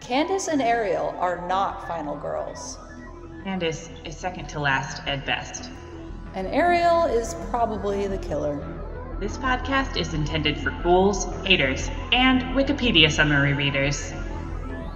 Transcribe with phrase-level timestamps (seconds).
[0.00, 2.78] Candace and Ariel are not final girls.
[3.44, 5.70] Candace is second to last at best.
[6.34, 8.58] And Ariel is probably the killer.
[9.20, 14.12] This podcast is intended for fools, haters, and Wikipedia summary readers.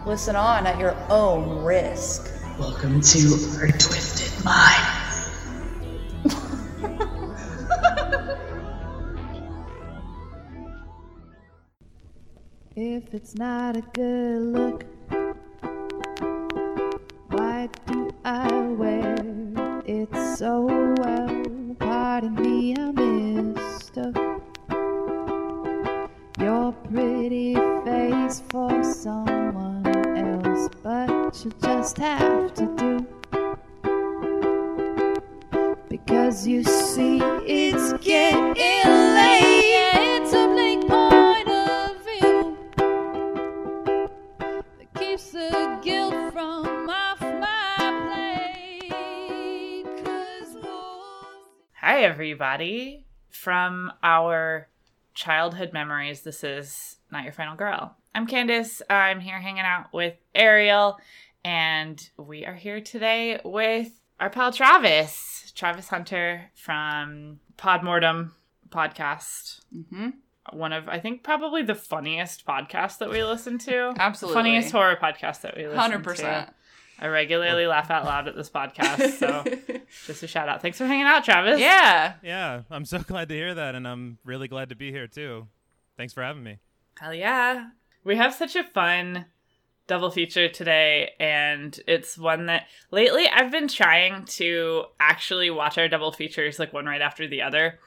[0.07, 2.33] Listen on at your own risk.
[2.59, 3.19] Welcome to
[3.61, 5.01] our twisted minds.
[12.77, 14.85] If it's not a good look,
[52.35, 53.07] everybody.
[53.31, 54.67] From our
[55.15, 57.95] childhood memories, this is Not Your Final Girl.
[58.13, 58.83] I'm Candace.
[58.91, 60.99] I'm here hanging out with Ariel,
[61.45, 68.33] and we are here today with our pal Travis, Travis Hunter from Podmortem
[68.69, 69.61] podcast.
[69.73, 70.09] Mm-hmm.
[70.53, 73.95] One of, I think, probably the funniest podcasts that we listen to.
[73.99, 74.35] Absolutely.
[74.41, 76.03] Funniest horror podcast that we listen Hundred to.
[76.03, 76.51] percent.
[77.05, 77.69] I regularly oh.
[77.69, 79.45] laugh out loud at this podcast, so
[80.07, 80.63] just a shout out.
[80.63, 81.61] Thanks for hanging out, Travis.
[81.61, 82.15] yeah.
[82.23, 85.47] Yeah, I'm so glad to hear that, and I'm really glad to be here too.
[85.99, 86.61] Thanks for having me.
[86.99, 87.69] Hell yeah.
[88.05, 89.27] We have such a fun
[89.87, 95.89] double feature today, and it's one that lately I've been trying to actually watch our
[95.89, 97.81] double features like one right after the other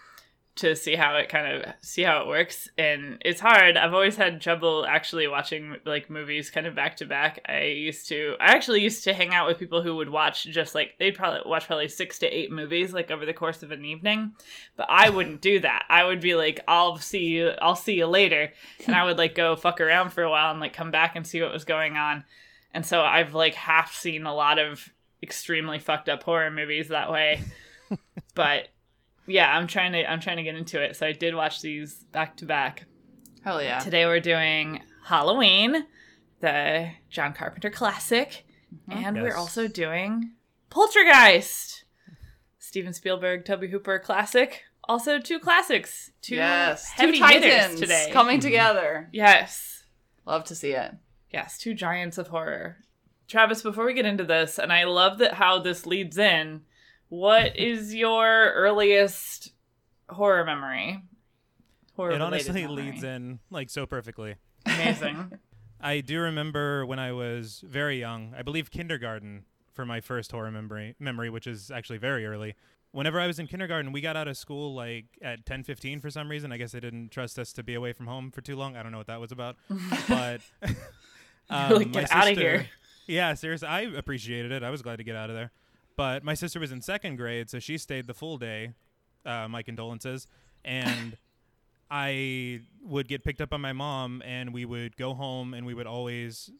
[0.57, 2.69] to see how it kind of see how it works.
[2.77, 3.77] And it's hard.
[3.77, 7.39] I've always had trouble actually watching like movies kind of back to back.
[7.47, 10.75] I used to i actually used to hang out with people who would watch just
[10.75, 13.85] like they'd probably watch probably six to eight movies like over the course of an
[13.85, 14.33] evening.
[14.75, 15.85] But i wouldn't do that.
[15.89, 18.51] I would be like i'll see you i'll see you later.
[18.85, 21.25] And i would like go fuck around for a while and like come back and
[21.25, 22.23] see what was going on.
[22.73, 24.89] And so i've like half seen a lot of
[25.21, 27.41] extremely fucked up horror movies that way.
[28.37, 28.67] But
[29.27, 32.05] yeah i'm trying to i'm trying to get into it so i did watch these
[32.11, 32.85] back to back
[33.43, 33.79] Hell yeah.
[33.79, 35.85] today we're doing halloween
[36.39, 39.05] the john carpenter classic mm-hmm.
[39.05, 40.31] and we're also doing
[40.69, 41.85] poltergeist
[42.59, 46.89] steven spielberg tobe hooper classic also two classics two yes.
[46.91, 48.47] heavy Two hitters titans today coming mm-hmm.
[48.47, 49.09] together.
[49.11, 49.77] yes
[50.27, 50.93] Love to see it.
[51.31, 52.77] Yes, two giants of horror.
[53.29, 56.61] Travis, before we get into this, and I love that how this leads in,
[57.09, 59.53] what is your earliest
[60.09, 61.03] horror memory?
[61.95, 64.35] Horror it honestly leads in like so perfectly.
[64.65, 65.31] Amazing.
[65.81, 68.33] I do remember when I was very young.
[68.37, 72.55] I believe kindergarten for my first horror memory, memory, which is actually very early.
[72.91, 76.29] Whenever I was in kindergarten, we got out of school like at 10:15 for some
[76.29, 76.51] reason.
[76.51, 78.75] I guess they didn't trust us to be away from home for too long.
[78.75, 79.55] I don't know what that was about.
[80.09, 80.41] but
[81.49, 82.69] um, like, "Get outta sister- here."
[83.05, 84.63] Yeah, seriously, I appreciated it.
[84.63, 85.51] I was glad to get out of there.
[85.97, 88.73] But my sister was in second grade, so she stayed the full day.
[89.25, 90.27] Uh, my condolences.
[90.63, 91.17] And
[91.91, 95.73] I would get picked up by my mom, and we would go home, and we
[95.73, 96.51] would always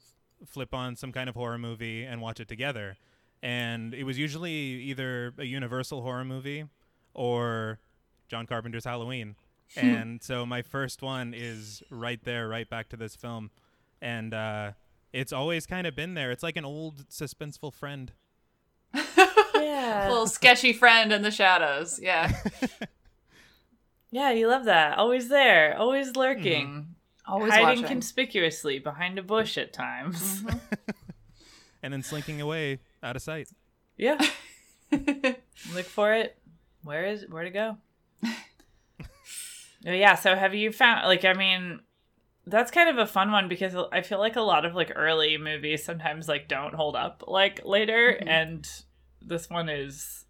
[0.45, 2.97] flip on some kind of horror movie and watch it together.
[3.41, 6.65] And it was usually either a Universal horror movie
[7.13, 7.79] or
[8.27, 9.35] John Carpenter's Halloween.
[9.75, 13.51] and so my first one is right there, right back to this film.
[14.01, 14.71] And uh,
[15.13, 16.31] it's always kind of been there.
[16.31, 18.11] It's like an old suspenseful friend.
[20.03, 20.09] Yeah.
[20.09, 21.99] little sketchy friend in the shadows.
[22.01, 22.31] Yeah.
[24.11, 24.97] yeah, you love that.
[24.97, 26.67] Always there, always lurking.
[26.67, 27.33] Mm-hmm.
[27.33, 27.83] Always hiding watching.
[27.85, 30.41] conspicuously behind a bush at times.
[30.43, 30.57] Mm-hmm.
[31.83, 33.49] and then slinking away out of sight.
[33.97, 34.19] Yeah.
[34.91, 36.37] Look for it.
[36.83, 37.77] Where is where to go?
[39.85, 41.81] Oh, yeah, so have you found like I mean
[42.45, 45.37] that's kind of a fun one because I feel like a lot of like early
[45.37, 48.27] movies sometimes like don't hold up like later Mhm.
[48.27, 48.69] and
[49.21, 50.25] this one is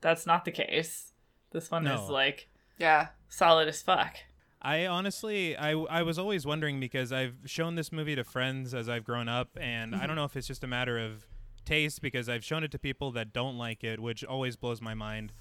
[0.00, 1.12] that's not the case.
[1.50, 2.48] This one is like
[2.78, 3.08] yeah.
[3.28, 4.16] solid as fuck.
[4.60, 8.88] I honestly, I, I was always wondering because I've shown this movie to friends as
[8.88, 10.16] I've grown up, and I don't mm-hmm.
[10.16, 11.26] know if it's just a matter of
[11.66, 14.94] taste because I've shown it to people that don't like it, which always blows my
[14.94, 15.32] mind.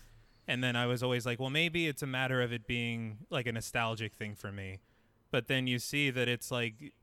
[0.45, 3.47] And then I was always like, well, maybe it's a matter of it being like
[3.47, 4.79] a nostalgic thing for me.
[5.31, 6.93] But then you see that it's like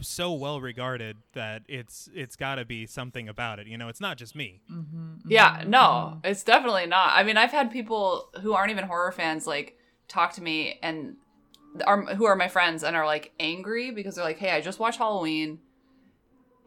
[0.00, 3.66] so well regarded that it's it's got to be something about it.
[3.66, 4.60] You know, it's not just me.
[4.70, 6.26] Mm-hmm, mm-hmm, yeah, no, mm-hmm.
[6.26, 7.10] it's definitely not.
[7.12, 9.78] I mean, I've had people who aren't even horror fans like
[10.08, 11.16] talk to me and
[11.86, 14.78] are who are my friends and are like angry because they're like, "Hey, I just
[14.78, 15.60] watched Halloween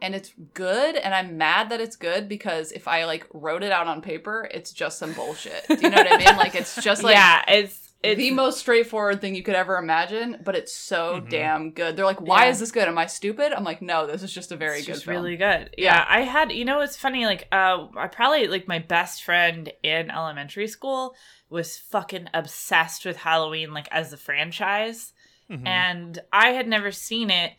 [0.00, 3.72] and it's good and I'm mad that it's good because if I like wrote it
[3.72, 5.66] out on paper, it's just some bullshit.
[5.66, 6.36] Do you know what I mean?
[6.36, 10.40] Like it's just like yeah, it's it's the most straightforward thing you could ever imagine,
[10.44, 11.28] but it's so Mhm.
[11.30, 11.96] damn good.
[11.96, 12.50] They're like, "Why Yeah.
[12.50, 13.52] is this good?" Am I stupid?
[13.52, 15.74] I'm like, "No, this is just a very it's good just film." really good.
[15.78, 15.96] Yeah.
[15.96, 16.06] Yeah.
[16.08, 20.10] I had you know it's funny like uh I probably like my best friend in
[20.10, 21.14] elementary school
[21.50, 25.12] was fucking obsessed with Halloween like as a franchise
[25.50, 25.66] Mhm.
[25.66, 27.52] and I had never seen it.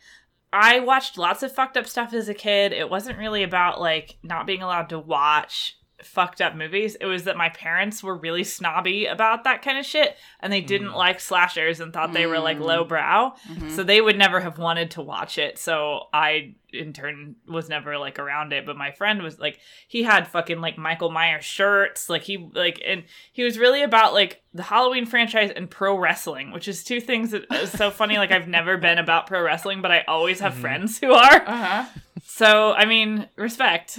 [0.52, 2.72] I watched lots of fucked up stuff as a kid.
[2.72, 6.94] It wasn't really about like not being allowed to watch fucked up movies.
[7.00, 10.60] It was that my parents were really snobby about that kind of shit and they
[10.60, 10.96] didn't Mm.
[10.96, 12.66] like slashers and thought they were like Mm.
[12.66, 13.34] lowbrow.
[13.48, 13.70] Mhm.
[13.70, 15.58] So they would never have wanted to watch it.
[15.58, 18.66] So I in turn was never like around it.
[18.66, 19.58] But my friend was like
[19.88, 22.10] he had fucking like Michael Myers shirts.
[22.10, 26.50] Like he like and he was really about like the Halloween franchise and pro wrestling,
[26.52, 28.18] which is two things that is so funny.
[28.18, 30.60] Like I've never been about pro wrestling, but I always have Mhm.
[30.60, 31.42] friends who are.
[31.48, 31.84] Uh-huh.
[32.22, 33.98] So I mean, respect.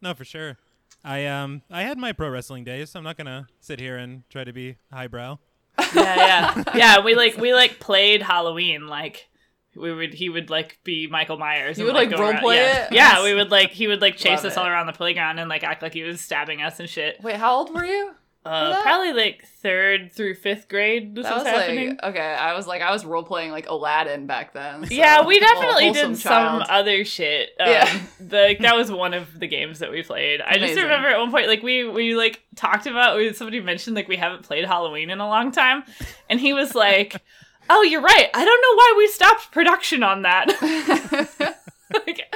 [0.00, 0.58] No, for sure.
[1.04, 2.90] I um I had my pro wrestling days.
[2.90, 5.38] So I'm not gonna sit here and try to be highbrow.
[5.94, 6.64] Yeah, yeah.
[6.74, 9.28] Yeah, we like we like played Halloween like
[9.74, 11.78] we would he would like be Michael Myers.
[11.78, 12.84] You would, like, go role around- play yeah.
[12.86, 12.92] it?
[12.92, 14.68] Yeah, we would like he would like chase Love us all it.
[14.70, 17.22] around the playground and like act like he was stabbing us and shit.
[17.22, 18.12] Wait, how old were you?
[18.44, 18.82] Uh, that?
[18.82, 21.14] probably like third through fifth grade.
[21.14, 21.90] This That was, was happening.
[21.90, 22.20] like okay.
[22.20, 24.84] I was like I was role playing like Aladdin back then.
[24.84, 26.66] so- yeah, we definitely wholesome did child.
[26.66, 27.50] some other shit.
[27.60, 28.00] Um, Yeah.
[28.18, 30.40] the, that was one of the games that we played.
[30.40, 33.16] I just remember at one point, like we we like talked about.
[33.16, 35.84] We, somebody mentioned like we haven't played Halloween in a long time,
[36.28, 37.22] and he was like,
[37.70, 38.28] "Oh, you're right.
[38.34, 40.48] I don't know why we stopped production on that."
[42.06, 42.34] like,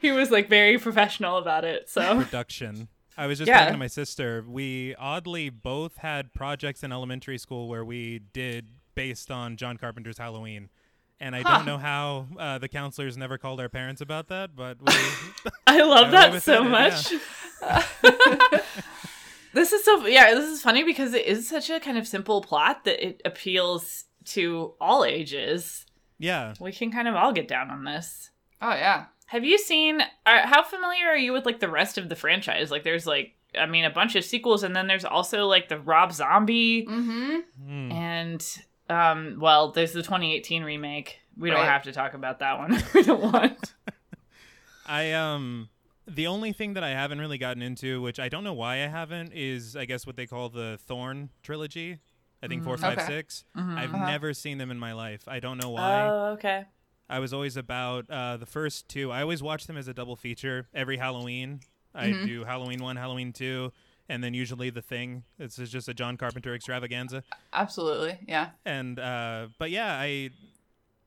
[0.00, 1.88] he was like very professional about it.
[1.88, 2.88] So Production.
[3.16, 3.60] I was just Yeah.
[3.60, 4.44] talking to my sister.
[4.46, 10.18] We oddly both had projects in elementary school where we did based on John Carpenter's
[10.18, 10.68] Halloween.
[11.20, 11.58] And I Huh.
[11.58, 14.92] don't know how uh, the counselors never called our parents about that, but we
[15.66, 17.12] I love that so said much.
[17.12, 18.64] it,
[19.52, 22.40] this is so yeah, this is funny because it is such a kind of simple
[22.42, 25.86] plot that it appeals to all ages.
[26.18, 26.54] yeah.
[26.60, 28.30] We can kind of all get down on this.
[28.60, 29.06] oh yeah.
[29.34, 32.70] Have you seen are, how familiar are you with like the rest of the franchise?
[32.70, 35.78] Like there's like I mean a bunch of sequels and then there's also like the
[35.78, 37.36] Rob Zombie Mm-hmm.
[37.66, 37.92] Hmm.
[37.92, 38.58] and
[38.88, 41.18] um well there's the 2018 remake.
[41.36, 42.80] We don't have to talk about that one.
[42.94, 43.74] we don't want.
[44.86, 45.68] I um
[46.06, 48.86] the only thing that I haven't really gotten into, which I don't know why I
[48.88, 51.98] haven't, is I guess what they call the Thorn trilogy.
[52.42, 53.06] I think four, five, Okay.
[53.06, 53.44] six.
[53.56, 53.76] Mhm.
[53.78, 54.06] I've Uh-huh.
[54.06, 55.22] never seen them in my life.
[55.26, 56.02] I don't know why.
[56.08, 56.66] Oh, okay.
[57.08, 59.10] I was always about uh, the first two.
[59.12, 61.60] I always watch them as a double feature every Halloween.
[61.94, 62.26] I Mhm.
[62.26, 63.72] do Halloween one, Halloween two,
[64.08, 65.24] and then usually the thing.
[65.38, 67.22] This is just a John Carpenter extravaganza.
[67.52, 68.18] Absolutely.
[68.26, 68.50] Yeah.
[68.64, 70.30] And uh, but yeah, I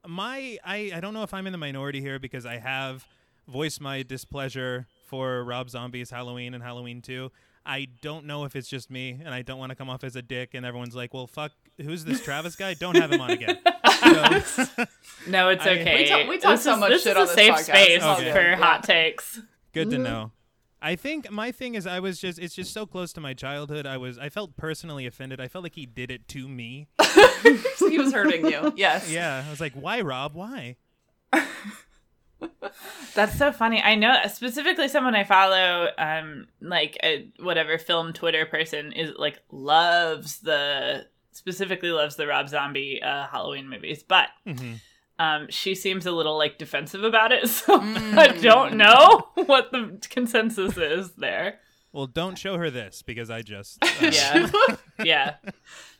[0.08, 3.06] my I I don't know if I'm in the minority here because I have
[3.48, 7.32] voiced my displeasure for Rob Zombie's Halloween and Halloween two.
[7.66, 10.16] I don't know if it's just me, and I don't want to come off as
[10.16, 10.54] a dick.
[10.54, 11.52] And everyone's like, "Well, fuck,
[11.82, 12.76] who's this Travis guy?
[12.76, 13.58] Don't have him on again."
[14.00, 14.86] So-
[15.28, 15.96] No, it's I- okay.
[16.04, 17.54] We talk- we talk This so is- much this shit is on a this safe
[17.54, 17.64] podcast.
[17.64, 18.34] space It's all good.
[18.34, 18.56] for Yeah.
[18.56, 19.42] hot takes.
[19.74, 20.02] Good to Mhm.
[20.04, 20.32] know.
[20.82, 23.86] I think my thing is I was just it's just so close to my childhood.
[23.88, 25.42] I was I felt personally offended.
[25.42, 26.88] I felt like he did it to me.
[27.90, 28.74] he was hurting you.
[28.78, 29.10] Yes.
[29.12, 30.34] Yeah, I was like, "Why, Rob?
[30.36, 30.76] Why?"
[33.16, 33.82] That's so funny.
[33.82, 39.40] I know specifically someone I follow, um, like a whatever film Twitter person is like
[39.52, 41.08] loves the
[41.38, 44.74] specifically loves the Rob Zombie uh, Halloween movies, but hmm
[45.20, 47.48] um, she seems a little like defensive about it.
[47.50, 48.18] So Mm.
[48.18, 51.60] I don't know what the consensus is there.
[51.92, 54.48] Well, don't show her this because I just uh, Yeah,
[55.04, 55.36] yeah.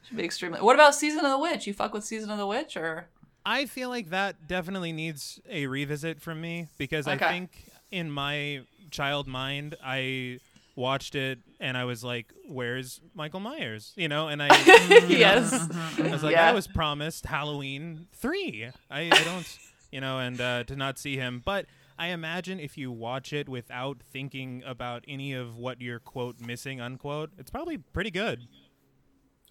[0.08, 0.62] Should be extremely.
[0.62, 1.66] What about Season of the Witch?
[1.66, 3.08] You fuck with Season of the Witch or?
[3.46, 7.26] I feel like that definitely needs a revisit from me because Okay.
[7.26, 10.40] I think in my child mind I
[10.76, 14.48] watched it and I was like, "Where's Michael Myers?" You know, and I
[15.10, 15.52] Yes.
[15.52, 15.68] know,
[16.06, 16.50] I was like, Yeah.
[16.50, 18.70] I was promised Halloween three.
[18.90, 19.60] I, I don't,
[19.92, 21.66] you know, and uh, to not see him, but.
[22.00, 26.80] I imagine if you watch it without thinking about any of what you're quote missing
[26.80, 28.48] unquote, it's probably pretty good.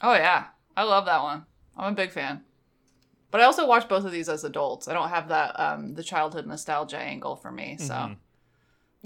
[0.00, 0.44] Oh yeah,
[0.76, 1.44] I love that one.
[1.76, 2.42] I'm a big fan.
[3.32, 4.86] But I also watch both of these as adults.
[4.86, 7.78] I don't have that um the childhood nostalgia angle for me.
[7.80, 8.16] So Mhm.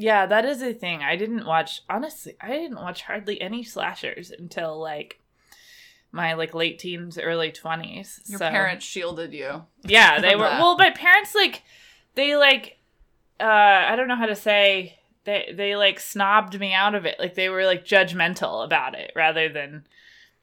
[0.01, 1.03] Yeah, that is a thing.
[1.03, 5.21] I didn't watch honestly, I didn't watch hardly any slashers until like
[6.11, 8.19] my like late teens, early twenties.
[8.25, 8.49] your so.
[8.49, 9.63] parents shielded you.
[9.83, 10.59] Yeah, they were that.
[10.59, 11.63] well, my parents like
[12.15, 12.79] they like
[13.39, 17.17] uh I don't know how to say they they like snobbed me out of it.
[17.19, 19.85] Like they were like judgmental about it rather than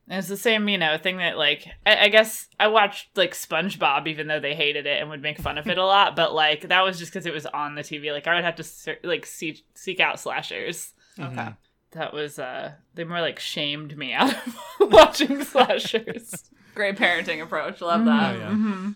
[0.09, 4.07] it's the same, you know, thing that like I, I guess I watched like SpongeBob,
[4.07, 6.15] even though they hated it and would make fun of it a lot.
[6.15, 8.11] But like that was just because it was on the TV.
[8.11, 10.93] Like I would have to ser- like see- seek out slashers.
[11.19, 11.49] Okay.
[11.91, 14.55] That was uh they more like shamed me out of
[14.91, 16.49] watching slashers.
[16.75, 17.81] Great parenting approach.
[17.81, 18.35] Love that.
[18.35, 18.49] Oh, yeah.
[18.51, 18.95] Mhm.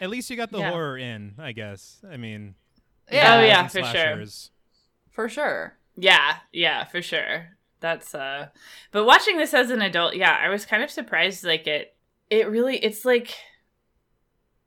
[0.00, 0.70] At least you got the Yeah.
[0.70, 2.00] horror in, I guess.
[2.10, 2.54] I mean,
[3.10, 4.24] Yeah, Oh, yeah, and for sure.
[5.10, 5.76] for sure.
[5.96, 7.48] Yeah, yeah, for sure.
[7.80, 8.48] That's uh
[8.92, 11.96] but watching this as an adult, yeah, I was kind of surprised like it
[12.30, 13.30] it really it's like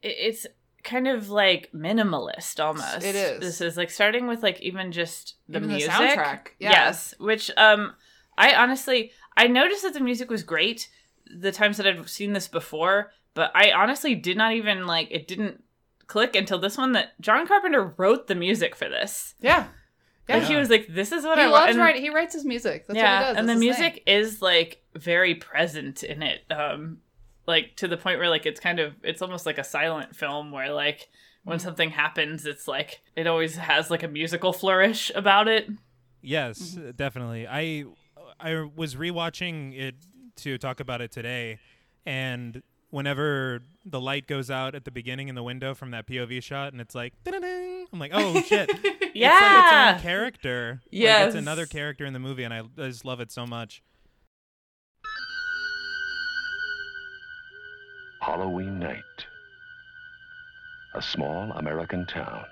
[0.02, 0.48] it, it's
[0.84, 3.04] kind of like minimalist almost.
[3.04, 3.40] It is.
[3.40, 5.92] This is like starting with like even just the Even the music.
[5.92, 6.72] soundtrack, yeah.
[6.72, 7.94] Yes, which um
[8.38, 10.90] I honestly I noticed that the music was great
[11.26, 15.28] the times that I've seen this before, but I honestly did not even like it
[15.28, 15.64] didn't
[16.08, 19.36] click until this one that John Carpenter wrote the music for this.
[19.42, 19.68] Yeah.
[20.28, 20.38] Yeah.
[20.38, 22.02] Like he was like, "This is what he I want." loves and- writing.
[22.02, 22.86] He writes his music.
[22.88, 23.38] That's yeah, what he does.
[23.38, 24.16] and the That's his music thing.
[24.22, 26.42] is like very present in it.
[26.52, 26.98] Um,
[27.46, 30.52] like to the point where like it's kind of it's almost like a silent film
[30.52, 31.08] where like
[31.42, 31.52] Mm-hmm.
[31.52, 35.70] when something happens, it's like it always has like a musical flourish about it.
[36.22, 36.92] Yes, Mm-hmm.
[36.98, 37.48] definitely.
[37.48, 37.86] I
[38.40, 39.96] I was rewatching it
[40.38, 41.60] to talk about it today,
[42.06, 46.42] and whenever the light goes out at the beginning in the window from that POV
[46.44, 50.80] shot, and it's like, "Da-da-ding," I'm like, oh shit, it's like its yeah, own character.
[50.84, 51.28] Like, Yes.
[51.28, 53.82] it's another character in the movie, and I, I just love it so much.
[58.22, 59.04] Halloween night.
[60.96, 62.44] A small American town.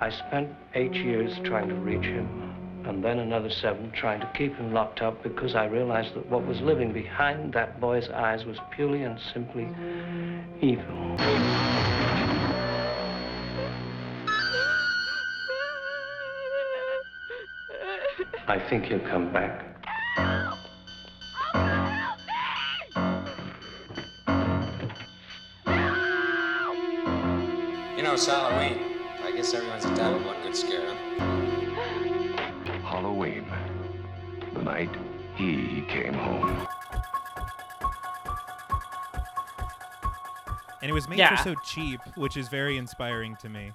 [0.00, 2.54] I spent eight years trying to reach him,
[2.86, 6.46] and then another seven trying to keep him locked up because I realized that what
[6.46, 9.68] was living behind that boy's eyes was purely and simply
[10.60, 11.16] evil.
[18.48, 19.64] I think he'll come back.
[27.96, 28.78] You know, it's Halloween.
[29.24, 31.25] I guess everyone's entitled to one good scare, huh?
[34.76, 34.90] Night
[35.36, 36.66] he came home.
[40.82, 41.34] And it was made Yeah.
[41.36, 43.72] for so cheap, which is very inspiring to me.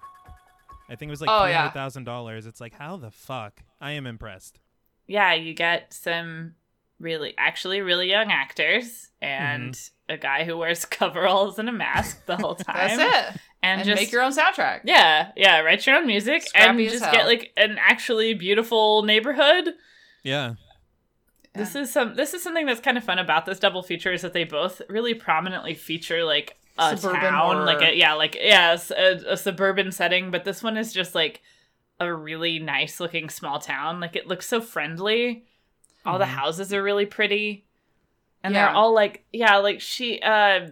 [0.90, 1.60] I think it was like Oh, three yeah.
[1.62, 2.46] hundred thousand dollars.
[2.46, 3.62] It's like, how the fuck?
[3.80, 4.60] I am impressed.
[5.08, 5.34] yeah.
[5.34, 6.56] You get some
[7.00, 10.14] really, actually, really young actors and Mm-hmm.
[10.14, 12.98] a guy who wears coveralls and a mask the whole time.
[12.98, 13.42] That's it.
[13.64, 14.82] And, And, just make your own soundtrack.
[14.86, 15.60] yeah, yeah.
[15.60, 17.14] Write your own music and Scrappy as just hell.
[17.14, 19.74] get like an actually beautiful neighborhood.
[20.24, 20.54] Yeah.
[21.54, 22.16] This is some.
[22.16, 24.82] This is something that's kind of fun about this double feature is that they both
[24.88, 27.66] really prominently feature like a Suburban town, horror.
[27.66, 30.32] like a yeah, like yeah, a, a suburban setting.
[30.32, 31.42] But this one is just like
[32.00, 34.00] a really nice looking small town.
[34.00, 35.46] Like it looks so friendly.
[36.06, 37.66] All the houses are really pretty,
[38.44, 40.20] and they're all like yeah, like she.
[40.22, 40.70] uh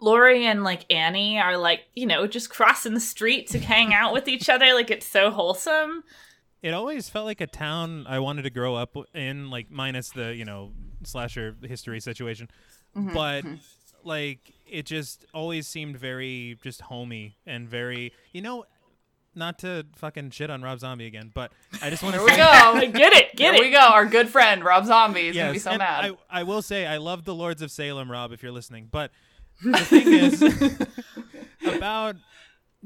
[0.00, 4.12] Laurie and like Annie are like, you know, just crossing the street to hang out
[4.12, 4.72] with each other.
[4.74, 6.04] Like it's so wholesome.
[6.62, 10.34] It always felt like a town I wanted to grow up in, like minus the
[10.34, 10.72] you know
[11.04, 12.48] slasher history situation,
[12.96, 13.44] Mm-hmm, but
[14.04, 18.64] like it just always seemed very just homey and very you know.
[19.34, 22.36] Not to fucking shit on Rob Zombie again, but I just want to Here we
[22.36, 22.92] go.
[22.98, 23.66] Get it, get Here it.
[23.66, 23.78] we go.
[23.78, 26.16] Our good friend Rob Zombie is gonna be so and mad.
[26.30, 28.88] I, I will say I love the Lords of Salem, Rob, if you're listening.
[28.90, 29.12] But
[29.62, 30.42] the thing is
[31.76, 32.16] about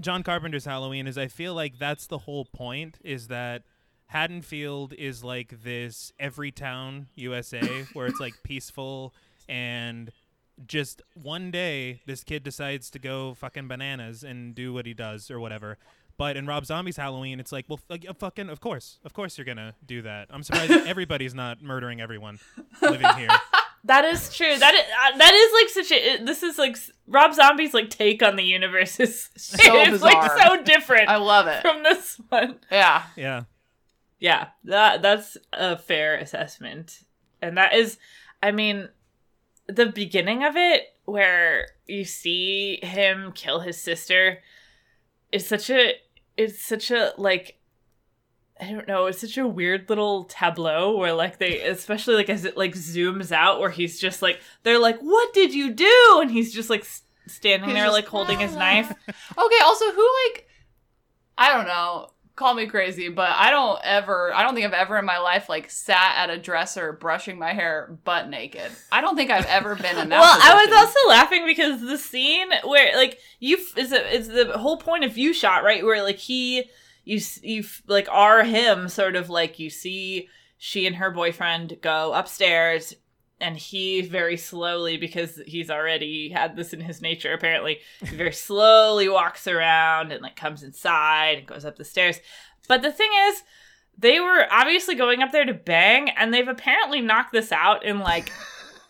[0.01, 3.63] John Carpenter's Halloween is I feel like that's the whole point is that
[4.07, 9.15] Haddonfield is like this every town USA where it's like peaceful
[9.49, 10.11] and
[10.67, 15.31] just one day this kid decides to go fucking bananas and do what he does
[15.31, 15.79] or whatever.
[16.19, 19.39] But in Rob Zombie's Halloween, it's like, well, f- uh, fucking, of course, of course,
[19.39, 20.29] you're gonna do that.
[20.31, 22.39] I'm surprised everybody's not murdering everyone
[22.83, 23.29] living here.
[23.85, 24.57] That is true.
[24.57, 26.13] That is uh, that is like such a.
[26.15, 26.77] it- This is like
[27.09, 31.47] Rob Zombie's like take on the universe is So it's like so different I love
[31.49, 31.61] it.
[31.63, 32.59] from this one.
[32.71, 33.03] Yeah.
[33.17, 33.43] Yeah.
[34.21, 37.01] Yeah, that that's a fair assessment,
[37.41, 37.99] and that is,
[38.41, 38.89] I mean,
[39.67, 44.39] the beginning of it where you see him kill his sister
[45.33, 45.95] is such a
[46.37, 47.59] it's such a like
[48.63, 52.45] I don't know, it's such a weird little tableau where like they especially like as
[52.45, 56.31] it like zooms out where he's just like they're like what did you do and
[56.31, 58.59] he's just like s- standing He's there just- like holding his ah.
[58.59, 58.91] knife.
[58.91, 59.59] Okay.
[59.65, 60.49] Also, who like
[61.37, 62.11] I don't know.
[62.35, 64.33] Call me crazy, but I don't ever.
[64.35, 67.53] I don't think I've ever in my life like sat at a dresser brushing my
[67.53, 68.71] hair butt naked.
[68.91, 70.19] I don't think I've ever been in that.
[70.21, 74.57] well, I was also laughing because the scene where like you is a, is the
[74.57, 76.71] whole point of view shot right where like he
[77.05, 80.29] you you like are him sort of like you see
[80.59, 82.95] she and her boyfriend go upstairs
[83.41, 88.33] and he very slowly, because he's already had this in his nature apparently, he very
[88.33, 92.21] slowly walks around and like comes inside and goes up the stairs.
[92.69, 93.43] But the thing is,
[93.99, 97.99] they were obviously going up there to bang, and they've apparently knocked this out in
[97.99, 98.31] like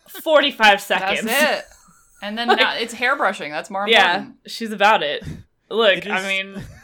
[0.07, 1.23] 45 seconds.
[1.23, 1.65] That's it.
[2.21, 3.49] And then Like- now it's hairbrushing.
[3.49, 5.23] That's more Yeah, she's about it.
[5.69, 6.63] Look, It just- I mean,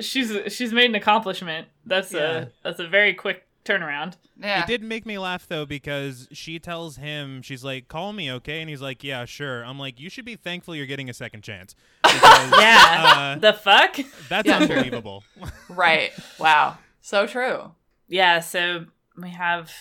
[0.00, 1.68] she's she's made an accomplishment.
[1.84, 2.20] That's Yeah.
[2.20, 4.14] a that's a very quick turnaround.
[4.40, 4.60] Yeah.
[4.62, 8.60] It did make me laugh though because she tells him she's like, "Call me, okay?"
[8.60, 11.42] And he's like, "Yeah, sure." I'm like, "You should be thankful you're getting a second
[11.42, 13.34] chance." Because, Yeah.
[13.36, 13.96] uh, the fuck?
[14.28, 15.24] that's Yeah, unbelievable.
[15.68, 16.12] Right.
[16.38, 16.78] Wow.
[17.00, 17.72] So true.
[18.08, 18.86] Yeah, so
[19.20, 19.72] we have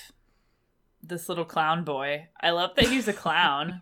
[1.03, 2.27] this little clown boy.
[2.41, 3.81] I love that he's a clown.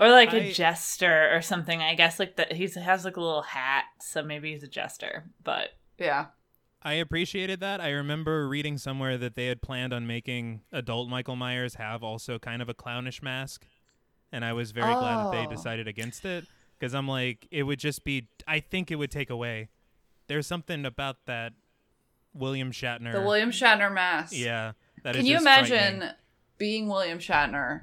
[0.00, 1.80] Or like a I- jester or something.
[1.80, 5.24] I guess like that he has like a little hat, so maybe he's a jester.
[5.44, 6.26] But Yeah.
[6.82, 7.78] I appreciated that.
[7.82, 12.38] I remember reading somewhere that they had planned on making adult Michael Myers have also
[12.38, 13.66] kind of a clownish mask,
[14.32, 15.50] and I was very glad that they Oh.
[15.50, 16.46] decided against it
[16.78, 18.28] because I'm like, it would just be.
[18.48, 19.68] I think it would take away.
[20.26, 21.52] There's something about that
[22.32, 23.12] William Shatner.
[23.12, 24.32] The William Shatner mask.
[24.34, 24.72] Yeah.
[25.02, 26.10] That Can is you imagine
[26.56, 27.82] being William Shatner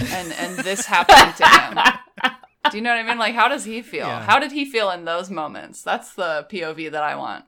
[0.00, 2.32] and and this happening to him?
[2.70, 3.18] Do you know what I mean?
[3.18, 4.06] Like, how does he feel?
[4.06, 4.22] Yeah.
[4.22, 5.82] How did he feel in those moments?
[5.82, 7.44] That's the POV that I want.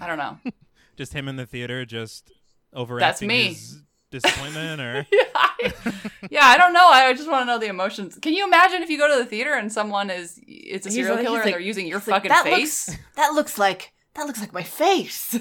[0.00, 0.38] I don't know.
[0.96, 2.30] Just him in the theater, just
[2.72, 3.48] overacting That's me.
[3.48, 3.82] his
[4.12, 5.06] disappointment, or
[6.30, 6.86] yeah, I don't know.
[6.88, 8.16] I just want to know the emotions.
[8.22, 10.96] Can you imagine if you go to the theater and someone is it's a He's
[10.98, 12.88] serial like- killer he's and like- they're using your he's like, fucking that face?
[12.88, 15.36] Looks, that looks like that looks like my face.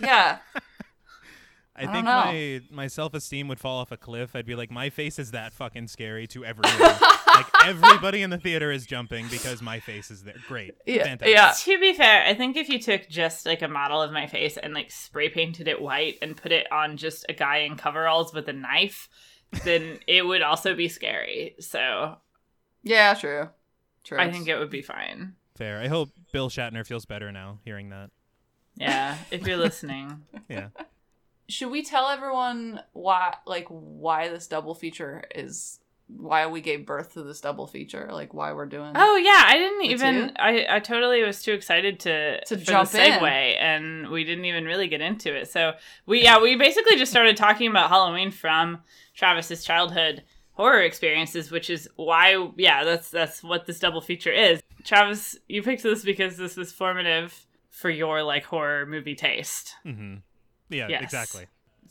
[0.00, 0.38] yeah.
[1.74, 2.10] I, don't think know.
[2.10, 4.36] my my self esteem would fall off a cliff.
[4.36, 6.78] I'd be like, my face is that fucking scary to everyone.
[7.34, 10.34] like everybody in the theater is jumping because my face is there.
[10.48, 11.34] Great, Yeah, fantastic.
[11.34, 11.52] yeah.
[11.74, 14.58] to be fair, I think if you took just like a model of my face
[14.58, 18.34] and like spray painted it white and put it on just a guy in coveralls
[18.34, 19.08] with a knife,
[19.64, 21.54] then it would also be scary.
[21.58, 22.16] So
[22.82, 23.48] Yeah, true.
[24.04, 24.18] True.
[24.20, 25.36] I think it would be fine.
[25.56, 25.80] Fair.
[25.80, 28.10] I hope Bill Shatner feels better now hearing that.
[28.76, 30.22] Yeah, if you're listening.
[30.48, 30.68] Yeah.
[31.48, 35.78] Should we tell everyone why like why this double feature is
[36.08, 39.56] why we gave birth to this double feature like why we're doing Oh yeah, I
[39.56, 40.28] didn't even.
[40.28, 40.34] two?
[40.38, 43.12] I I totally was too excited to To jump the in.
[43.20, 45.50] segue, and we didn't even really get into it.
[45.50, 45.72] So
[46.06, 48.82] we yeah we basically just started talking about Halloween from
[49.14, 54.62] Travis's childhood horror experiences, which is why yeah that's that's what this double feature is.
[54.84, 59.76] Travis, you picked this because this was formative for your like horror movie taste.
[59.82, 60.16] hmm
[60.72, 61.02] Yeah, Yes.
[61.02, 61.46] exactly.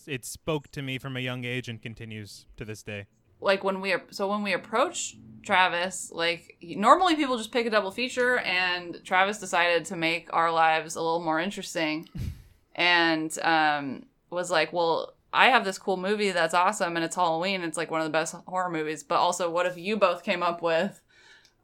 [0.07, 3.05] It spoke to me from a young age and continues to this day.
[3.39, 7.89] like when we so when we approached Travis like normally people just pick a double
[7.91, 12.07] feature and Travis decided to make our lives a little more interesting
[12.75, 17.61] and um was like well I have this cool movie that's awesome and it's Halloween
[17.61, 20.43] it's like one of the best horror movies but also what if you both came
[20.43, 21.01] up with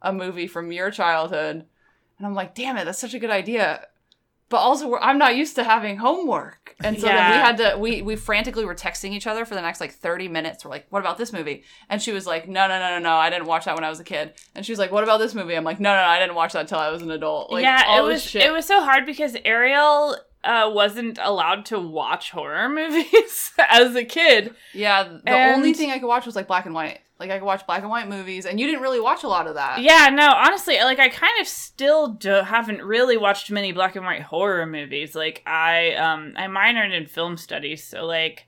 [0.02, 1.64] a movie from your childhood
[2.18, 3.86] and I'm like damn it that's such a good idea
[4.50, 6.74] but also we're, I'm not used to having homework.
[6.80, 9.60] And so then we had to we we frantically were texting each other for the
[9.60, 10.64] next like 30 minutes.
[10.64, 13.16] We're like, "What about this movie?" And she was like, "No, no, no, no, no.
[13.16, 15.18] I didn't watch that when I was a kid." And she was like, "What about
[15.18, 17.10] this movie?" I'm like, "No, no, no I didn't watch that till I was an
[17.10, 18.42] adult." Like, yeah, all it this was shit.
[18.44, 24.04] it was so hard because Ariel uh, wasn't allowed to watch horror movies as a
[24.04, 24.54] kid.
[24.72, 27.00] Yeah, the And- only thing I could watch was like black and white.
[27.20, 29.46] Like I could watch black and white movies, and you didn't really watch a lot
[29.48, 29.80] of that.
[29.82, 34.04] Yeah, no, honestly, like I kind of still do, haven't really watched many black and
[34.04, 35.14] white horror movies.
[35.16, 38.46] Like I um I minored in film studies, so like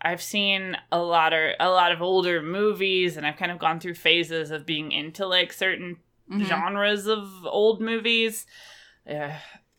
[0.00, 3.80] I've seen a lot of a lot of older movies and I've kind of gone
[3.80, 5.98] through phases of being into like certain
[6.30, 6.44] Mhm.
[6.46, 8.46] genres of old movies.
[9.08, 9.30] Uh,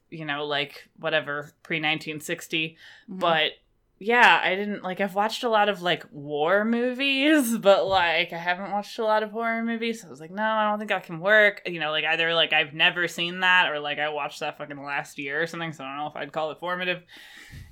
[0.10, 2.78] you know, like whatever pre-1960,
[3.10, 3.20] Mhm.
[3.20, 3.52] but
[4.00, 8.38] yeah, I didn't like I've watched a lot of like war movies, but like I
[8.38, 10.02] haven't watched a lot of horror movies.
[10.02, 11.62] So I was like, no, I don't think that can work.
[11.66, 14.82] You know, like either like I've never seen that or like I watched that fucking
[14.82, 17.04] last year or something, so I don't know if I'd call it formative.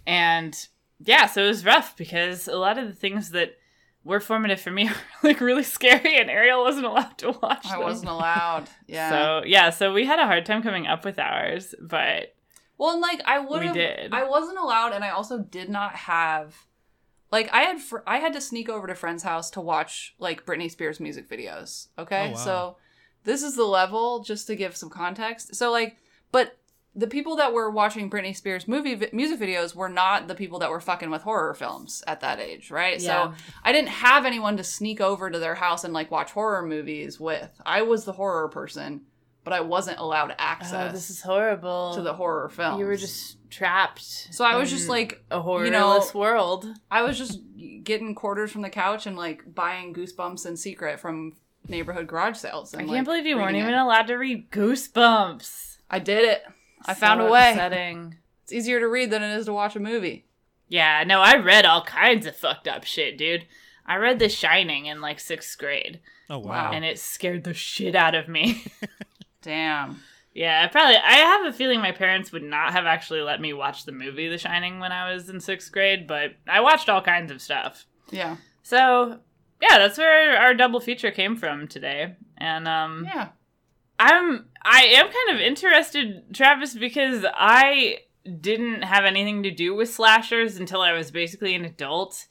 [0.07, 0.55] And
[0.99, 3.55] yeah, so it was rough because a lot of the things that
[4.03, 7.71] were formative for me are like really scary and Ariel wasn't allowed to watch I
[7.77, 7.81] them.
[7.83, 8.69] wasn't allowed.
[8.87, 9.09] Yeah.
[9.09, 12.34] So yeah, so we had a hard time coming up with ours, but
[12.77, 14.13] Well, and like I would We have.
[14.13, 16.55] I wasn't allowed, and I also did not have.
[17.31, 20.45] Like I had, fr- I had to sneak over to friend's house to watch like
[20.45, 21.87] Britney Spears music videos.
[21.97, 22.35] Okay, Oh, wow.
[22.37, 22.77] so
[23.23, 25.55] this is the level just to give some context.
[25.55, 25.97] So like,
[26.31, 26.57] but
[26.97, 30.59] the people that were watching Britney Spears movie vi- music videos were not the people
[30.59, 33.01] that were fucking with horror films at that age, right?
[33.01, 33.31] Yeah.
[33.31, 33.33] So
[33.63, 37.19] I didn't have anyone to sneak over to their house and like watch horror movies
[37.19, 37.49] with.
[37.65, 39.01] I was the horror person,
[39.45, 41.93] but I wasn't allowed access Oh, this is horrible.
[41.95, 42.77] to the horror film.
[42.79, 44.01] You were just trapped.
[44.03, 46.67] So I was just like a horrorless you know, world.
[46.91, 47.39] I was just
[47.83, 51.37] getting quarters from the couch and like buying Goosebumps in secret from
[51.69, 52.73] neighborhood garage sales.
[52.73, 55.77] And, I can't believe you weren't reading even allowed to read Goosebumps.
[55.89, 56.43] I did it.
[56.85, 57.51] I found a way.
[57.51, 58.17] Upsetting.
[58.43, 60.25] It's easier to read than it is to watch a movie.
[60.67, 63.45] Yeah, no, I read all kinds of fucked up shit, dude.
[63.85, 66.71] I read The Shining in like sixth grade, Oh wow.
[66.73, 68.65] and it scared the shit out of me.
[69.45, 70.01] Damn.
[70.33, 70.97] yeah, probably.
[70.97, 74.27] I have a feeling my parents would not have actually let me watch the movie
[74.27, 77.85] The Shining when I was in sixth grade, but I watched all kinds of stuff.
[78.11, 78.35] Yeah.
[78.63, 79.19] So
[79.61, 83.29] yeah, that's where our double feature came from today, and um, Yeah.
[83.97, 87.99] I'm I am kind of interested, Travis, because I
[88.41, 92.25] didn't have anything to do with slashers until I was basically an adult.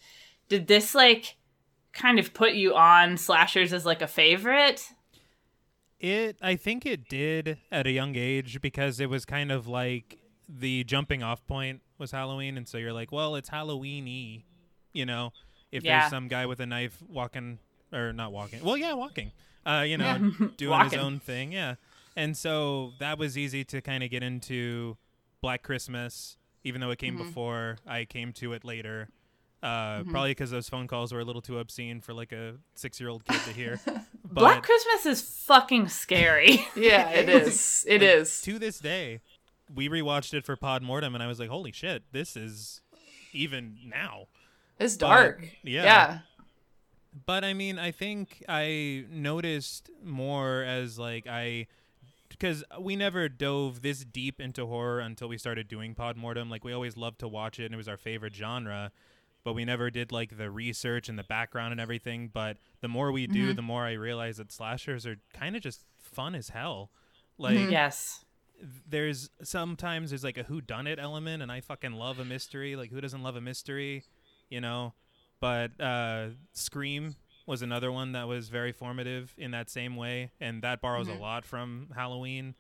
[0.48, 1.36] Did this like
[1.94, 4.92] kind of put you on slashers as like a favorite?
[6.04, 10.18] It I think it did at a young age because it was kind of like
[10.48, 14.42] the jumping off point was Halloween and so you're like, well, it's Halloweeny,
[14.92, 15.32] you know.
[15.72, 16.00] If Yeah.
[16.00, 17.58] there's some guy with a knife walking
[17.92, 18.62] or not walking.
[18.62, 19.32] Well, yeah, walking.
[19.64, 20.04] Uh, you know,
[20.40, 20.46] Yeah.
[20.58, 20.90] doing Walking.
[20.90, 21.76] his own thing, yeah.
[22.16, 24.98] And so that was easy to kind of get into
[25.40, 26.36] Black Christmas
[26.66, 27.26] even though it came Mhm.
[27.26, 29.08] before, I came to it later.
[29.64, 30.10] Uh, Mhm.
[30.10, 33.40] Probably because those phone calls were a little too obscene for like a six-year-old kid
[33.44, 33.80] to hear.
[34.24, 36.66] Black Christmas is fucking scary.
[36.76, 37.84] Yeah, it is.
[37.88, 38.42] It is.
[38.42, 39.20] to this day,
[39.74, 42.82] we rewatched it for Pod Mortem, and I was like, "Holy shit, this is
[43.32, 44.26] even now."
[44.78, 45.48] It's But, dark.
[45.62, 45.82] yeah.
[45.84, 46.18] Yeah.
[47.26, 51.68] But I mean, I think I noticed more as like I
[52.28, 56.50] because we never dove this deep into horror until we started doing Pod Mortem.
[56.50, 58.90] Like we always loved to watch it, and it was our favorite genre.
[59.44, 62.28] But we never did like the research and the background and everything.
[62.32, 63.56] But the more we do, Mhm.
[63.56, 66.90] the more I realize that slashers are kind of just fun as hell.
[67.36, 68.24] Like yes.
[68.88, 72.74] there's sometimes there's like a who done it element and I fucking love a mystery.
[72.76, 74.04] Like who doesn't love a mystery,
[74.48, 74.94] you know?
[75.40, 80.62] But uh Scream was another one that was very formative in that same way and
[80.62, 81.18] that borrows Mhm.
[81.18, 82.54] a lot from Halloween.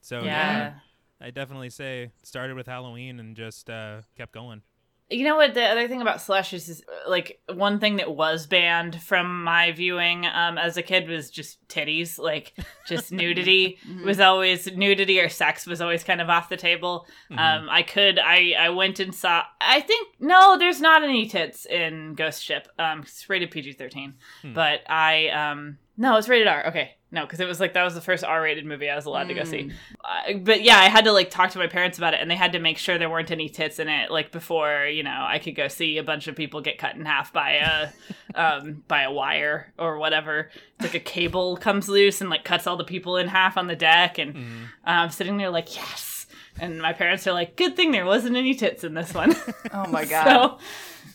[0.00, 0.56] So Yeah.
[0.58, 0.78] yeah,
[1.20, 4.62] I definitely say started with Halloween and just uh kept going.
[5.10, 5.54] You know what?
[5.54, 10.24] The other thing about slashers is like one thing that was banned from my viewing
[10.26, 12.54] um, as a kid was just titties, like
[12.86, 14.04] just nudity Mhm.
[14.04, 17.06] was always nudity or sex was always kind of off the table.
[17.30, 19.42] Um, I could I I went and saw.
[19.60, 22.68] I think no, there's not any tits in Ghost Ship.
[22.78, 24.54] Um, it's rated PG thirteen, Hmm.
[24.54, 26.68] but I um no, it's rated R.
[26.68, 29.04] Okay, no, because it was like that was the first R rated movie I was
[29.04, 29.64] allowed to go see.
[29.64, 29.72] Mm.
[30.04, 32.36] Uh, but yeah, I had to like talk to my parents about it, and they
[32.36, 35.38] had to make sure there weren't any tits in it, like before you know I
[35.38, 37.88] could go see a bunch of people get cut in half by a
[38.34, 40.50] um, by a wire or whatever.
[40.74, 43.66] It's like a cable comes loose and like cuts all the people in half on
[43.66, 44.68] the deck, and.
[44.84, 46.26] I'm sitting there like yes.
[46.58, 49.34] And my parents are like, "Good thing there wasn't any tits in this one."
[49.72, 50.24] Oh my god.
[50.24, 50.58] so,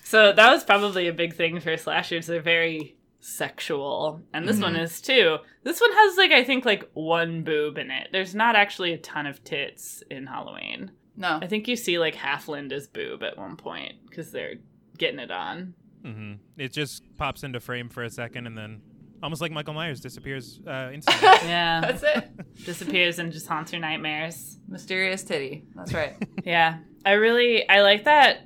[0.03, 2.27] so that was probably a big thing for slashers.
[2.27, 4.81] They're very sexual, and this one Mhm.
[4.83, 5.37] is too.
[5.63, 8.09] This one has like I think like one boob in it.
[8.11, 10.91] There's not actually a ton of tits in Halloween.
[11.17, 11.39] No.
[11.41, 14.55] I think you see like half Linda's boob at one point because they're
[14.97, 15.73] getting it on.
[16.03, 18.81] hmm It just pops into frame for a second and then
[19.23, 21.27] almost like Michael Myers disappears uh instantly.
[21.49, 22.29] Yeah, That's it.
[22.65, 24.57] disappears and just haunts your nightmares.
[24.67, 25.65] Mysterious titty.
[25.75, 26.15] That's right.
[26.43, 28.41] Yeah, I really I like that.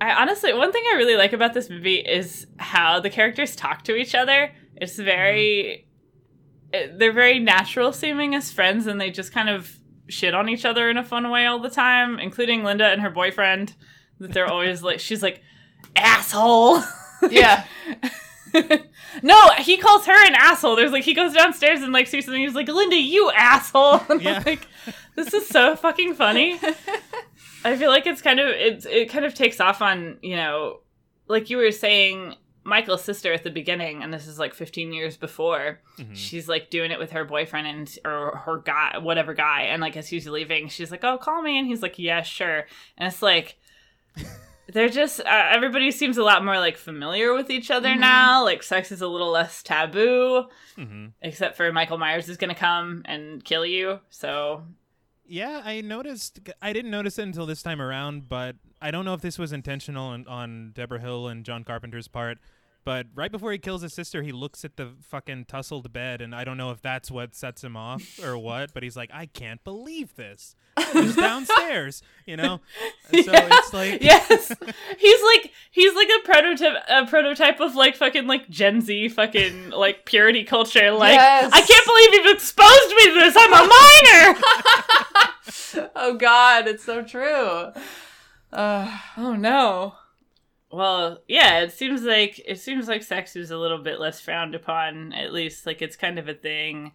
[0.00, 3.84] I honestly one thing I really like about this movie is how the characters talk
[3.84, 4.52] to each other.
[4.76, 5.86] It's very
[6.72, 6.74] mm-hmm.
[6.94, 9.78] it- they're very natural seeming as friends and they just kind of
[10.08, 13.10] shit on each other in a fun way all the time, including Linda and her
[13.10, 13.74] boyfriend
[14.20, 15.40] that they're always like she's like
[15.96, 16.82] asshole.
[17.30, 17.64] Yeah.
[19.22, 20.76] no, he calls her an asshole.
[20.76, 22.42] There's like he goes downstairs and like sees something.
[22.42, 24.42] He's like, "Linda, you asshole!" And I'm Yeah.
[24.44, 24.66] like,
[25.16, 26.60] this is so fucking funny.
[27.64, 30.80] I feel like it's kind of it's it kind of takes off on you know,
[31.28, 35.16] like you were saying, Michael's sister at the beginning, and this is like 15 years
[35.16, 35.80] before.
[35.98, 36.14] Mhm.
[36.14, 39.96] She's like doing it with her boyfriend and or her guy, whatever guy, and like
[39.96, 42.66] as he's leaving, she's like, "Oh, call me," and he's like, "Yeah, sure,"
[42.98, 43.56] and it's like.
[44.72, 47.98] They're just uh, everybody seems a lot more like familiar with each other Mhm.
[48.00, 48.42] now.
[48.44, 50.46] Like sex is a little less taboo,
[50.76, 54.00] hmm except for Michael Myers is gonna come and kill you.
[54.08, 54.62] So
[55.26, 56.40] Yeah, I noticed.
[56.60, 59.52] I didn't notice it until this time around, but I don't know if this was
[59.52, 62.38] intentional on, on Debra Hill and John Carpenter's part.
[62.84, 66.34] But right before he kills his sister, he looks at the fucking tussled bed, and
[66.34, 68.74] I don't know if that's what sets him off or what.
[68.74, 70.54] But he's like, "I can't believe this.
[70.76, 72.60] It was downstairs," you know.
[73.10, 74.48] And So it's like, yes,
[74.98, 79.70] he's like he's like a prototype a prototype of like fucking like Gen Z fucking
[79.70, 80.90] like purity culture.
[80.92, 81.50] Like Yes.
[81.52, 83.34] I can't believe you've exposed me to this.
[83.36, 83.66] I'm a
[85.86, 85.90] minor.
[85.96, 87.72] oh God, it's so true.
[88.52, 89.94] Uh, oh no.
[90.74, 94.56] Well, yeah, it seems like it seems like sex is a little bit less frowned
[94.56, 95.12] upon.
[95.12, 96.90] At least, like it's kind of a thing.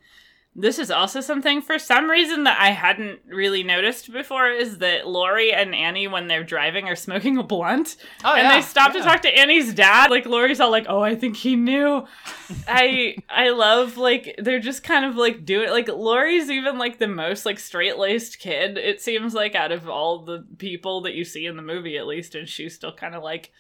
[0.62, 5.08] This is also something for some reason that I hadn't really noticed before is that
[5.08, 7.96] Laurie and Annie, when they're driving, are smoking a blunt.
[8.26, 8.56] Oh, and yeah.
[8.56, 10.12] they stop to talk to Annie's dad.
[10.12, 12.06] Like Laurie's all like, "Oh, I think he knew."
[12.68, 17.08] I I love like they're just kind of like doing like Laurie's even like the
[17.08, 18.78] most like straight laced kid.
[18.78, 22.06] It seems like out of all the people that you see in the movie, at
[22.08, 23.52] least, and she's still kind of like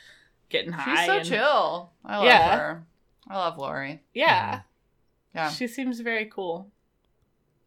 [0.49, 0.95] getting high.
[0.97, 1.91] she's so and- chill.
[2.03, 2.57] I love Yeah.
[2.57, 2.83] her.
[3.29, 4.01] I love Laurie.
[4.13, 4.61] Yeah,
[5.33, 5.49] Yeah.
[5.51, 6.71] she seems very cool.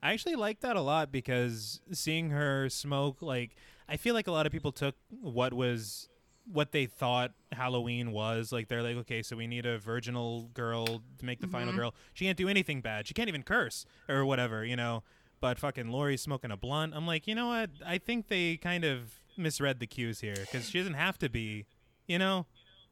[0.03, 3.55] I actually like that a lot because seeing her smoke, like,
[3.89, 6.09] I feel like a lot of people took what was
[6.53, 8.51] what they thought Halloween was.
[8.51, 10.87] Like, they're like, okay, so we need a virginal girl
[11.19, 11.77] to make the final Mhm.
[11.77, 11.95] girl.
[12.15, 13.07] She can't do anything bad.
[13.07, 15.05] She can't even curse or whatever, you know.
[15.41, 16.95] But fucking Laurie's smoking a blunt.
[16.97, 17.71] I'm like, you know what?
[17.87, 21.67] I think they kind of misread the cues here because she doesn't have to be,
[22.09, 22.47] you know.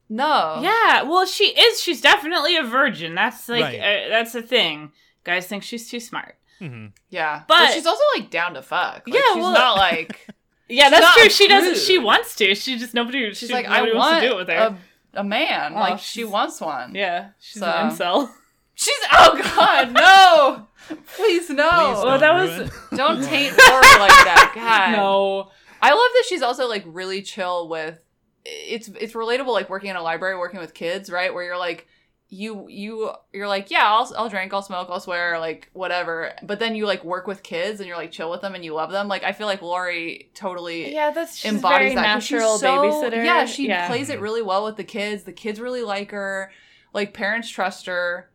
[0.09, 0.61] No.
[0.63, 1.81] Yeah, well, she is.
[1.83, 3.17] She's definitely a virgin.
[3.17, 3.81] That's like Right.
[3.81, 4.93] uh, that's the thing.
[5.25, 6.37] Guys think she's too smart.
[6.61, 7.43] Hmm Yeah.
[7.49, 9.03] But- she's also like down to fuck.
[9.07, 10.27] Like, Yeah, She's well- not like
[10.69, 11.27] Yeah, that's true.
[11.27, 11.79] a She doesn't.
[11.79, 12.55] She wants to.
[12.55, 13.35] She just nobody.
[13.35, 14.79] she's she, like I nobody want wants to do it with her.
[15.15, 15.73] a, a man.
[15.75, 16.95] Oh, like she wants one.
[16.95, 18.31] yeah, she's So- an incel.
[18.75, 20.69] She's oh god, no.
[21.17, 21.69] Please no.
[21.69, 24.53] Please Well, don't that was- ruin- Don't taint Laurie like that.
[24.55, 24.93] God.
[24.97, 25.51] No.
[25.83, 27.99] I love that she's also like really chill with
[28.45, 31.35] it's it's relatable like working in a library working with kids, right?
[31.35, 31.89] Where you're like
[32.33, 36.33] you you you're like, yeah, I'll I'll drink, I'll smoke, I'll swear, like whatever.
[36.45, 38.73] But then you like work with kids and you're like chill with them and you
[38.73, 39.09] love them.
[39.09, 43.25] Like I feel like Laurie totally Yeah, that's embodies that natural so- babysitter.
[43.25, 43.89] Yeah, she yeah.
[43.89, 45.25] plays it really well with the kids.
[45.25, 46.53] The kids really like her.
[46.95, 48.31] Like parents trust her.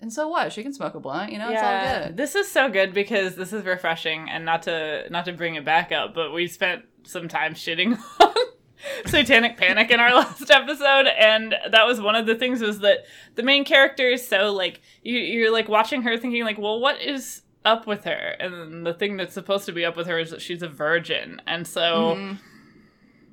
[0.00, 0.52] And so what?
[0.52, 1.50] She can smoke a blunt, you know?
[1.50, 2.16] It's all good.
[2.18, 5.64] This is so good because this is refreshing and not to not to bring it
[5.64, 8.34] back up, but we spent some time shitting on
[9.06, 13.00] Satanic Panic in our last episode, and that was one of the things was that
[13.34, 17.00] the main character is so like you you're like watching her thinking like, well, what
[17.00, 18.36] is up with her?
[18.38, 21.40] And the thing that's supposed to be up with her is that she's a virgin,
[21.46, 22.38] and so Mhm.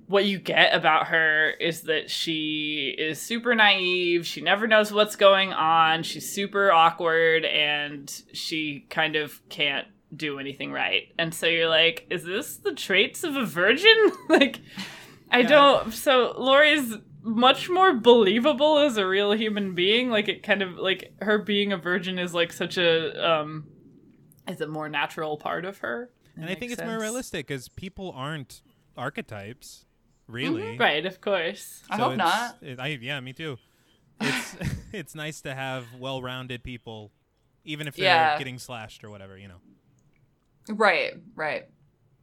[0.08, 4.26] what you get about her is that she is super naive.
[4.26, 6.04] She never knows what's going on.
[6.04, 11.08] She's super awkward and she kind of can't do anything right.
[11.18, 14.12] And so you're like, is this the traits of a virgin?
[14.30, 14.60] like,
[15.34, 15.48] I Yeah.
[15.50, 15.92] don't.
[15.94, 20.10] So Laurie's much more believable as a real human being.
[20.10, 23.66] Like, it kind of, like, her being a virgin is like such a, um,
[24.48, 26.10] is a more natural part of her.
[26.36, 28.62] And I think makes it's more realistic because people aren't
[28.98, 29.86] archetypes,
[30.28, 30.78] really.
[30.78, 31.84] Right, of course.
[31.90, 32.58] I hope not.
[32.62, 33.58] It, I, yeah, me too.
[34.20, 34.56] It's
[34.92, 37.12] it's nice to have well-rounded people,
[37.64, 38.38] even if they're Yeah.
[38.38, 39.38] getting slashed or whatever.
[39.38, 39.62] You know.
[40.70, 41.68] Right, right.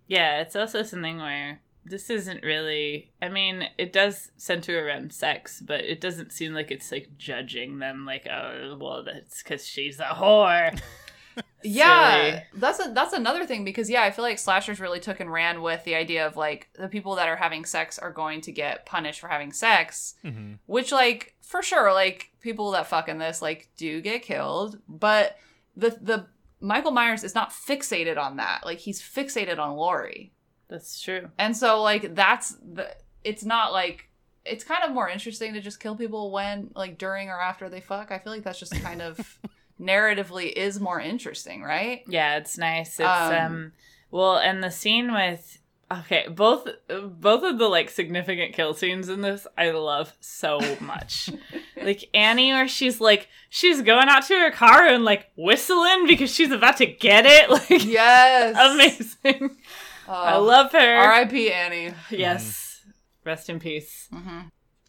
[0.09, 3.11] Yeah, it's also something where this isn't really.
[3.23, 7.79] I mean, it does center around sex, but it doesn't seem like it's like judging
[7.79, 8.05] them.
[8.07, 10.79] Like, oh, well, that's because she's a whore.
[11.63, 15.31] Yeah, that's a, that's another thing because yeah, I feel like slashers really took and
[15.31, 18.53] ran with the idea of like the people that are having sex are going to
[18.53, 20.55] get punished for having sex, Mm-hmm.
[20.67, 25.37] which like for sure, like people that fuck in this like do get killed, but
[25.77, 26.27] the the
[26.61, 28.63] Michael Myers is not fixated on that.
[28.65, 30.33] Like he's fixated on Laurie,
[30.71, 31.29] That's true.
[31.39, 32.89] and so like that's the.
[33.25, 34.09] It's not like
[34.47, 37.81] it's kind of more interesting to just kill people when like during or after they
[37.83, 38.11] fuck.
[38.11, 39.39] I feel like that's just kind of
[39.81, 42.03] narratively is more interesting, right?
[42.07, 42.99] Yeah, it's nice.
[43.01, 43.73] It's Um, um,
[44.11, 45.59] well, and the scene with
[45.93, 51.31] okay, both both of the like significant kill scenes in this I love so much.
[51.83, 56.33] like Annie, where she's like she's going out to her car and like whistling because
[56.35, 57.51] she's about to get it.
[57.71, 58.57] Like Yes.
[59.25, 59.57] amazing.
[60.13, 60.79] I Oh, love her.
[60.97, 61.53] R.I.P.
[61.53, 61.93] Annie.
[62.11, 62.85] Yes.
[63.25, 64.09] Rest in peace.
[64.13, 64.41] hmm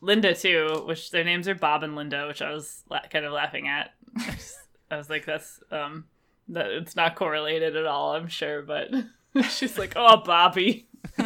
[0.04, 3.32] Linda too, which their names are Bob and Linda, which I was la- kind of
[3.34, 3.94] laughing at.
[4.18, 4.58] I, just-
[4.90, 6.06] I was like, that's um,
[6.50, 8.90] that it's not correlated at all, I'm sure, but
[9.50, 10.88] she's like, oh, Bobby.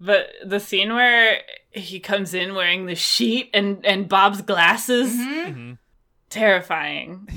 [0.00, 5.52] but the scene where he comes in wearing the sheet and and Bob's glasses, Mm-hmm.
[5.52, 5.72] hmm
[6.30, 7.28] terrifying.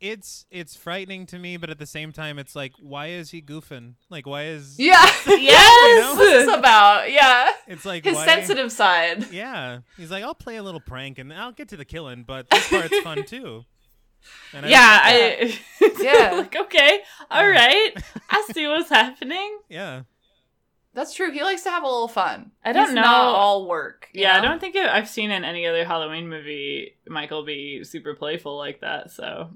[0.00, 3.42] It's it's frightening to me, but at the same time, it's like, why is he
[3.42, 3.94] goofing?
[4.10, 5.04] Like, why is Yeah.
[5.26, 6.16] Yes!
[6.16, 7.10] What's this about?
[7.10, 7.50] Yeah.
[7.66, 9.26] It's like His why- sensitive side.
[9.32, 12.48] Yeah, he's like, I'll play a little prank and I'll get to the killing, but
[12.50, 13.64] this part's fun too.
[14.52, 15.58] And I- Yeah, I
[16.00, 16.30] Yeah.
[16.32, 17.90] like okay, all right.
[18.30, 19.58] I see what's happening.
[19.68, 20.02] yeah.
[20.94, 21.30] That's true.
[21.30, 22.50] He likes to have a little fun.
[22.64, 23.02] I don't He's know.
[23.02, 24.08] Not all work.
[24.12, 28.14] you Yeah, I don't think I've seen in any other Halloween movie Michael be super
[28.14, 29.12] playful like that.
[29.12, 29.50] So,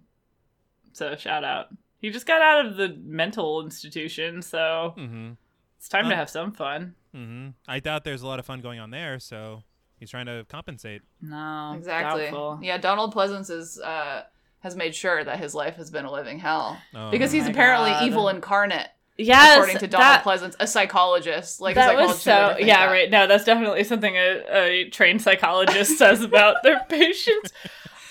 [0.92, 1.68] so shout out.
[1.98, 5.32] He just got out of the mental institution, so Mm-hmm.
[5.78, 6.94] it's time to Um, have some fun.
[7.14, 7.50] Mm-hmm.
[7.68, 9.62] I doubt there's a lot of fun going on there, so
[10.00, 11.02] he's trying to compensate.
[11.20, 12.22] No, Exactly.
[12.22, 12.58] doubtful.
[12.62, 14.22] Yeah, Donald Pleasence is uh
[14.60, 17.90] has made sure that his life has been a living hell Oh, because he's apparently
[17.90, 18.02] God.
[18.04, 18.88] evil incarnate.
[19.18, 21.60] Yes, according to Donald that, Pleasence, a psychologist.
[21.60, 22.66] Like a that was psychologist would so.
[22.66, 22.92] Yeah, that.
[22.92, 23.10] right.
[23.10, 27.52] No, that's definitely something a, a trained psychologist says about their patients.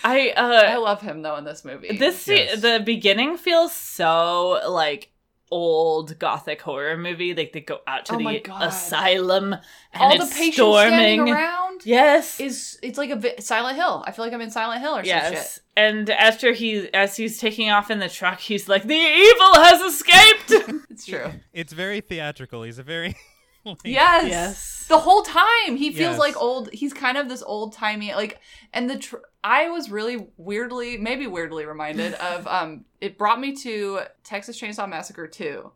[0.03, 1.97] I I uh, love him though in this movie.
[1.97, 2.61] this Yes.
[2.61, 5.09] the beginning feels so like
[5.53, 7.33] old gothic horror movie.
[7.33, 9.61] Like they go out to Oh the asylum and
[9.93, 10.93] all the patients storming.
[10.93, 12.39] standing around Yes.
[12.39, 14.03] is it's like a vi- Silent Hill.
[14.07, 15.55] I feel like I'm in Silent Hill or some Yes.
[15.55, 15.63] shit.
[15.75, 19.81] And after he as he's taking off in the truck, he's like, The evil has
[19.81, 21.31] escaped It's true.
[21.53, 22.63] It's very theatrical.
[22.63, 23.15] He's a very
[23.65, 24.27] like, Yes.
[24.29, 24.85] Yes.
[24.87, 26.19] The whole time he feels Yes.
[26.19, 26.69] like old.
[26.73, 28.39] He's kind of this old timey like,
[28.73, 32.85] and the tr- I was really weirdly, maybe weirdly reminded of um.
[32.99, 35.71] It brought me to Texas Chainsaw Massacre two,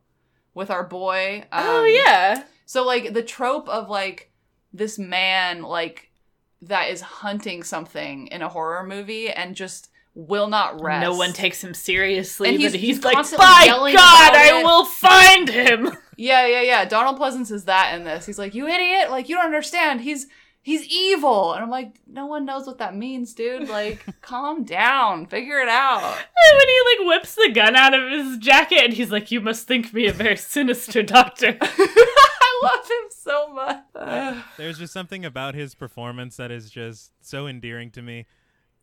[0.54, 1.46] with our boy.
[1.52, 2.44] Um, oh yeah.
[2.66, 4.32] So like the trope of like
[4.74, 6.12] this man like
[6.62, 11.04] that is hunting something in a horror movie and just will not rest.
[11.04, 14.64] No one takes him seriously, And but he's- he's, he's like, By God, I it."
[14.64, 15.92] will find him.
[16.18, 16.86] Yeah, yeah, yeah.
[16.86, 18.26] Donald Pleasence is that in this.
[18.26, 19.12] He's like, "You idiot!
[19.12, 20.00] Like you don't understand.
[20.00, 20.28] He's
[20.62, 23.68] he's evil." And I'm like, "No one knows what that means, dude.
[23.68, 25.26] Like, calm down.
[25.26, 28.94] Figure it out." And when he like whips the gun out of his jacket and
[28.94, 31.58] he's like, You must think me a very sinister doctor.
[31.62, 34.46] I love him so much.
[34.58, 38.26] There's just something about his performance that is just so endearing to me.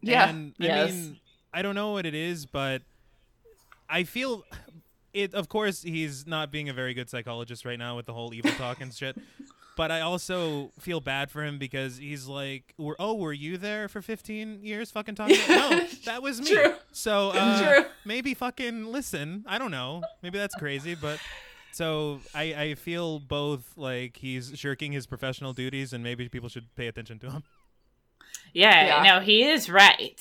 [0.03, 0.29] Yeah.
[0.29, 0.93] And I Yes.
[0.93, 1.21] mean,
[1.55, 2.83] I don't know what it is, but
[3.89, 4.45] I feel
[5.13, 5.35] it.
[5.35, 8.51] Of course, he's not being a very good psychologist right now with the whole evil
[8.53, 9.17] talk and shit.
[9.75, 13.89] But I also feel bad for him because he's like, "Were- "Oh, were you there
[13.89, 16.47] for 15 years, fucking talking?" no, that was me.
[16.55, 16.75] True.
[16.93, 17.85] So uh, True.
[18.05, 19.45] maybe fucking listen.
[19.47, 20.03] I don't know.
[20.23, 21.19] Maybe that's crazy, but
[21.73, 26.75] so I I feel both like he's shirking his professional duties, and maybe people should
[26.77, 27.43] pay attention to him.
[28.53, 29.03] yeah, Yeah.
[29.15, 30.21] no, he is right.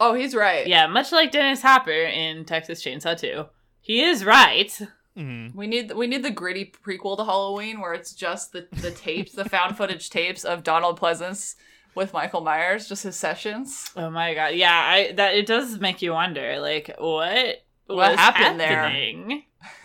[0.00, 0.66] Oh, he's right.
[0.66, 3.46] Yeah, much like Dennis Hopper in Texas Chainsaw 2.
[3.80, 4.68] He is right.
[5.16, 5.56] Mm-hmm.
[5.56, 9.32] We need we need the gritty prequel to Halloween where it's just the the tapes,
[9.32, 11.54] the found footage tapes of Donald Pleasence
[11.94, 13.90] with Michael Myers, just his sessions.
[13.96, 14.54] Oh my god.
[14.56, 18.82] Yeah, I that it does make you wonder like what What was happened there?
[18.82, 19.44] happening?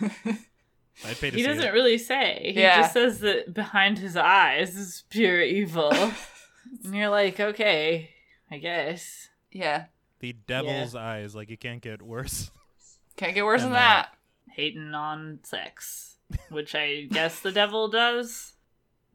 [1.04, 1.72] I'd pay to He doesn't it.
[1.72, 2.50] really say.
[2.54, 2.80] He Yeah.
[2.80, 5.92] just says that behind his eyes is pure evil.
[6.84, 8.10] and you're like, okay,
[8.50, 9.28] I guess.
[9.52, 9.84] Yeah,
[10.20, 12.50] The devil's eyes, like you can't get worse.
[13.16, 14.14] can't get worse And than that.
[14.52, 16.16] Hating on sex,
[16.50, 18.54] which I guess the devil does.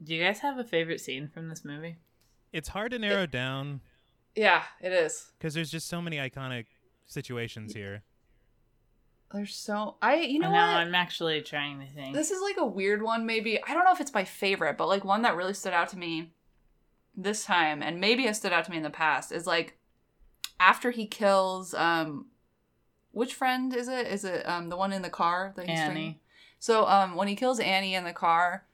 [0.02, 1.96] Do you guys have a favorite scene from this movie?
[2.52, 3.80] It's hard to narrow down
[4.34, 5.32] Yeah, it is.
[5.38, 6.66] because there's just so many iconic
[7.06, 8.02] situations here.
[9.32, 10.60] There's so I you know I what?
[10.60, 12.14] I'm actually trying to think.
[12.14, 13.60] This is like a weird one, maybe.
[13.62, 15.98] I don't know if it's my favorite, but like one that really stood out to
[15.98, 16.30] me
[17.16, 19.76] this time, and maybe has stood out to me in the past, is like
[20.60, 22.26] after he kills um
[23.12, 24.06] which friend is it?
[24.06, 25.90] Is it um the one in the car that he's Annie.
[25.92, 26.14] stringing?
[26.58, 28.66] So um when he kills Annie in the car,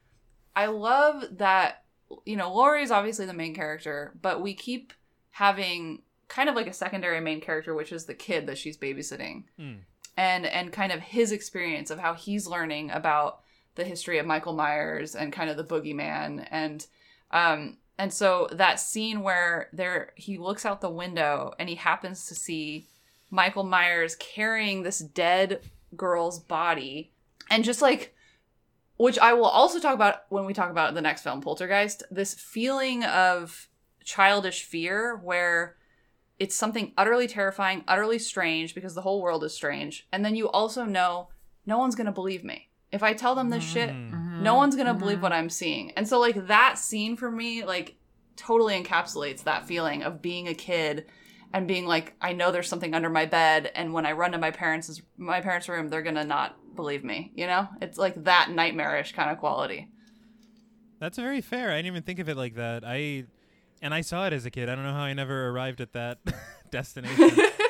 [0.57, 1.85] I love that
[2.27, 4.93] you know, Laurie is obviously the main character, but we keep
[5.31, 9.45] having kind of like a secondary main character, which is the kid that she's babysitting
[9.59, 9.77] Hmm.
[10.17, 13.41] and and kind of his experience of how he's learning about
[13.77, 16.87] the history of Michael Myers and kind of the boogeyman and
[17.31, 22.27] um and so that scene where there he looks out the window and he happens
[22.27, 22.89] to see
[23.31, 25.61] Michael Myers carrying this dead
[25.97, 27.13] girl's body
[27.51, 28.15] and just like
[28.97, 32.35] which I will also talk about when we talk about the next film Poltergeist this
[32.35, 33.69] feeling of
[34.05, 35.77] childish fear where
[36.39, 40.09] it's something utterly terrifying, utterly strange because the whole world is strange.
[40.13, 41.29] And then you also know
[41.67, 42.69] no one's going to believe me.
[42.91, 44.13] If I tell them this shit, mm.
[44.33, 44.41] Mm.
[44.41, 45.91] no one's going to believe what I'm seeing.
[45.93, 47.97] And so like that scene for me like
[48.37, 51.07] totally encapsulates that feeling of being a kid
[51.53, 54.39] and being like I know there's something under my bed and when I run to
[54.39, 57.69] my parents' my parents' room they're going to not believe me, you know?
[57.83, 59.89] It's like that nightmarish kind of quality.
[60.99, 61.71] That's very fair.
[61.71, 62.85] I didn't even think of it like that.
[62.87, 63.25] I
[63.83, 64.69] and I saw it as a kid.
[64.69, 66.19] I don't know how I never arrived at that
[66.71, 67.31] destination.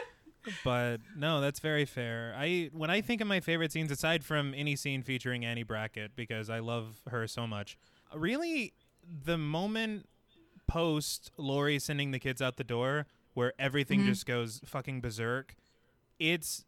[0.65, 2.35] but no, that's very fair.
[2.37, 6.15] I when I think of my favorite scenes, aside from any scene featuring Annie Brackett,
[6.17, 7.79] because I love her so much,
[8.15, 8.73] really
[9.25, 10.07] the moment
[10.67, 14.07] post Laurie sending the kids out the door, where everything Mhm.
[14.07, 15.55] just goes fucking berserk.
[16.19, 16.65] It's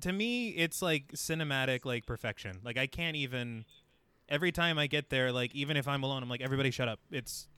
[0.00, 2.60] to me, it's like cinematic, like perfection.
[2.62, 3.64] Like I can't even.
[4.28, 7.00] Every time I get there, like even if I'm alone, I'm like, everybody, shut up.
[7.10, 7.48] It's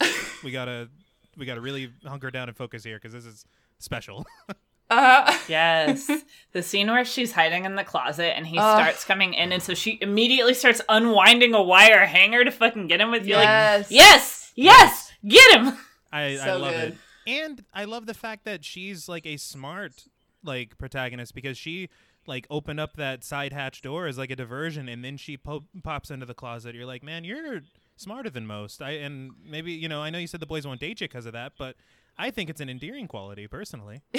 [0.44, 0.88] we gotta
[1.36, 3.44] we gotta really hunker down and focus here because this is
[3.78, 4.24] special.
[4.92, 6.10] Uh, Yes.
[6.52, 8.78] the scene where she's hiding in the closet and he Ugh.
[8.80, 13.00] starts coming in, and so she immediately starts unwinding a wire hanger to fucking get
[13.00, 13.34] him with you.
[13.36, 13.90] Like, Yes.
[13.90, 15.76] yes, yes, get him.
[16.12, 16.92] I, I love good.
[16.92, 16.98] it.
[17.26, 20.04] And I love the fact that she's like a smart
[20.44, 21.88] like protagonist because she
[22.26, 25.64] like opened up that side hatch door as like a diversion and then she po-
[25.82, 26.74] pops into the closet.
[26.74, 27.62] You're like, "Man, you're
[27.96, 30.80] smarter than most." I and maybe, you know, I know you said the boys won't
[30.80, 31.76] date you because of that, but
[32.18, 34.02] I think it's an endearing quality personally.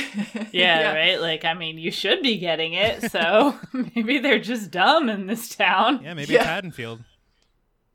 [0.52, 1.20] Yeah, right.
[1.20, 3.12] Like, I mean, you should be getting it.
[3.12, 6.02] So maybe they're just dumb in this town.
[6.04, 6.44] Yeah, maybe Yeah.
[6.44, 7.04] Haddonfield.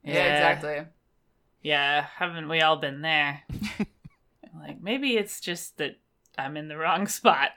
[0.03, 0.33] Yeah, Yeah.
[0.35, 0.87] exactly.
[1.63, 3.43] Yeah, haven't we all been there?
[4.61, 5.97] like, maybe it's just that
[6.37, 7.51] I'm in the wrong spot.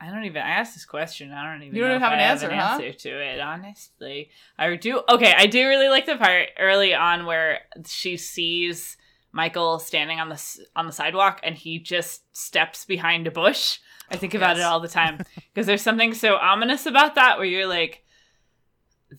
[0.00, 0.42] I don't even.
[0.42, 1.30] I asked this question.
[1.32, 1.74] I don't even.
[1.76, 3.40] You don't know even if have an I answer, have an answer to it.
[3.40, 5.02] Honestly, I do.
[5.08, 8.96] Okay, I do really like the part early on where she sees
[9.32, 10.42] Michael standing on the
[10.76, 13.78] on the sidewalk and he just steps behind a bush.
[14.10, 15.18] I think about it all the time
[15.54, 18.04] because there's something so ominous about that where you're like,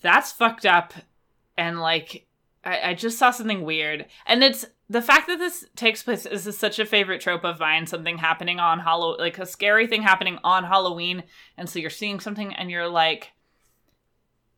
[0.01, 0.93] that's fucked up,
[1.57, 2.27] and like
[2.63, 6.45] I, I just saw something weird, and it's the fact that this takes place this
[6.45, 7.87] is such a favorite trope of mine.
[7.87, 11.23] Something happening on Halloween, like a scary thing happening on Halloween,
[11.57, 13.31] and so you're seeing something, and you're like,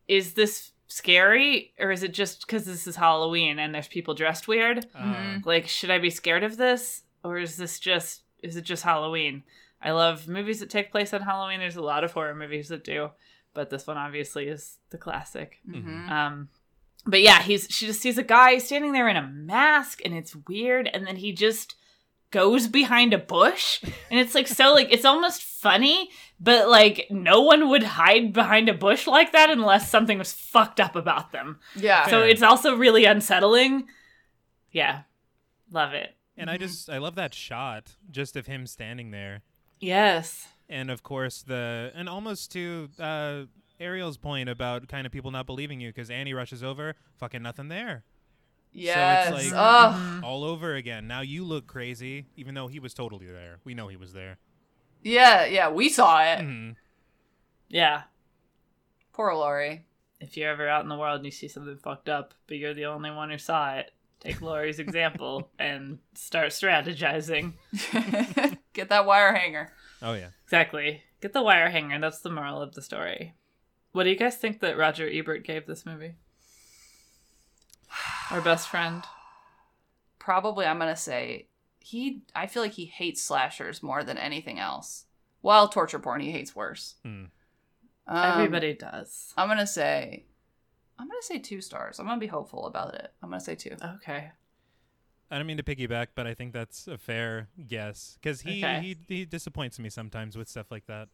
[0.08, 4.48] is this scary or is it just because this is Halloween and there's people dressed
[4.48, 4.86] weird?
[4.94, 8.82] Uh, Like, should I be scared of this or is this just is it just
[8.84, 9.42] Halloween?
[9.82, 11.58] I love movies that take place on Halloween.
[11.60, 13.10] There's a lot of horror movies that do,
[13.54, 15.58] but this one obviously is the classic.
[15.68, 16.08] Mhm.
[16.10, 16.48] Um,
[17.04, 20.34] but yeah, he's she just sees a guy standing there in a mask, and it's
[20.34, 20.88] weird.
[20.92, 21.74] And then he just
[22.30, 26.10] goes behind a bush, and it's like so like it's almost funny,
[26.40, 30.80] but like no one would hide behind a bush like that unless something was fucked
[30.80, 31.58] up about them.
[31.74, 32.08] Yeah.
[32.08, 33.86] So it's also really unsettling.
[34.72, 35.02] Yeah,
[35.70, 36.14] love it.
[36.36, 39.42] and I just I love that shot just of him standing there.
[39.80, 40.48] Yes.
[40.68, 43.42] and of course the and almost to uh
[43.78, 47.68] Ariel's point about kind of people not believing you because Annie rushes over, fucking nothing
[47.68, 48.04] there.
[48.78, 49.28] Yes.
[49.28, 50.22] So it's like Ugh.
[50.24, 51.06] all over again.
[51.08, 53.58] Now you look crazy, even though he was totally there.
[53.64, 54.38] We know he was there.
[55.02, 56.40] Yeah, yeah, we saw it.
[56.40, 56.76] Mhm.
[57.68, 58.02] Yeah.
[59.12, 59.84] Poor Laurie.
[60.20, 62.74] If you're ever out in the world and you see something fucked up, but you're
[62.74, 67.54] the only one who saw it, take Laurie's example and start strategizing.
[68.72, 69.72] Get that wire hanger.
[70.02, 70.28] Oh yeah.
[70.44, 71.02] Exactly.
[71.20, 71.98] Get the wire hanger.
[71.98, 73.34] That's the moral of the story.
[73.92, 76.16] What do you guys think that Roger Ebert gave this movie?
[78.30, 79.02] Our best friend.
[80.18, 81.46] Probably I'm gonna say
[81.78, 85.04] he I feel like he hates slashers more than anything else.
[85.42, 86.96] Well, torture porn he hates worse.
[87.04, 87.24] Hmm.
[88.08, 89.32] Um, Everybody does.
[89.36, 90.24] I'm gonna say
[90.98, 91.98] I'm gonna say two stars.
[92.00, 93.12] I'm gonna be hopeful about it.
[93.22, 93.76] I'm gonna say two.
[93.96, 94.30] Okay.
[95.30, 98.80] I don't mean to piggyback, but I think that's a fair guess because he, Okay.
[98.80, 101.08] he he disappoints me sometimes with stuff like that.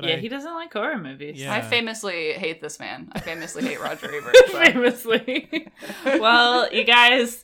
[0.00, 1.40] But yeah, I, he doesn't like horror movies.
[1.40, 1.54] Yeah.
[1.54, 3.08] I famously hate this man.
[3.12, 4.36] I famously hate Roger Ebert.
[4.48, 5.68] so- Famously.
[6.04, 7.42] well, you guys,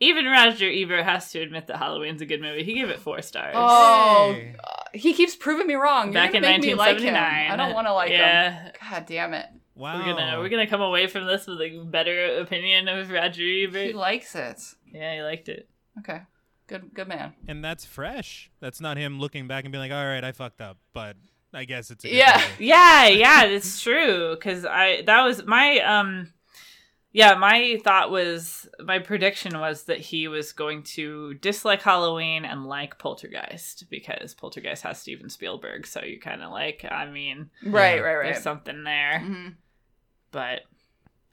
[0.00, 2.62] even Roger Ebert has to admit that Halloween's a good movie.
[2.64, 3.54] He gave it four stars.
[3.56, 4.54] Oh, Hey.
[4.62, 6.06] uh, he keeps proving me wrong.
[6.06, 7.14] You're Back in gonna make me like him.
[7.14, 7.50] 1979.
[7.50, 8.62] I don't want to like yeah.
[8.64, 8.72] him.
[8.90, 9.46] God damn it.
[9.74, 9.98] wow.
[9.98, 13.86] We're gonna we're gonna come away from this with a better opinion of Roger Ebert.
[13.88, 14.60] He likes it.
[14.92, 15.68] Yeah, he liked it.
[15.98, 16.20] Okay.
[16.68, 17.34] Good good man.
[17.46, 18.50] and that's fresh.
[18.60, 21.16] That's not him looking back and being like, "All right, I fucked up," but
[21.56, 22.42] I guess it's a good Yeah.
[22.50, 22.64] movie.
[22.66, 24.36] Yeah, yeah, it's true.
[24.40, 26.32] Cause I that was my um
[27.12, 32.66] yeah, my thought was my prediction was that he was going to dislike Halloween and
[32.66, 36.84] like Poltergeist because Poltergeist has Steven Spielberg, so you kind of like.
[36.90, 38.00] I mean, Right, Yeah.
[38.02, 38.32] right, right.
[38.32, 39.48] there's something there, hmm
[40.30, 40.60] but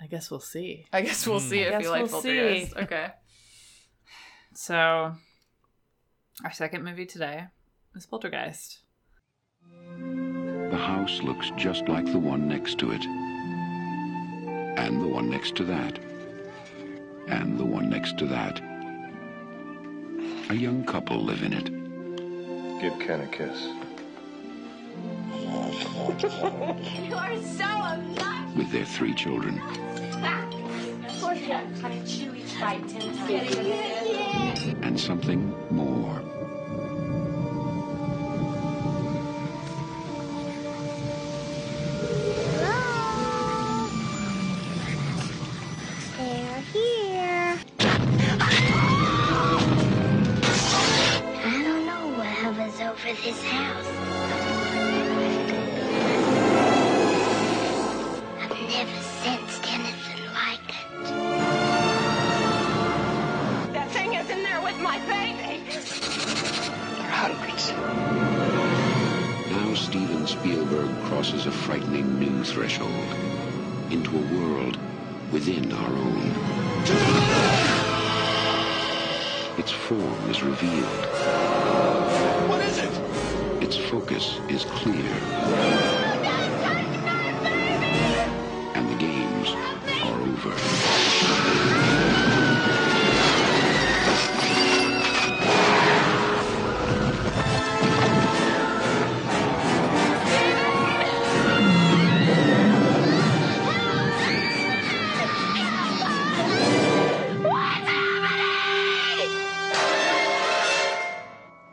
[0.02, 0.86] I guess we'll see.
[0.94, 1.50] I guess we'll Mm.
[1.50, 2.72] see I if guess you like we'll Poltergeist.
[2.74, 2.80] see.
[2.82, 3.08] Okay.
[4.54, 5.16] So,
[6.46, 7.46] our second movie today
[7.96, 8.80] is Poltergeist.
[9.90, 13.06] The house looks just like the one next to it.
[14.78, 16.00] And the one next to that.
[17.28, 18.60] And the one next to that.
[20.50, 21.66] A young couple live in it.
[22.82, 23.68] Give Ken a kiss.
[27.04, 28.56] You are so obnoxious.
[28.58, 29.62] with their three children.
[31.06, 31.54] Of course, you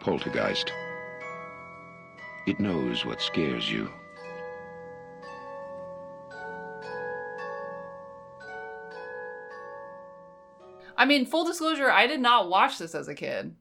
[0.00, 0.72] Poltergeist.
[2.46, 3.90] It knows what scares you.
[10.96, 13.54] I mean, full disclosure, I did not watch this as a kid.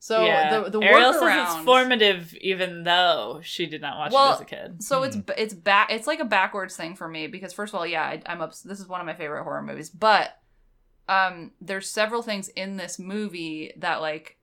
[0.00, 0.60] So yeah.
[0.60, 4.40] the the Ariel says it's formative, even though she did not watch well, it as
[4.40, 4.82] a kid.
[4.82, 5.90] So it's it's back.
[5.90, 8.50] It's like a backwards thing for me because first of all, yeah, I, I'm up.
[8.50, 10.38] this is one of my favorite horror movies, but
[11.08, 14.37] um, there's several things in this movie that like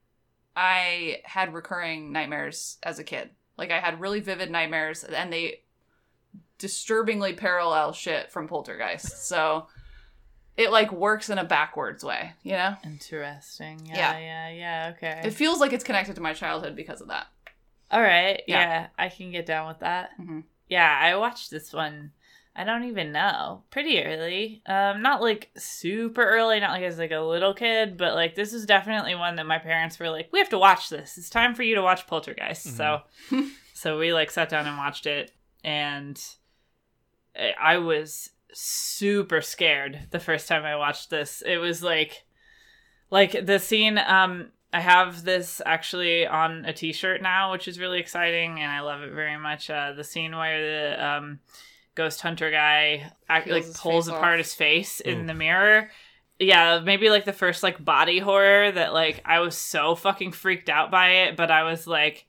[0.56, 3.32] I had recurring nightmares as a kid.
[3.58, 5.62] Like I had really vivid nightmares, and they
[6.58, 9.28] disturbingly parallel shit from Poltergeist.
[9.28, 9.68] So
[10.58, 12.76] it like works in a backwards way, you know.
[12.84, 13.82] Interesting.
[13.86, 13.96] Yeah.
[13.96, 14.94] Yeah, yeah, yeah.
[14.96, 15.22] Okay.
[15.28, 17.28] It feels like it's connected to my childhood because of that.
[17.92, 18.42] All right.
[18.48, 18.60] Yeah.
[18.60, 18.88] Yeah.
[18.98, 20.12] I can get down with that.
[20.20, 20.44] Mhm.
[20.70, 22.12] Yeah, I watched this one.
[22.56, 23.64] I don't even know.
[23.70, 24.62] Pretty early.
[24.66, 28.54] Um, not like super early, not like as like a little kid, but like this
[28.54, 31.18] is definitely one that my parents were like, "We have to watch this.
[31.18, 33.02] It's time for you to watch Poltergeist." So,
[33.74, 35.32] so we like sat down and watched it,
[35.66, 36.18] and
[37.38, 41.44] I- I was super scared the first time I watched this.
[41.46, 42.24] It was like,
[43.12, 43.98] like the scene.
[43.98, 48.80] Um, I have this actually on a T-shirt now, which is really exciting, and I
[48.82, 49.70] love it very much.
[49.70, 51.40] Uh, the scene where the um,
[51.96, 54.46] ghost hunter guy act, like pulls face apart off.
[54.46, 55.90] his face in the mirror.
[56.40, 60.70] Yeah, maybe like the first like body horror that like I was so fucking freaked
[60.70, 62.26] out by it, but I was like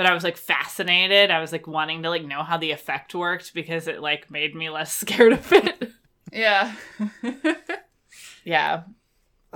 [0.00, 1.30] but I was like fascinated.
[1.30, 4.54] I was like wanting to like know how the effect worked because it like made
[4.54, 5.92] me less scared of it.
[6.32, 6.74] Yeah.
[8.44, 8.84] yeah.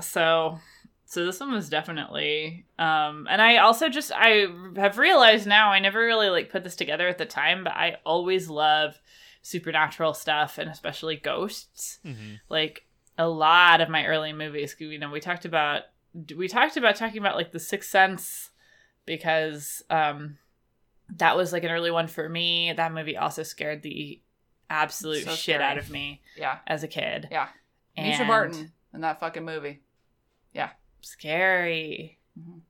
[0.03, 0.61] So
[1.07, 5.79] so this one was definitely um and I also just I have realized now I
[5.79, 9.01] never really like put this together at the time, but I always love
[9.47, 11.99] supernatural stuff and especially ghosts.
[12.03, 12.41] Mhm.
[12.49, 12.87] Like
[13.19, 15.83] a lot of my early movies, you know, we talked about
[16.35, 18.51] we talked about talking about like the Sixth Sense
[19.05, 20.39] because um
[21.11, 22.73] that was like an early one for me.
[22.73, 24.23] That movie also scared the
[24.71, 25.63] absolute So shit scary.
[25.63, 26.61] out of me Yeah.
[26.67, 27.29] as a kid.
[27.31, 27.49] Yeah.
[27.99, 29.83] Mischa And- Barton in that fucking movie.
[30.55, 30.71] Yeah.
[31.03, 32.19] Scary.
[32.41, 32.63] Mhm.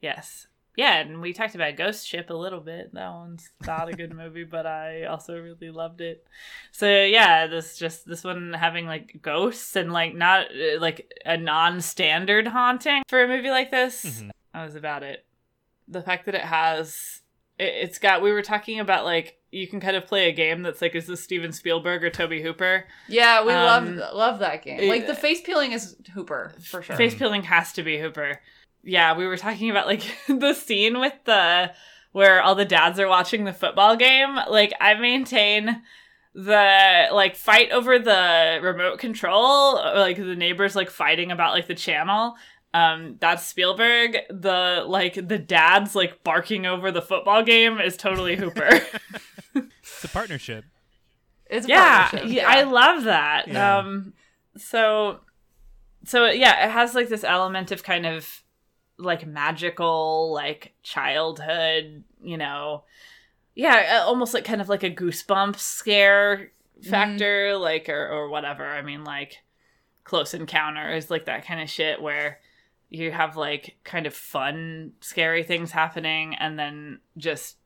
[0.00, 0.48] Yes.
[0.76, 2.92] Yeah, and we talked about Ghost Ship a little bit.
[2.92, 6.26] That one's not a good movie, but I also really loved it.
[6.70, 11.36] So yeah, this just this one having like ghosts and like not uh, like a
[11.38, 14.04] non-standard haunting for a movie like this.
[14.04, 14.30] Mhm.
[14.54, 15.24] I was about it.
[15.88, 17.20] The fact that it has
[17.58, 20.62] it, it's got we were talking about like you can kind of play a game
[20.62, 22.84] that's like is this Steven Spielberg or Tobe Hooper?
[23.08, 24.88] Yeah, we Um, love love that game.
[24.90, 26.96] Like the face peeling is Hooper for sure.
[26.96, 28.40] Face peeling has to be Hooper.
[28.86, 31.72] Yeah, we were talking about like the scene with the
[32.12, 34.36] where all the dads are watching the football game.
[34.48, 35.82] Like I maintain
[36.34, 41.66] the like fight over the remote control, or, like the neighbors like fighting about like
[41.66, 42.36] the channel.
[42.72, 44.18] Um, that's Spielberg.
[44.28, 48.80] The like the dads like barking over the football game is totally Hooper.
[49.96, 50.66] It's a partnership.
[51.46, 53.48] It's a yeah, partnership, yeah, I love that.
[53.48, 53.78] Yeah.
[53.78, 54.12] Um,
[54.58, 55.20] so,
[56.04, 58.42] so yeah, it has like this element of kind of
[58.98, 62.84] like magical, like childhood, you know,
[63.54, 68.66] yeah, uh, almost like kind of like a goosebump scare factor, like or or whatever.
[68.66, 69.42] I mean, like
[70.04, 72.38] close encounters, like that kind of shit where
[72.88, 77.56] you have like kind of fun, scary things happening, and then just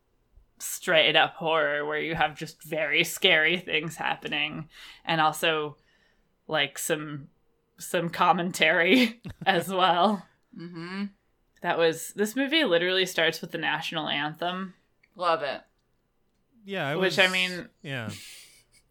[0.59, 4.69] straight up horror where you have just very scary things happening
[5.07, 5.77] and also
[6.47, 7.29] like some
[7.79, 10.27] some commentary as well.
[10.57, 11.05] Mm-hmm.
[11.63, 14.75] That was this movie literally starts with the national anthem.
[15.17, 15.61] Love it.
[16.65, 18.11] Yeah, I Which, was, I mean- yeah,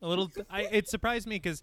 [0.02, 0.32] a little.
[0.50, 1.62] I it surprised me because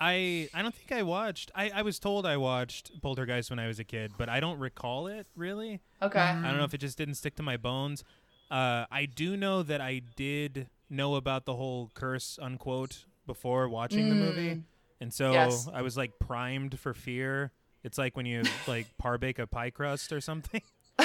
[0.00, 1.50] I I don't think I watched.
[1.54, 4.58] I I was told I watched Poltergeist when I was a kid, but I don't
[4.58, 5.80] recall it really.
[6.00, 6.18] Okay.
[6.20, 8.04] I don't know if it just didn't stick to my bones.
[8.50, 14.08] Uh, I do know that I did know about the whole curse unquote before watching
[14.08, 14.62] the movie, Mm.
[15.02, 15.68] and so Yes.
[15.72, 17.52] I was like primed for fear.
[17.88, 20.62] It's like when you like par bake a pie crust or something.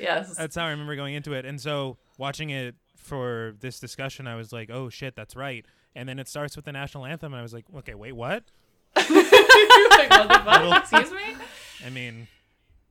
[0.00, 0.34] Yes.
[0.36, 1.44] That's how I remember going into it.
[1.44, 5.64] And so watching it for this discussion, I was like, oh shit, that's right.
[5.94, 8.44] And then it starts with the national anthem, and I was like, okay, wait, what?
[8.96, 10.62] like, what the fuck?
[10.62, 11.36] Little- Excuse me?
[11.84, 12.28] I mean,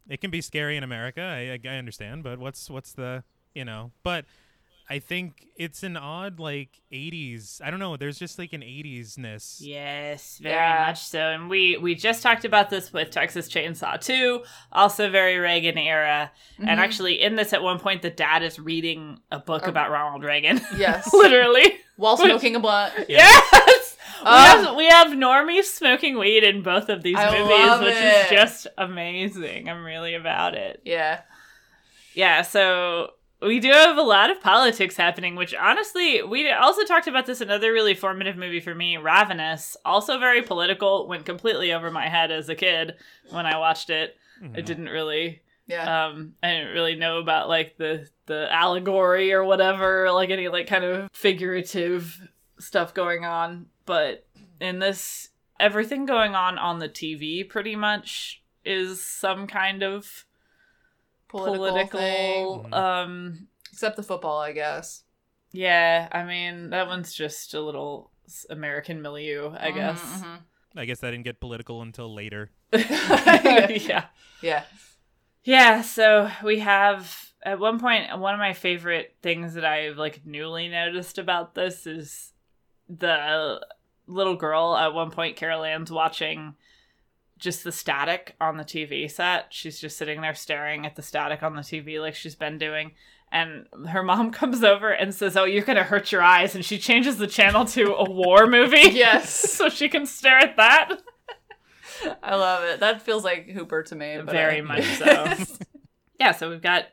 [0.07, 1.21] it can be scary in America.
[1.21, 3.23] I, I, I understand, but what's what's the
[3.55, 3.91] you know?
[4.03, 4.25] But
[4.91, 7.61] I think it's an odd like '80s.
[7.63, 7.95] I don't know.
[7.95, 9.61] There's just like an '80s ness.
[9.63, 10.85] Yes, very Yeah.
[10.87, 11.19] much so.
[11.19, 16.31] And we we just talked about this with Texas Chainsaw 2, also very Reagan era.
[16.59, 16.67] Mhm.
[16.67, 19.91] And actually in this at one point the dad is reading a book Uh, about
[19.91, 20.59] Ronald Reagan.
[20.77, 21.13] Yes.
[21.13, 21.77] Literally.
[21.97, 22.93] While smoking a blunt.
[23.09, 23.97] Yes.
[24.21, 24.63] we, Ah.
[24.65, 28.25] have, we have normies smoking weed in both of these I movies, which it.
[28.25, 29.69] is just amazing.
[29.69, 30.81] I'm really about it.
[30.83, 31.21] Yeah.
[32.15, 33.11] Yeah, so
[33.41, 37.41] we do have a lot of politics happening, which honestly, we also talked about this.
[37.41, 42.31] Another really formative movie for me, Ravenous, also very political, went completely over my head
[42.31, 42.95] as a kid
[43.31, 44.15] when I watched it.
[44.55, 46.05] I didn't really, Yeah.
[46.07, 50.67] um, I didn't really know about like the the allegory or whatever, like any like
[50.67, 52.29] kind of figurative
[52.59, 53.65] stuff going on.
[53.85, 54.25] But
[54.61, 55.29] in this,
[55.59, 60.25] everything going on on the TV pretty much is some kind of
[61.29, 62.73] Political political, thing.
[62.73, 65.03] um Except the football, I guess.
[65.53, 68.11] yeah i mean that one's just a little
[68.49, 70.39] american milieu i Mhm, guess mhm.
[70.75, 72.51] I guess that didn't get political until later.
[72.73, 74.05] yeah
[74.41, 74.63] Yeah.
[75.43, 80.25] yeah so we have at one point one of my favorite things that i've like
[80.25, 82.33] newly noticed about this is
[82.87, 83.59] the
[84.07, 86.53] little girl at one point carol anne's watching
[87.39, 91.41] just the static on the tv set she's just sitting there staring at the static
[91.41, 92.91] on the tv like she's been doing
[93.31, 96.77] and her mom comes over and says oh you're gonna hurt your eyes and she
[96.77, 99.29] changes the channel to a war movie Yes.
[99.51, 101.01] so she can stare at that
[102.23, 102.79] I love it.
[102.79, 104.15] That feels like Hooper to me.
[104.23, 105.33] But very I- much so
[106.17, 106.85] yeah, so we've got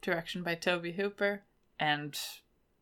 [0.00, 1.42] direction by Tobe Hooper
[1.80, 2.16] and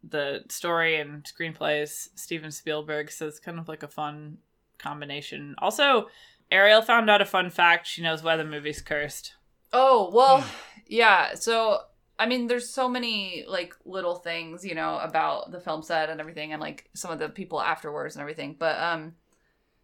[0.03, 4.39] the story and screenplays Steven Spielberg, so it's kind of like a fun
[4.79, 5.55] combination.
[5.59, 6.09] Also,
[6.55, 7.87] Ariel found out a fun fact.
[7.87, 9.35] She knows why the movie's cursed.
[9.73, 10.45] Oh, well,
[10.87, 11.35] yeah.
[11.35, 11.81] So,
[12.19, 16.21] I mean, there's so many, like, little things, you know, about the film set and
[16.21, 18.55] everything, and, like, some of the people afterwards and everything.
[18.59, 19.15] But, um,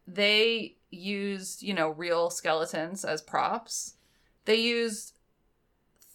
[0.06, 3.94] they used, you know, real skeletons as props.
[4.44, 5.12] They used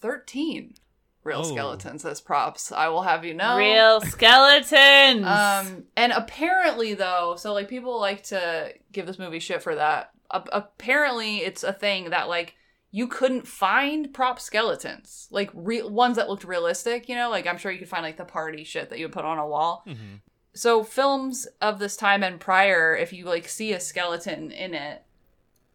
[0.01, 0.75] 13
[1.23, 1.43] real Oh.
[1.43, 2.71] skeletons as props.
[2.71, 3.57] I will have you know.
[3.57, 5.25] Real skeletons.
[5.25, 10.11] Um, and apparently, though, so like people like to give this movie shit for that.
[10.31, 12.55] A- apparently, it's a thing that like
[12.91, 17.09] you couldn't find prop skeletons, like re- ones that looked realistic.
[17.09, 19.13] You know, like I'm sure you could find like the party shit that you would
[19.13, 19.83] put on a wall.
[19.87, 20.15] Mm-hmm.
[20.53, 25.03] So films of this time and prior, if you like see a skeleton in it,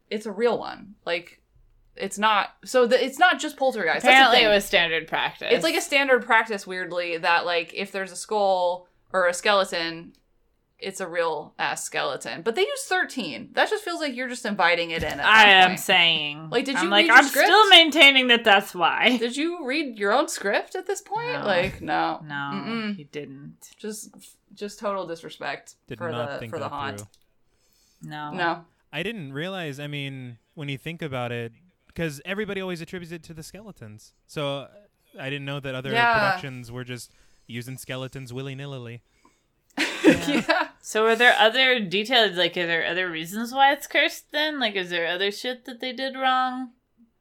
[0.09, 0.95] it's a real one.
[1.05, 1.43] Like
[1.95, 2.57] it's not.
[2.65, 4.03] So the, it's not just poltergeist.
[4.03, 5.49] That's the Apparently, it was standard practice.
[5.51, 10.15] It's like a standard practice, weirdly, that like if there's a skull or a skeleton,
[10.83, 12.43] it's a real ass skeleton.
[12.43, 13.51] But they use thirteen.
[13.53, 15.21] That just feels like you're just inviting it in.
[15.21, 15.81] At I am point.
[15.81, 16.51] saying.
[16.51, 17.47] Like, did I'm you like, read your I'm script?
[17.49, 19.17] still maintaining that that's why.
[19.19, 21.33] Did you read your own script at this point?
[21.41, 21.47] No.
[21.47, 22.97] Like, no, No, Mm-mm.
[22.97, 23.57] he didn't.
[23.79, 24.11] just
[24.55, 26.99] just total disrespect Did for not the think for the haunt.
[26.99, 28.11] through.
[28.11, 28.33] No.
[28.33, 28.65] No.
[28.93, 29.79] I didn't realize.
[29.79, 31.53] I mean, when you think about it,
[31.87, 34.13] because everybody always attributes it to the skeletons.
[34.27, 34.67] So
[35.19, 36.13] I didn't know that other Yeah.
[36.15, 37.13] productions were just
[37.47, 39.03] using skeletons willy nilly.
[40.29, 40.69] yeah.
[40.81, 42.37] So are there other details?
[42.37, 44.33] Like, are there other reasons why it's cursed?
[44.33, 46.71] Then, like, is there other shit that they did wrong?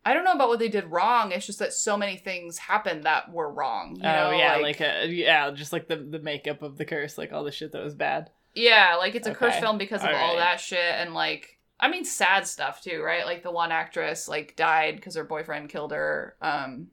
[0.05, 1.31] I don't know about what they did wrong.
[1.31, 3.97] It's just that so many things happened that were wrong.
[3.97, 7.17] You know, oh yeah, like, a, yeah, just like the the makeup of the curse,
[7.17, 8.29] like all the shit that was bad.
[8.55, 9.39] Yeah, like it's a Okay.
[9.39, 10.37] cursed film because of all Alright.
[10.37, 13.25] that shit and like I mean sad stuff too, right?
[13.25, 16.87] Like the one actress like died because her boyfriend killed her um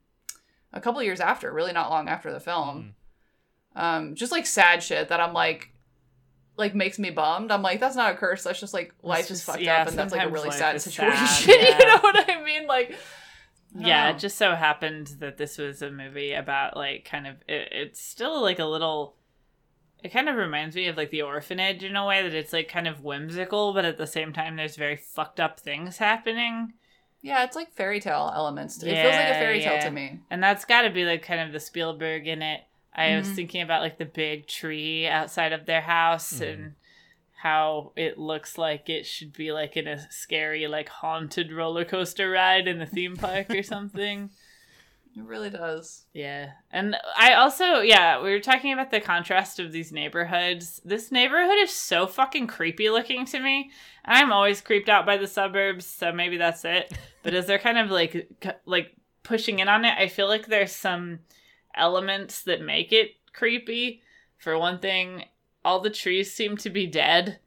[0.73, 2.93] a couple years after, really not long after the film.
[3.75, 5.71] Um just like sad shit that I'm like
[6.57, 7.51] like makes me bummed.
[7.51, 9.87] I'm like that's not a curse, that's just like life is just- fucked yeah, up
[9.87, 11.25] and that's like a really sad situation.
[11.27, 11.47] sad,
[11.79, 12.67] you know what I mean?
[12.67, 12.91] Like
[13.77, 14.15] I Yeah, know.
[14.15, 18.01] it just so happened that this was a movie about like kind of it, it's
[18.01, 19.15] still like a little.
[20.03, 22.67] It kind of reminds me of like the orphanage in a way that it's like
[22.69, 26.73] kind of whimsical, but at the same time, there's very fucked up things happening.
[27.23, 28.77] Yeah, it's like fairy tale elements.
[28.77, 30.19] it feels like a fairy tale to me.
[30.29, 32.61] And that's got to be like kind of the Spielberg in it.
[32.97, 33.35] I was Mhm.
[33.35, 36.73] thinking about like the big tree outside of their house and
[37.41, 42.31] how it looks like it should be like in a scary like haunted roller coaster
[42.31, 44.31] ride in the theme park or something.
[45.15, 46.05] It really does.
[46.13, 46.51] Yeah.
[46.71, 50.79] And I also, yeah, we were talking about the contrast of these neighborhoods.
[50.85, 53.71] This neighborhood is so fucking creepy looking to me.
[54.05, 56.93] I'm always creeped out by the suburbs, so maybe that's it.
[57.23, 58.29] But as they're kind of like
[58.65, 61.19] like pushing in on it, I feel like there's some
[61.77, 64.01] elements that make it creepy.
[64.37, 65.25] For one thing,
[65.63, 67.39] all the trees seem to be dead.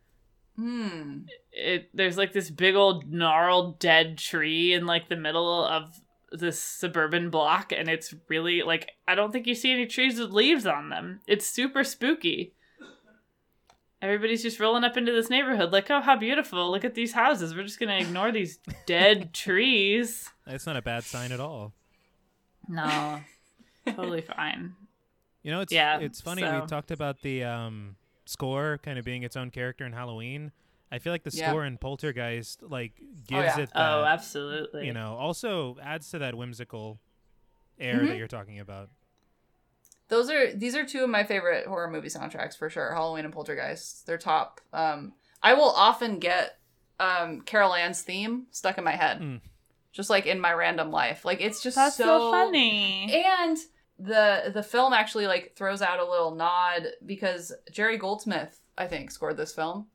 [0.56, 1.20] Hmm.
[1.52, 6.00] It there's like this big old gnarled dead tree in like the middle of
[6.32, 10.30] this suburban block and it's really like I don't think you see any trees with
[10.30, 11.20] leaves on them.
[11.26, 12.54] It's super spooky.
[14.02, 16.70] Everybody's just rolling up into this neighborhood like, "Oh, how beautiful.
[16.70, 17.54] Look at these houses.
[17.54, 21.74] We're just going to ignore these dead trees." It's not a bad sign at all.
[22.66, 23.20] No.
[23.96, 24.74] Totally fine.
[25.42, 29.06] You know, it's Yeah, it's funny so- we talked about the um, score kind of
[29.06, 30.52] being its own character in Halloween.
[30.92, 31.48] I feel like the Yeah.
[31.48, 32.92] score in Poltergeist like
[33.26, 33.60] gives yeah.
[33.60, 33.70] it.
[33.74, 34.84] Oh, absolutely.
[34.86, 36.98] You know, also adds to that whimsical
[37.78, 38.08] air Mhm.
[38.08, 38.90] that you're talking about.
[40.08, 42.92] Those are these are two of my favorite horror movie soundtracks for sure.
[42.92, 44.06] Halloween and Poltergeist.
[44.06, 44.60] They're top.
[44.74, 46.58] Um, I will often get
[46.98, 49.40] um, Carol Anne's theme stuck in my head,
[49.92, 51.24] just like in my random life.
[51.24, 53.10] Like it's just That's so, so funny.
[53.24, 53.56] And
[54.00, 59.10] the the film actually like throws out a little nod because Jerry Goldsmith, I think,
[59.10, 59.86] scored this film,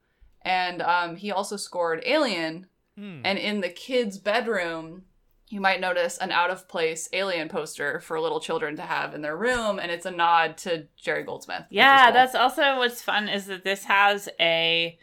[0.42, 2.68] and um, he also scored Alien.
[2.98, 3.22] Hmm.
[3.26, 5.04] And in the kids' bedroom,
[5.50, 9.22] you might notice an out of place Alien poster for little children to have in
[9.22, 11.64] their room, and it's a nod to Jerry Goldsmith.
[11.70, 12.14] Yeah, cool.
[12.14, 14.98] that's also what's fun is that this has a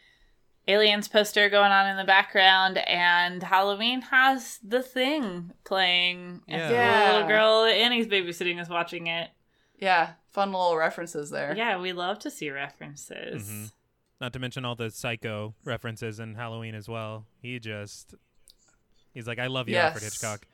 [0.68, 6.40] aliens poster going on in the background and Halloween has the thing playing.
[6.48, 7.06] And Yeah.
[7.08, 9.30] the little girl that Annie's babysitting is watching it.
[9.78, 11.54] yeah, fun little references there.
[11.56, 13.50] Yeah, we love to see references.
[13.50, 13.72] Mhm.
[14.20, 17.26] Not to mention all the psycho references in Halloween as well.
[17.40, 18.14] He just
[19.12, 20.46] he's like, I love you, Alfred Hitchcock.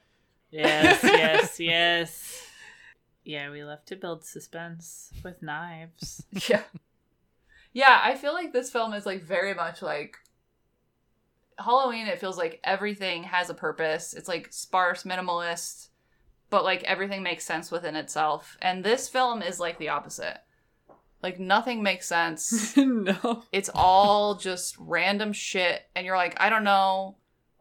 [0.50, 2.46] Yes, yes, yes.
[3.24, 6.24] Yeah, we love to build suspense with knives.
[6.48, 6.62] yeah.
[7.72, 10.16] Yeah, I feel like this film is like very much like
[11.58, 12.06] Halloween.
[12.06, 14.14] It feels like everything has a purpose.
[14.14, 15.88] It's like sparse, minimalist,
[16.50, 18.56] but like everything makes sense within itself.
[18.62, 20.38] And this film is like the opposite.
[21.22, 22.76] Like nothing makes sense.
[22.76, 23.42] no.
[23.52, 25.82] It's all just random shit.
[25.94, 27.16] And you're like, I don't know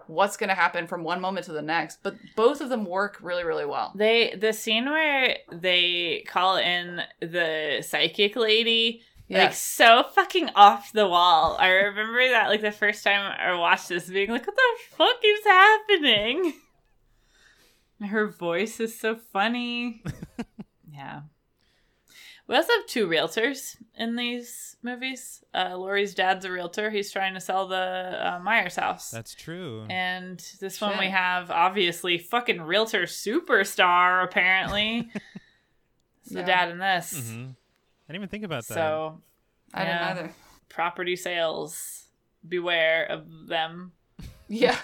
[0.05, 1.99] what's going to happen from one moment to the next.
[2.03, 3.91] But both of them work really, really well.
[3.95, 11.07] They the scene where they call in the psychic lady like so fucking off the
[11.07, 11.57] wall.
[11.59, 15.19] I remember that like the first time I watched this being like, what the fuck
[15.23, 16.53] is happening?
[17.99, 20.03] And her voice is so funny.
[20.93, 21.21] yeah.
[22.47, 25.43] We also have two realtors in these movies.
[25.53, 26.89] Uh, Laurie's dad's a realtor.
[26.89, 29.09] He's trying to sell the uh, Myers house.
[29.11, 29.86] That's true.
[29.89, 35.09] And this one we have obviously fucking realtor superstar apparently.
[36.30, 36.45] The Yeah.
[36.45, 37.32] dad in this.
[37.32, 37.45] hmm
[38.07, 38.73] I didn't even think about that.
[38.73, 39.21] So
[39.73, 40.31] I didn't either.
[40.69, 42.05] Property sales.
[42.47, 43.91] Beware of them.
[44.49, 44.77] Yeah.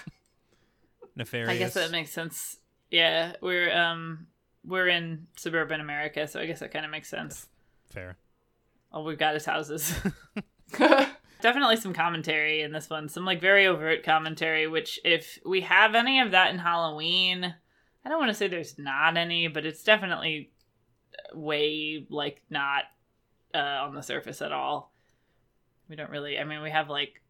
[1.16, 1.48] Nefarious.
[1.48, 2.58] I guess that makes sense.
[2.90, 4.26] Yeah, we're um
[4.62, 7.46] we're in suburban America, so I guess that kind of makes sense.
[7.88, 8.18] Fair.
[8.92, 9.94] All we've got is houses.
[11.40, 13.08] Definitely some commentary in this one.
[13.08, 17.54] Some like very overt commentary, which if we have any of that in Halloween,
[18.04, 20.50] I don't want to say there's not any, but it's definitely
[21.32, 22.84] way like not
[23.54, 24.92] uh, on the surface at all.
[25.88, 26.38] We don't really.
[26.38, 27.22] I mean, we have like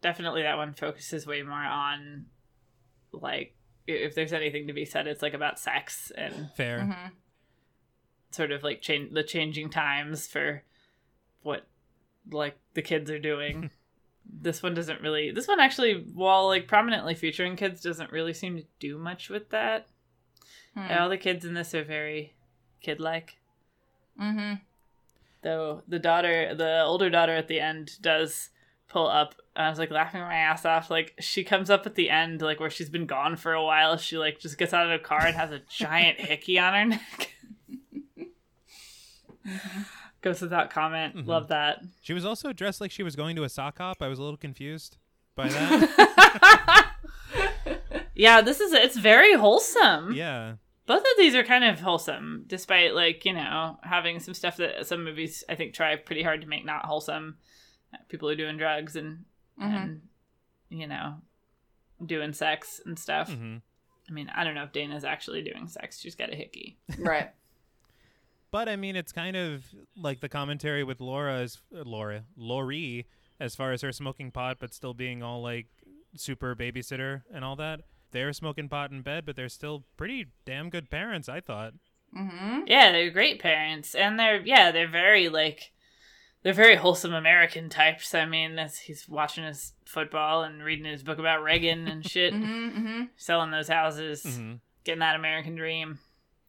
[0.00, 2.26] definitely that one focuses way more on
[3.12, 3.54] like
[3.86, 6.80] if there's anything to be said, it's like about sex and Fair.
[6.80, 7.10] Mhm.
[8.30, 10.62] sort of like change the changing times for
[11.42, 11.66] what
[12.30, 13.70] like the kids are doing.
[14.40, 15.30] this one doesn't really.
[15.30, 19.50] This one actually, while like prominently featuring kids, doesn't really seem to do much with
[19.50, 19.86] that.
[20.74, 20.92] Hmm.
[20.92, 22.34] All the kids in this are very
[22.82, 23.38] kid-like.
[24.20, 24.54] Mm-hmm.
[25.46, 28.48] Though the daughter, the older daughter at the end does
[28.88, 29.36] pull up.
[29.54, 30.90] I was like laughing my ass off.
[30.90, 33.96] Like she comes up at the end, like where she's been gone for a while.
[33.96, 36.84] She like just gets out of the car and has a giant hickey on her
[36.86, 37.30] neck.
[40.20, 41.14] Goes without comment.
[41.14, 41.28] Mhm.
[41.28, 41.78] Love that.
[42.02, 43.98] She was also dressed like she was going to a sock hop.
[44.00, 44.96] I was a little confused
[45.36, 46.92] by that.
[48.18, 50.12] Yeah, this is it's very wholesome.
[50.14, 50.54] yeah.
[50.86, 54.86] Both of these are kind of wholesome, despite like you know having some stuff that
[54.86, 57.36] some movies I think try pretty hard to make not wholesome.
[58.08, 59.24] People are doing drugs and
[59.60, 59.82] Mhm.
[59.82, 60.02] and
[60.68, 61.20] you know
[62.04, 63.32] doing sex and stuff.
[63.32, 63.56] hmm
[64.08, 65.98] I mean, I don't know if Dana's actually doing sex.
[66.00, 66.76] She's got a hickey.
[66.98, 67.30] Right.
[68.52, 69.64] But I mean, it's kind of
[69.96, 73.06] like the commentary with Laura as uh, Laura Laurie
[73.40, 75.66] as far as her smoking pot, but still being all like
[76.14, 77.80] super babysitter and all that.
[78.12, 81.28] They're smoking pot in bed, but they're still pretty damn good parents.
[81.28, 81.74] I thought.
[82.16, 82.60] Mm-hmm.
[82.66, 85.72] Yeah, they're great parents, and they're yeah, they're very like
[86.42, 88.14] they're very wholesome American types.
[88.14, 92.32] I mean, as he's watching his football and reading his book about Reagan and shit,
[92.32, 93.02] Mm-hmm, mm-hmm.
[93.16, 94.60] selling those houses, Mhm.
[94.84, 95.98] getting that American dream.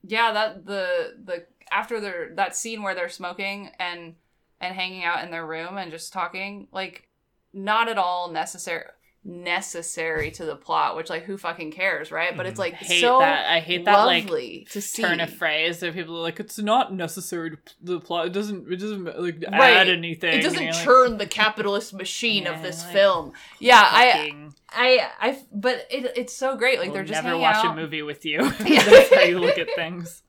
[0.03, 4.16] Yeah, that the the after their that scene where they're smoking and
[4.62, 7.08] and hanging out in their room and just talking, like
[7.53, 8.86] not at all necessary
[9.28, 12.36] necessary to the plot, which like who fucking cares, right?
[12.36, 12.59] But it's mm.
[12.59, 13.45] like I hate so that.
[13.49, 14.28] I hate that like
[14.69, 15.01] to see.
[15.03, 18.28] turn of phrase that people are like it's not necessary to the plot.
[18.28, 18.71] It doesn't.
[18.71, 19.78] It doesn't like Right.
[19.78, 20.39] add anything.
[20.39, 23.34] It doesn't know, like- churn the capitalist machine of this like, film.
[23.59, 26.80] Yeah, I, I, I, but it, it's so great.
[26.80, 27.73] Like We'll they're just never watch out.
[27.73, 28.49] a movie with you.
[28.59, 30.23] That's how you look at things.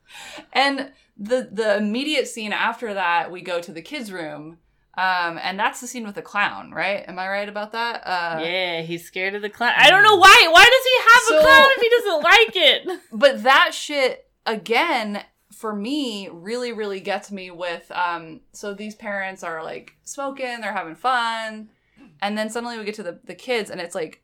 [0.51, 4.57] And the the immediate scene after that, we go to the kids' room,
[4.99, 7.03] um, and that's the scene with the clown, right?
[7.07, 8.01] Am I right about that?
[8.05, 9.73] Uh, yeah, he's scared of the clown.
[9.77, 10.47] I don't know why.
[10.51, 13.01] Why does he have So- a clown if he doesn't like it?
[13.11, 15.23] But that shit again
[15.53, 20.73] for me really really gets me with um so these parents are like smoking they're
[20.73, 21.69] having fun
[22.21, 24.23] and then suddenly we get to the, the kids and it's like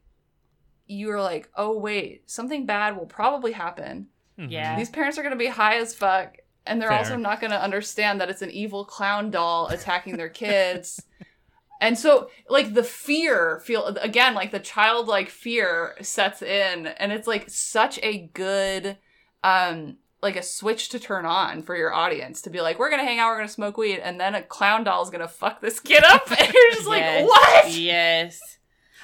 [0.87, 4.07] you're like oh wait something bad will probably happen
[4.37, 4.77] Yeah.
[4.77, 6.97] these parents are going to be high as fuck and they're Fair.
[6.99, 11.01] also not going to understand that it's an evil clown doll attacking their kids
[11.81, 17.27] and so like the fear feel again like the childlike fear sets in and it's
[17.27, 18.97] like such a good
[19.43, 23.03] um like a switch to turn on for your audience to be like we're gonna
[23.03, 25.79] hang out we're gonna smoke weed and then a clown doll is gonna fuck this
[25.79, 28.39] kid up and you're just like what Yes.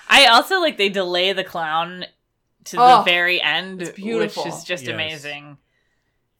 [0.09, 2.05] I also like they delay the clown
[2.65, 4.43] to Oh, the very end, beautiful.
[4.43, 4.93] which is just Yes.
[4.93, 5.57] amazing.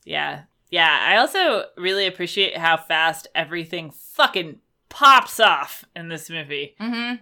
[0.03, 0.41] Yeah.
[0.71, 6.75] Yeah, I also really appreciate how fast everything fucking pops off in this movie.
[6.79, 7.15] mm-hmm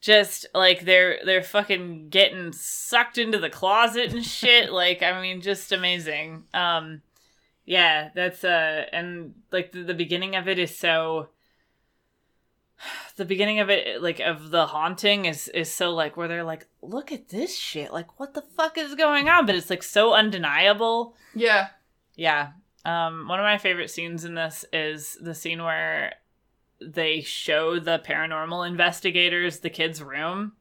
[0.00, 4.72] Just like they're they're fucking getting sucked into the closet and shit.
[4.84, 6.44] like I mean, just amazing.
[6.54, 7.02] Um,
[7.64, 11.28] yeah, that's uh, and like the, the beginning of it is so.
[13.16, 16.66] The beginning of it, like of the haunting, is is so like where they're like,
[16.80, 19.44] look at this shit, like what the fuck is going on?
[19.44, 21.14] But it's like so undeniable.
[21.34, 21.68] yeah
[22.16, 22.52] Yeah.
[22.84, 26.14] Um, one of my favorite scenes in this is the scene where
[26.80, 30.52] they show the paranormal investigators the kid's room,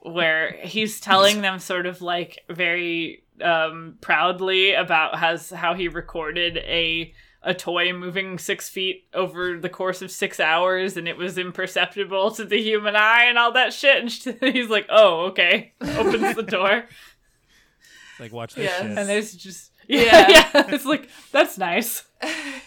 [0.00, 6.58] where he's telling them sort of like very um, proudly about has how he recorded
[6.58, 7.12] a
[7.46, 12.30] a toy moving six feet over the course of six hours and it was imperceptible
[12.30, 16.42] to the human eye and all that shit and he's like oh okay opens the
[16.42, 16.84] door
[18.20, 18.80] Like watch this Yes.
[18.80, 18.96] shit.
[18.98, 20.28] and there's just Yeah.
[20.54, 20.64] yeah.
[20.74, 22.04] It's like that's nice.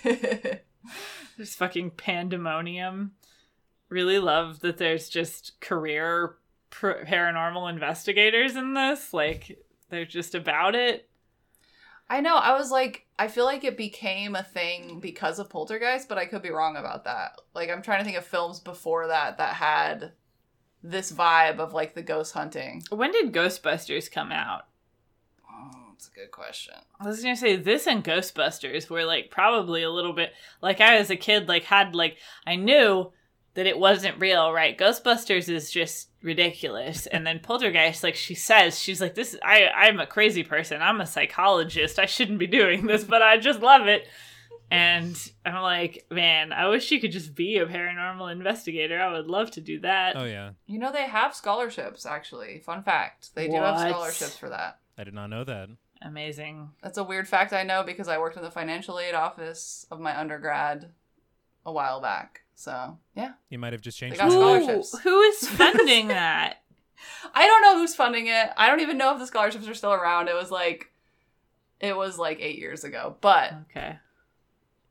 [0.04, 3.12] There's fucking pandemonium.
[3.90, 6.36] Really love that there's just career
[6.70, 9.14] pr- paranormal investigators in this.
[9.14, 9.60] Like
[9.90, 11.10] they're just about it.
[12.10, 12.38] I know.
[12.38, 16.26] I was like, I feel like it became a thing because of Poltergeist, but I
[16.26, 17.42] could be wrong about that.
[17.54, 20.14] Like, I'm trying to think of films before that that had
[20.82, 22.84] this vibe of like the ghost hunting.
[22.90, 24.68] When did Ghostbusters come out?
[25.98, 26.76] That's a good question.
[27.00, 30.32] I was gonna say this and Ghostbusters were like probably a little bit
[30.62, 33.12] like I as a kid like had like I knew
[33.56, 34.78] that it wasn't real, right?
[34.78, 39.36] Ghostbusters is just ridiculous, and then Poltergeist, like she says, she's like this.
[39.44, 40.84] I I'm a crazy person.
[40.84, 41.98] I'm a psychologist.
[41.98, 44.08] I shouldn't be doing this, but I just love it.
[44.70, 49.02] And I'm like, man, I wish you could just be a paranormal investigator.
[49.02, 50.16] I would love to do that.
[50.16, 52.60] Oh yeah, You know, they have scholarships, actually.
[52.60, 53.34] Fun fact.
[53.34, 54.78] They do have scholarships for that.
[54.98, 55.70] I did not know that.
[56.02, 56.70] Amazing.
[56.82, 60.00] That's a weird fact I know because I worked in the financial aid office of
[60.00, 60.90] my undergrad
[61.66, 62.42] a while back.
[62.56, 63.34] So, yeah.
[63.50, 64.16] You might have just changed.
[64.16, 65.00] They got the- Who, scholarships.
[65.00, 66.62] who is funding that?
[67.36, 68.50] I don't know who's funding it.
[68.58, 70.28] I don't even know if the scholarships are still around.
[70.30, 70.92] It was like
[71.80, 73.98] it was like 8 years ago, but Okay.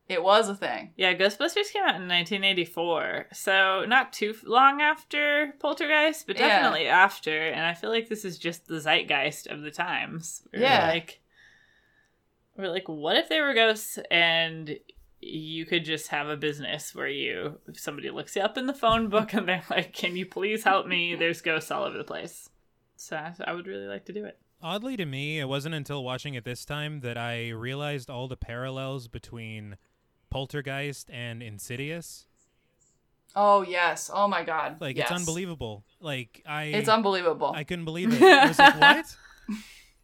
[0.08, 0.92] It was a thing.
[0.96, 6.48] Yeah, Ghostbusters came out in 1984, so not too long after Poltergeist, but Yeah.
[6.48, 7.48] definitely after.
[7.48, 10.46] And I feel like this is just the zeitgeist of the times.
[10.52, 10.86] We're Yeah.
[10.86, 11.20] like
[12.56, 14.78] we're like, what if they were ghosts and
[15.20, 18.72] you could just have a business where you if somebody looks you up in the
[18.74, 21.14] phone book and they're like, "Can you please help me?
[21.14, 22.48] There's ghosts all over the place."
[22.96, 24.38] So I- I would really like to do it.
[24.62, 28.38] Oddly to me, it wasn't until watching it this time that I realized all the
[28.38, 29.76] parallels between
[30.30, 32.26] Poltergeist and Insidious.
[33.34, 34.10] Oh, yes.
[34.12, 34.80] Oh my god.
[34.80, 35.10] Like yes.
[35.10, 35.84] it's unbelievable.
[36.00, 37.52] Like I It's unbelievable.
[37.54, 38.22] I couldn't believe it.
[38.22, 39.16] I was like, what?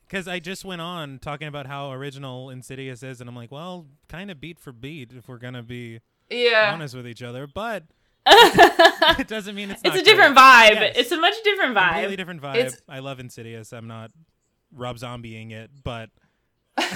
[0.07, 3.87] Because I just went on talking about how original Insidious is, and I'm like, well,
[4.09, 6.71] kind of beat for beat if we're gonna be Yeah.
[6.75, 7.47] honest with each other.
[7.47, 7.85] But
[8.27, 9.81] it doesn't mean it's.
[9.83, 10.45] It's a different great.
[10.45, 10.75] vibe.
[10.75, 10.97] Yes.
[10.99, 11.89] It's a much different vibe.
[11.93, 12.57] Completely different vibe.
[12.57, 13.73] It's- I love Insidious.
[13.73, 14.11] I'm not
[14.71, 16.11] Rob Zombieing it, but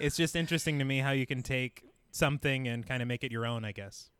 [0.00, 3.32] it's just interesting to me how you can take something and kind of make it
[3.32, 3.64] your own.
[3.64, 4.10] I guess.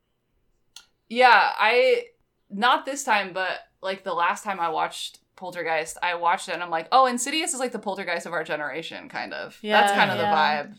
[1.08, 2.04] Yeah, I
[2.48, 6.62] not this time, but like the last time I watched Poltergeist, I watched it and
[6.62, 9.58] I'm like, oh, Insidious is like the Poltergeist of our generation, kind of.
[9.62, 10.62] Yeah, That's kind of Yeah.
[10.62, 10.76] the vibe.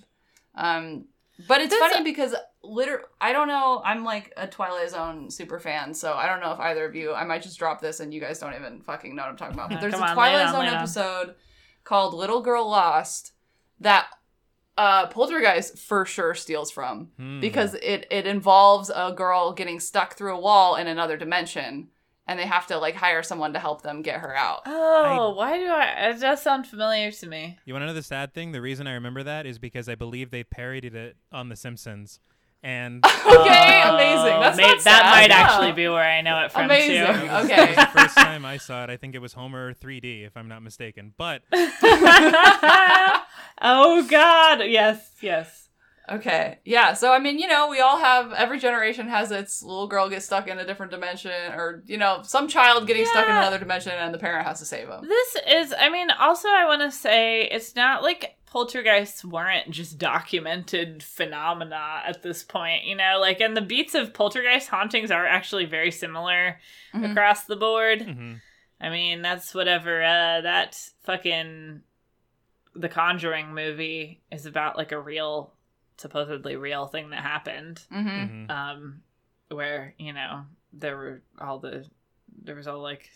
[0.64, 1.06] Um,
[1.48, 3.82] but it's This- funny because liter I don't know.
[3.84, 7.14] I'm like a Twilight Zone super fan, so I don't know if either of you.
[7.14, 9.56] I might just drop this and you guys don't even fucking know what I'm talking
[9.56, 9.70] about.
[9.72, 10.76] But there's a on, Twilight on, Zone lay on.
[10.76, 11.36] episode
[11.84, 13.34] called Little Girl Lost
[13.80, 14.08] that
[14.82, 17.40] uh Poltergeist for sure steals from Hmm.
[17.40, 21.90] because it it involves a girl getting stuck through a wall in another dimension
[22.28, 24.62] and they have to like hire someone to help them get her out.
[24.66, 25.86] Oh, why do I?
[26.10, 27.58] It does sound familiar to me.
[27.66, 28.52] You want to know the sad thing?
[28.54, 32.20] The reason I remember that is because I believe they parodied it on The Simpsons.
[32.64, 34.40] And Okay, uh, amazing.
[34.40, 35.36] That's May- not that might No.
[35.36, 37.06] actually be where I know it from Amazing.
[37.08, 37.28] too.
[37.28, 37.74] Was Okay.
[37.74, 40.62] the first time I saw it, I think it was Homer 3D, if I'm not
[40.62, 41.14] mistaken.
[41.18, 41.42] But
[43.62, 45.61] oh God, yes, yes.
[46.10, 46.60] Okay.
[46.66, 46.94] Yeah.
[46.94, 50.24] So I mean, you know, we all have every generation has its little girl get
[50.24, 53.94] stuck in a different dimension, or you know, some child getting stuck in another dimension,
[53.94, 55.08] and the parent has to save them.
[55.08, 59.98] This is, I mean, also I want to say it's not like poltergeists weren't just
[59.98, 65.26] documented phenomena at this point, you know, like, and the beats of poltergeist hauntings are
[65.26, 66.60] actually very similar
[66.94, 67.12] Mhm.
[67.12, 68.00] across the board.
[68.02, 68.42] mhm.
[68.82, 71.84] I mean, that's whatever, uh, that fucking
[72.76, 75.54] The Conjuring movie is about like a real,
[76.02, 77.82] supposedly real thing that happened.
[77.92, 78.10] Mm-hmm.
[78.46, 78.50] Mhm.
[78.50, 79.02] um
[79.50, 81.86] where you know there were all the
[82.44, 83.10] there was all like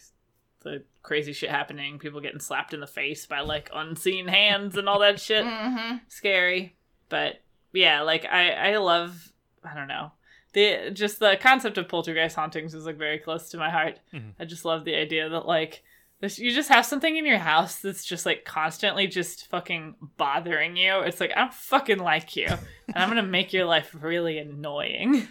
[0.63, 4.89] the crazy shit happening people getting slapped in the face by like unseen hands and
[4.89, 5.97] all that shit Mm-hmm.
[6.09, 6.75] scary
[7.09, 7.35] but
[7.71, 9.31] yeah like i i love
[9.63, 10.11] i don't know
[10.53, 14.33] the just the concept of poltergeist hauntings is like very close to my heart Mhm.
[14.39, 15.83] i just love the idea that like
[16.25, 20.75] this, you just have something in your house that's just like constantly just fucking bothering
[20.75, 20.99] you.
[21.01, 25.27] It's like I don't fucking like you, and I'm gonna make your life really annoying.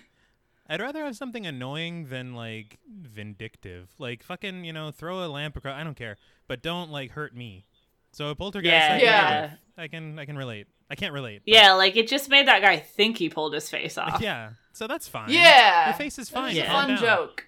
[0.67, 3.89] I'd rather have something annoying than like vindictive.
[3.99, 5.79] Like fucking, you know, throw a lamp across.
[5.79, 6.17] I don't care,
[6.49, 7.65] but don't like hurt me.
[8.13, 9.41] So a poltergeist, Yeah, I can, yeah.
[9.41, 9.51] live.
[9.77, 10.67] I can, I can relate.
[10.89, 11.43] I can't relate.
[11.45, 14.21] but- Yeah, like it just made that guy think he pulled his face off.
[14.23, 14.51] yeah.
[14.73, 15.31] So that's fine.
[15.31, 15.87] Yeah.
[15.89, 16.53] your face is It was fine.
[16.55, 16.73] a Yeah.
[16.73, 16.99] fun down.
[16.99, 17.47] joke.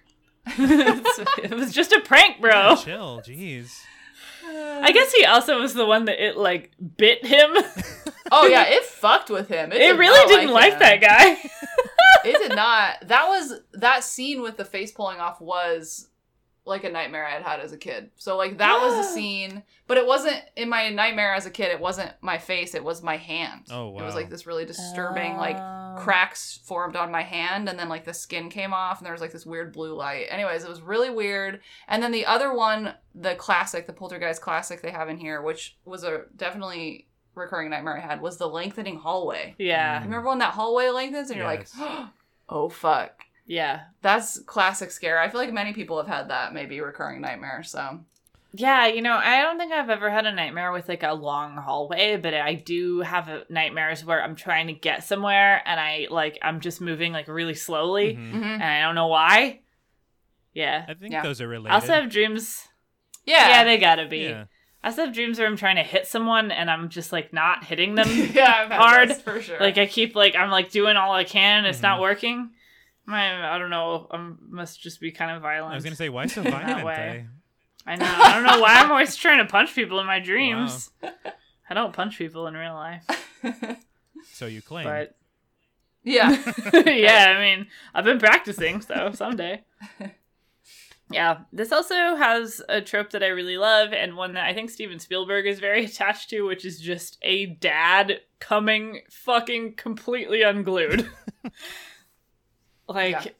[0.57, 2.75] It was just a prank, bro.
[2.77, 3.71] Chill, jeez.
[4.49, 7.51] I guess he also was the one that it like bit him.
[8.31, 9.71] Oh yeah, it fucked with him.
[9.71, 10.79] It, It did really didn't like, him.
[10.79, 11.37] that guy.
[12.25, 13.07] it did not.
[13.07, 16.07] That was that scene with the face pulling off was
[16.67, 18.11] like a nightmare I had had as a kid.
[18.17, 21.71] So like that was the scene, but it wasn't in my nightmare as a kid.
[21.71, 22.75] It wasn't my face.
[22.75, 23.67] It was my hand.
[23.71, 23.99] Oh, wow!
[24.01, 25.95] It was like this really disturbing like Oh.
[25.99, 29.21] cracks formed on my hand, and then like the skin came off, and there was
[29.21, 30.27] like this weird blue light.
[30.29, 31.61] Anyways, it was really weird.
[31.87, 35.75] And then the other one, the classic, the Poltergeist classic they have in here, which
[35.85, 39.55] was a definitely recurring nightmare I had, was the lengthening hallway.
[39.57, 41.67] Yeah, Remember when that hallway lengthens and you're like,
[42.49, 43.23] oh fuck.
[43.47, 45.19] Yeah, That's classic scare.
[45.19, 47.63] I feel like many people have had that maybe recurring nightmare.
[47.63, 48.01] So
[48.53, 48.87] yeah.
[48.87, 52.17] You know, I don't think I've ever had a nightmare with like a long hallway,
[52.17, 56.37] but I do have a, nightmares where I'm trying to get somewhere and I like
[56.41, 58.33] I'm just moving like really slowly, Mhm.
[58.33, 58.43] Mhm.
[58.43, 59.59] and I don't know why.
[60.53, 61.21] Yeah, I think Yeah.
[61.23, 61.71] those are related.
[61.71, 62.67] I also have dreams.
[63.25, 64.19] yeah, Yeah, they gotta be.
[64.19, 64.45] yeah.
[64.83, 67.65] I also have dreams where I'm trying to hit someone and I'm just like not
[67.65, 68.07] hitting them.
[68.33, 69.13] yeah, hard.
[69.17, 69.59] for sure.
[69.59, 72.01] like I keep like I'm like doing all I can, and it's not Mhm.
[72.01, 72.49] working.
[73.07, 74.07] My I don't know.
[74.11, 75.71] I must just be kind of violent.
[75.71, 76.85] I was gonna say, why so that violent?
[76.85, 77.25] way.
[77.25, 77.91] eh?
[77.91, 78.05] I know.
[78.05, 80.91] I don't know why I'm always trying to punch people in my dreams.
[81.69, 83.05] I don't punch people in real life,
[84.33, 84.85] So you claim.
[84.85, 85.15] but
[86.03, 86.29] yeah,
[86.85, 89.63] yeah, I mean, I've been practicing, so someday.
[91.09, 94.69] Yeah, this also has a trope that I really love, and one that I think
[94.69, 101.09] Steven Spielberg is very attached to, which is just a dad coming fucking completely unglued.
[102.87, 103.31] Like, Yeah.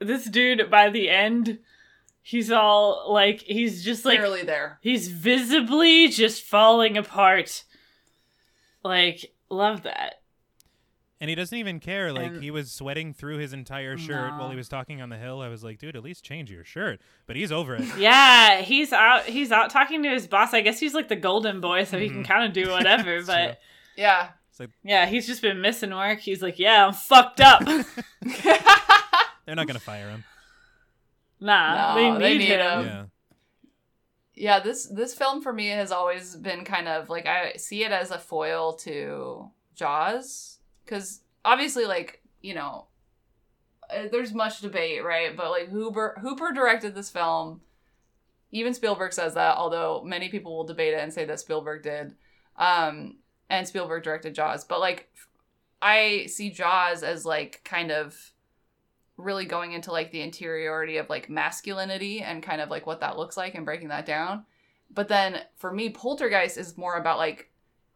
[0.00, 1.58] this dude by the end,
[2.22, 4.78] he's all like, he's just like, barely there.
[4.82, 7.64] he's visibly just falling apart.
[8.82, 10.16] Like, love that.
[11.18, 12.12] And he doesn't even care.
[12.12, 15.16] Like And- he was sweating through his entire shirt while he was talking on the
[15.16, 15.40] hill.
[15.40, 17.00] I was like, dude, at least change your shirt.
[17.26, 17.84] But he's over it.
[17.96, 19.24] Yeah, he's out.
[19.24, 20.52] He's out talking to his boss.
[20.52, 22.28] I guess he's like the golden boy, so he can Mhm.
[22.28, 23.16] kind of do whatever.
[23.16, 23.58] It's but
[23.96, 26.20] Yeah, It's like yeah, he's just been missing work.
[26.20, 27.64] He's like, yeah, I'm fucked up.
[29.44, 30.24] they're not gonna fire him.
[31.40, 32.80] nah, No, they they need, need him.
[32.80, 32.86] him.
[32.86, 33.04] Yeah.
[34.34, 34.60] yeah.
[34.60, 38.10] This this film for me has always been kind of like I see it as
[38.10, 42.86] a foil to Jaws because obviously, like you know,
[43.90, 45.36] uh, there's much debate, right?
[45.36, 47.60] But like Hooper Hooper directed this film.
[48.52, 52.14] Even Spielberg says that, although many people will debate it and say that Spielberg did.
[52.56, 53.16] Um,
[53.48, 54.64] and Spielberg directed Jaws.
[54.64, 55.08] But like,
[55.80, 58.32] I see Jaws as like kind of
[59.16, 63.16] really going into like the interiority of like masculinity and kind of like what that
[63.16, 64.44] looks like and breaking that down.
[64.90, 67.50] But then for me, Poltergeist is more about like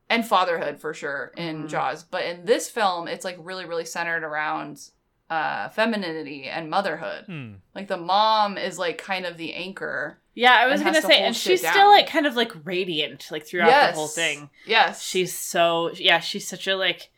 [0.08, 1.68] and fatherhood for sure in Mhm.
[1.68, 2.02] Jaws.
[2.02, 4.90] But in this film, it's like really, really centered around
[5.30, 7.24] uh femininity and motherhood.
[7.26, 7.52] Hmm.
[7.74, 10.18] Like the mom is like kind of the anchor.
[10.34, 11.72] Yeah, I was gonna to say, and she's down.
[11.72, 13.92] still like kind of like radiant, like throughout Yes.
[13.94, 14.50] the whole thing.
[14.66, 15.02] Yes.
[15.02, 17.10] She's so yeah, she's such a like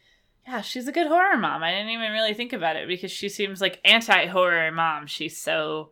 [0.46, 1.62] yeah, she's a good horror mom.
[1.62, 5.06] I didn't even really think about it because she seems like anti horror mom.
[5.06, 5.90] She's so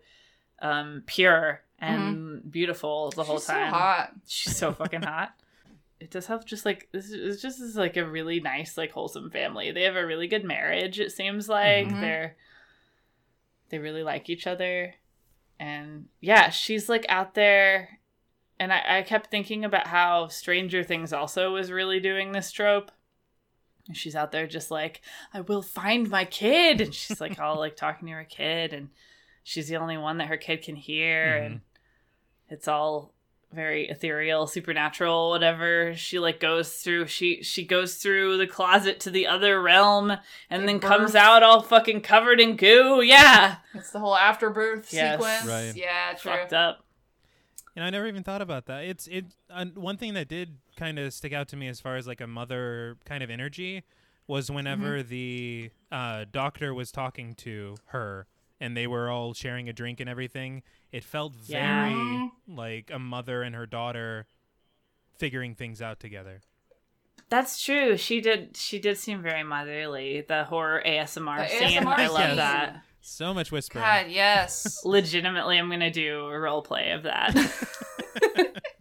[0.60, 3.40] um pure and beautiful the whole Mm-hmm.
[3.40, 3.72] She's so time.
[3.72, 4.12] hot.
[4.26, 5.32] She's so fucking hot.
[6.00, 8.90] It does have just like this is it's just is like a really nice like
[8.92, 9.70] wholesome family.
[9.70, 10.98] They have a really good marriage.
[10.98, 12.00] It seems like Mhm.
[12.00, 12.36] they're
[13.68, 14.94] they really like each other,
[15.58, 18.00] and yeah, she's like out there.
[18.58, 22.90] And I, I kept thinking about how Stranger Things also was really doing this trope.
[23.88, 25.00] And she's out there just like,
[25.32, 26.80] I will find my kid.
[26.82, 28.90] And she's like all like talking to her kid and
[29.42, 31.46] she's the only one that her kid can hear Mhm.
[31.46, 31.60] and
[32.50, 33.14] it's all
[33.52, 35.94] very ethereal, supernatural, whatever.
[35.96, 40.12] She like goes through she she goes through the closet to the other realm
[40.48, 43.02] and then comes out all fucking covered in goo.
[43.02, 43.56] Yeah.
[43.74, 45.14] It's the whole afterbirth Yes.
[45.18, 45.46] sequence.
[45.46, 45.72] Right.
[45.74, 46.32] Yeah, true.
[46.32, 46.84] Fucked up.
[47.74, 48.84] you know I never even thought about that.
[48.84, 49.26] It's it.
[49.48, 52.20] Uh, one thing that did kind of stick out to me as far as like
[52.20, 53.82] a mother kind of energy
[54.28, 58.28] was whenever the uh, doctor was talking to her
[58.60, 60.62] and they were all sharing a drink and everything.
[60.92, 61.88] It felt Yeah.
[61.88, 64.26] very like a mother and her daughter
[65.18, 66.40] figuring things out together.
[67.28, 67.96] That's true.
[67.96, 70.22] She did she did seem very motherly.
[70.26, 71.82] The horror ASMR The scene.
[71.82, 72.36] ASMR I love scene.
[72.36, 72.82] that.
[73.02, 73.84] So much whispering.
[73.84, 74.80] God, yes.
[74.84, 77.34] Legitimately I'm gonna do a role play of that.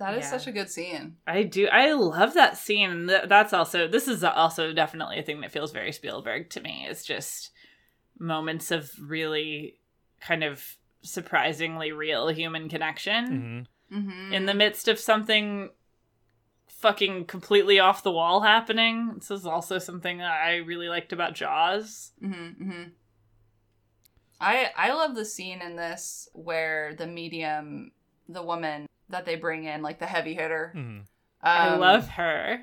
[0.00, 0.30] That is Yeah.
[0.30, 1.18] such a good scene.
[1.26, 1.68] I do.
[1.68, 3.04] I love that scene.
[3.06, 6.86] That's also this is also definitely a thing that feels very Spielberg to me.
[6.88, 7.50] It's just
[8.18, 9.78] moments of really
[10.20, 14.32] kind of surprisingly real human connection hmm Mm-hmm.
[14.32, 15.70] in the midst of something
[16.68, 19.14] fucking completely off the wall happening.
[19.16, 22.12] This is also something that I really liked about Jaws.
[22.22, 22.82] Mm-hmm, mm-hmm.
[24.40, 27.90] I I love the scene in this where the medium,
[28.28, 30.72] the woman that they bring in, like the heavy hitter.
[30.74, 30.98] hmm
[31.42, 32.60] I um, love her.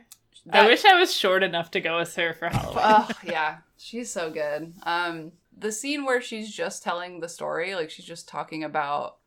[0.52, 2.84] I wish I was short enough to go with her for Halloween.
[2.84, 4.74] oh yeah, she's so good.
[4.84, 9.18] Um, the scene where she's just telling the story, like she's just talking about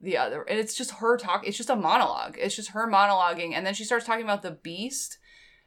[0.00, 1.46] the other, and it's just her talk.
[1.46, 2.36] It's just a monologue.
[2.38, 5.18] It's just her monologuing, and then she starts talking about the beast,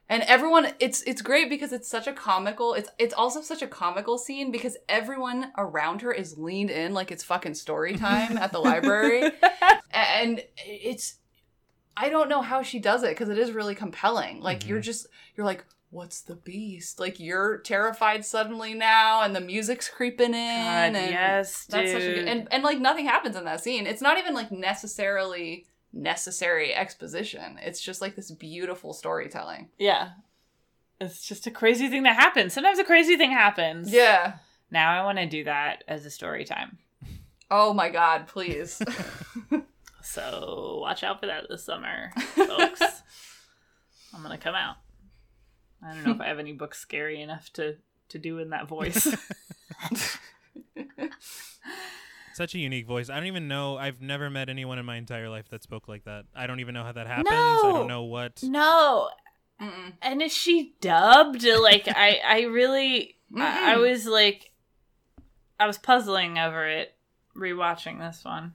[0.10, 0.74] and everyone.
[0.80, 2.74] It's it's great because it's such a comical.
[2.74, 7.12] It's it's also such a comical scene because everyone around her is leaned in like
[7.12, 9.32] it's fucking story time at the library,
[9.92, 11.16] and it's
[11.96, 14.42] I don't know how she does it because it is really compelling.
[14.42, 14.84] Like you're mm-hmm.
[14.84, 17.00] just you're like, what's the beast?
[17.00, 20.34] Like you're terrified suddenly now, and the music's creeping in.
[20.34, 22.28] God, and yes, that's such a good dude.
[22.28, 23.86] and and like nothing happens in that scene.
[23.86, 27.60] It's not even like necessarily necessary exposition.
[27.62, 29.70] It's just like this beautiful storytelling.
[29.78, 30.12] Yeah.
[31.02, 32.54] It's just a crazy thing that happens.
[32.54, 33.92] Sometimes a crazy thing happens.
[33.92, 34.34] Yeah.
[34.72, 36.78] Now I want to do that as a story time.
[37.50, 38.82] Oh my god, please.
[40.02, 42.82] So watch out for that this summer, folks.
[44.14, 44.78] I'm going to come out.
[45.84, 47.76] I don't know if I have any books scary enough to,
[48.10, 49.08] to do in that voice.
[52.40, 53.10] Such a unique voice.
[53.10, 53.76] I don't even know.
[53.78, 56.24] I've never met anyone in my entire life that spoke like that.
[56.34, 57.28] I don't even know how that happens.
[57.30, 58.42] I don't know what.
[58.44, 59.10] no.
[59.62, 59.92] Mm-mm.
[60.02, 61.44] And is she dubbed?
[61.44, 64.52] Like, I, I really, I, I was like,
[65.60, 66.96] I was puzzling over it
[67.36, 68.54] rewatching this one.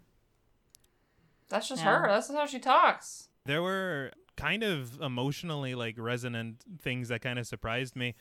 [1.51, 1.99] That's just Yeah.
[2.01, 2.09] her.
[2.09, 3.29] That's how she talks.
[3.45, 8.15] There were kind of emotionally like resonant things that kind of surprised me.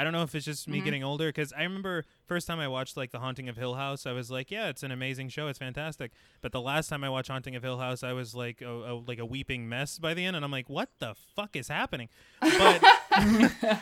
[0.00, 0.84] I don't know if it's just me Mhm.
[0.84, 4.06] getting older because I remember first time I watched like The Haunting of Hill House,
[4.06, 6.12] I was like, yeah, it's an amazing show, it's fantastic.
[6.40, 8.94] But the last time I watched Haunting of Hill House, I was like a, a
[8.94, 12.08] like a weeping mess by the end, and I'm like, what the fuck is happening?
[12.40, 12.80] But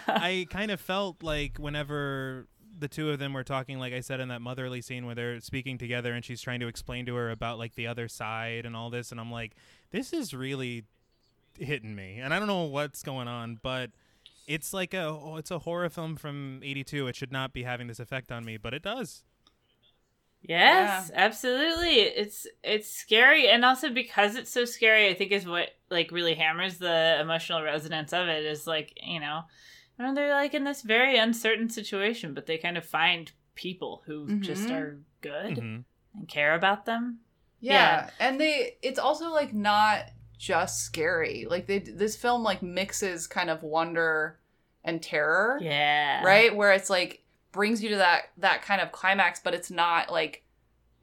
[0.09, 2.49] I kind of felt like whenever
[2.81, 5.41] the two of them were talking, like I said in that motherly scene where they're
[5.41, 8.77] speaking together and she's trying to explain to her about like the other side and
[8.77, 9.55] all this, and I'm like,
[9.91, 10.85] this is really
[11.59, 13.91] hitting me, and I don't know what's going on, but
[14.49, 17.07] it's like a oh, it's a horror film from '82.
[17.07, 19.23] It should not be having this effect on me, but it does.
[20.41, 21.97] Yes, absolutely.
[22.01, 26.35] It's it's scary and also because it's so scary, I think is what like really
[26.35, 29.43] hammers the emotional resonance of it is like, you know,
[29.99, 34.03] I mean, they're like in this very uncertain situation, but they kind of find people
[34.07, 34.73] who just Mhm.
[34.73, 35.85] are good Mhm.
[36.15, 37.19] and care about them.
[37.61, 38.09] Yeah.
[38.21, 40.05] And they it's also like not
[40.39, 41.47] just scary.
[41.51, 44.39] Like they this film like mixes kind of wonder
[44.85, 45.59] and terror.
[45.61, 46.25] Yeah.
[46.25, 46.55] Right?
[46.55, 50.45] Where it's like brings you to that that kind of climax, but it's not like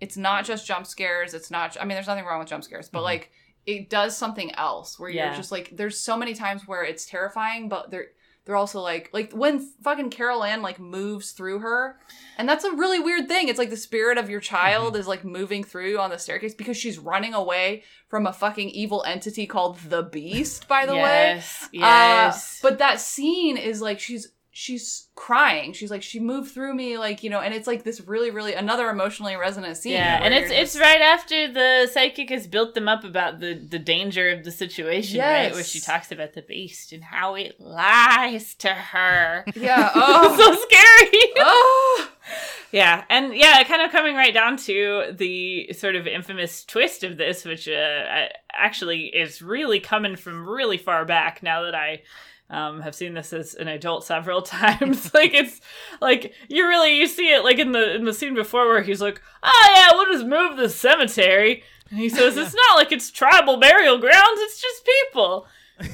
[0.02, 1.34] it's not just jump scares.
[1.34, 3.06] It's not I mean there's nothing wrong with jump scares, but mm-hmm.
[3.06, 3.32] like
[3.66, 5.28] it does something else where Yeah.
[5.28, 8.08] you're just like there's so many times where it's terrifying, but they're
[8.46, 11.98] they're also like like when fucking Carol Anne like moves through her,
[12.38, 13.48] and that's a really weird thing.
[13.48, 16.78] It's like the spirit of your child is like moving through on the staircase because
[16.78, 20.68] she's running away from a fucking evil entity called the Beast.
[20.68, 22.60] By the Yes, way, yes.
[22.64, 24.28] Uh, but that scene is like she's
[24.58, 25.74] she's crying.
[25.74, 28.54] She's like she moved through me, like you know, and it's like this really really
[28.54, 29.92] another emotionally resonant scene.
[29.94, 33.54] Yeah, and it's you're it's right after the psychic has built them up about the
[33.54, 35.54] the danger of the situation, right?
[35.54, 39.44] Where she talks about the beast and how it lies to her.
[39.56, 39.92] Yeah.
[40.08, 40.38] Oh.
[40.38, 41.34] so scary.
[41.40, 42.10] oh.
[42.72, 47.16] Yeah, and yeah, kind of coming right down to the sort of infamous twist of
[47.16, 51.42] this, which uh, actually is really coming from really far back.
[51.42, 52.02] Now that I
[52.50, 55.62] um, have seen this as an adult several times, like it's
[56.02, 59.02] like you really you see it like in the in the scene before where he's
[59.02, 63.12] like, "Oh yeah, we'll just move the cemetery," and he says, "It's not like it's
[63.12, 65.48] tribal burial grounds; it's just people,"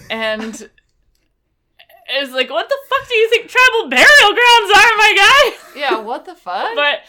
[0.10, 0.70] and.
[2.14, 5.80] It's like, what the fuck do you think tribal burial grounds are, my guy?
[5.80, 6.76] Yeah, what the fuck?
[6.76, 7.04] but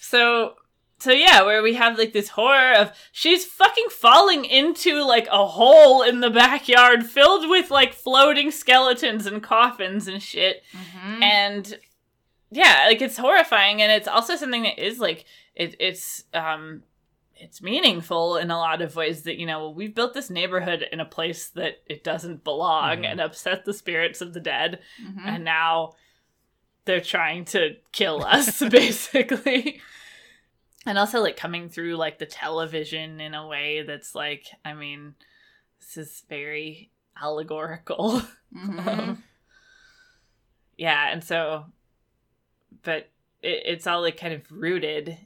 [0.00, 0.54] so
[1.00, 5.46] so yeah, where we have like this horror of she's fucking falling into like a
[5.46, 10.62] hole in the backyard filled with like floating skeletons and coffins and shit.
[11.22, 11.78] And
[12.50, 16.82] yeah, like it's horrifying and it's also something that is like it, it's um
[17.40, 20.98] it's meaningful in a lot of ways that you know we've built this neighborhood in
[20.98, 25.22] a place that it doesn't belong and upset the spirits of the dead Mhm.
[25.24, 25.92] and now
[26.84, 29.80] they're trying to kill us basically
[30.88, 35.14] and also like coming through like the television in a way that's like i mean
[35.80, 36.90] this is very
[37.22, 38.22] allegorical.
[38.56, 39.18] Mhm.
[40.76, 41.66] yeah and so
[42.82, 43.10] but
[43.42, 45.16] it, it's all like kind of rooted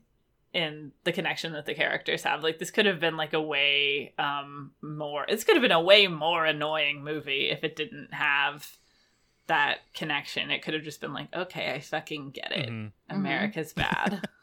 [0.52, 2.42] in the connection that the characters have.
[2.42, 5.80] Like this could have been like a way um more this could have been a
[5.80, 8.68] way more annoying movie if it didn't have
[9.46, 10.50] that connection.
[10.50, 12.68] It could have just been like okay i fucking get it.
[12.68, 12.92] Mhm.
[13.08, 14.26] america's bad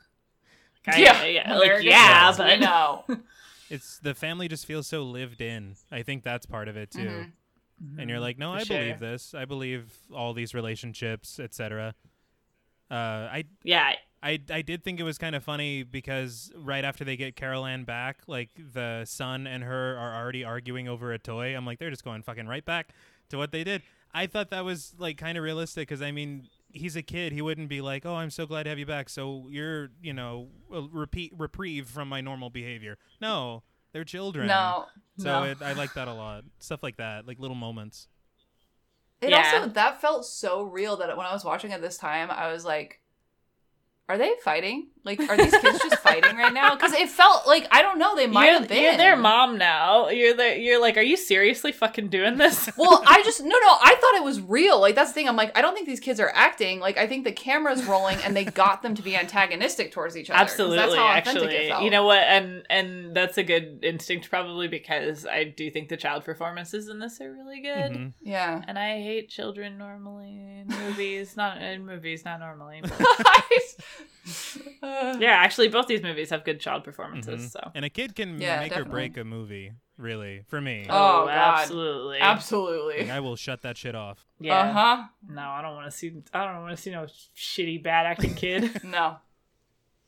[0.91, 3.05] Like, I- Yeah, yeah, like America's yeah bad, but we know.
[3.71, 5.75] It's the family just feels so lived in.
[5.91, 7.25] I think that's part of it too.
[7.81, 7.99] Mhm.
[7.99, 8.77] And you're like, no, For I sure.
[8.79, 9.33] believe this.
[9.35, 11.93] I believe all these relationships, etc.
[12.89, 13.91] Uh, I yeah
[14.23, 17.65] I I did think it was kind of funny because right after they get Carol
[17.65, 21.55] Anne back, like the son and her are already arguing over a toy.
[21.55, 22.89] I'm like, they're just going fucking right back
[23.29, 23.83] to what they did.
[24.13, 27.31] I thought that was like kind of realistic because I mean, he's a kid.
[27.33, 29.09] He wouldn't be like, oh, I'm so glad to have you back.
[29.09, 32.97] So you're, you know, a repeat reprieve from my normal behavior.
[33.21, 34.47] No, they're children.
[34.47, 34.85] No,
[35.17, 35.43] So no.
[35.43, 36.43] It, I like that a lot.
[36.59, 38.07] Stuff like that, like little moments.
[39.21, 39.51] It Yeah.
[39.55, 42.63] also that felt so real that when I was watching it this time, I was
[42.63, 43.01] like,
[44.07, 44.87] "Are they fighting?
[45.03, 48.15] Like, are these kids just fighting right now?" Because it felt like I don't know.
[48.15, 48.83] They might you're, have been.
[48.83, 53.03] you're their mom now you're the, you're like are you seriously fucking doing this well,
[53.07, 53.77] I just no, no.
[53.81, 54.79] I thought it was real.
[54.79, 55.27] Like that's the thing.
[55.27, 56.79] I'm like, I don't think these kids are acting.
[56.79, 60.29] Like I think the camera's rolling and they got them to be antagonistic towards each
[60.29, 60.39] other.
[60.39, 61.83] Absolutely, that's how authentic actually, it felt.
[61.83, 65.97] you know what, and and that's a good instinct probably because I do think the
[65.97, 68.13] child performances in this are really good, Mhm.
[68.21, 68.61] Yeah.
[68.67, 72.81] and I hate children normally in movies, not in movies, not normally.
[72.81, 72.91] But
[74.83, 77.41] Uh, yeah, actually, both these movies have good child performances.
[77.47, 77.51] Mhm.
[77.51, 80.85] So And a kid can Yeah, make or break a movie, really, for me.
[80.89, 81.29] Oh, God.
[81.29, 82.99] absolutely, Absolutely.
[83.01, 84.25] Like, I will shut that shit off.
[84.39, 84.59] yeah.
[84.59, 85.03] Uh huh.
[85.27, 86.13] No, I don't want to see.
[86.33, 87.05] I don't want to see no
[87.35, 88.81] shitty bad acting kid.
[88.83, 89.17] No.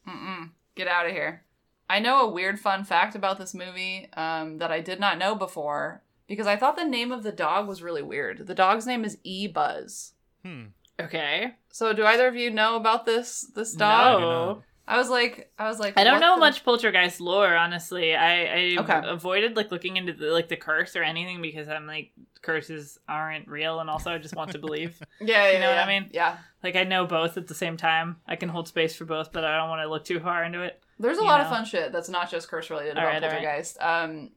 [0.08, 0.50] Mm-mm.
[0.76, 1.44] Get out of here.
[1.90, 5.36] I know a weird fun fact about this movie um, that I did not know
[5.36, 8.48] before because I thought the name of the dog was really weird.
[8.48, 10.14] The dog's name is E Buzz.
[10.44, 10.68] Hmm.
[11.00, 11.56] okay.
[11.72, 14.22] So, do either of you know about this this dog?
[14.22, 14.64] No.
[14.92, 18.14] I was like, I was like, I don't know the- much poltergeist lore, honestly.
[18.14, 19.02] I, I Okay.
[19.06, 22.12] avoided like looking into the like the curse or anything because I'm like
[22.42, 25.02] curses aren't real, and also I just want to believe.
[25.22, 25.84] Yeah, yeah, you know what yeah.
[25.86, 26.10] I mean?
[26.12, 26.38] Yeah.
[26.64, 28.18] Like I know both at the same time.
[28.28, 30.62] I can hold space for both, but I don't want to look too far into
[30.64, 30.84] it.
[31.00, 33.30] There's a lot of fun shit that's not just curse related All about right, all
[33.30, 33.38] right.
[33.44, 33.78] Poltergeist.
[33.82, 34.30] Um,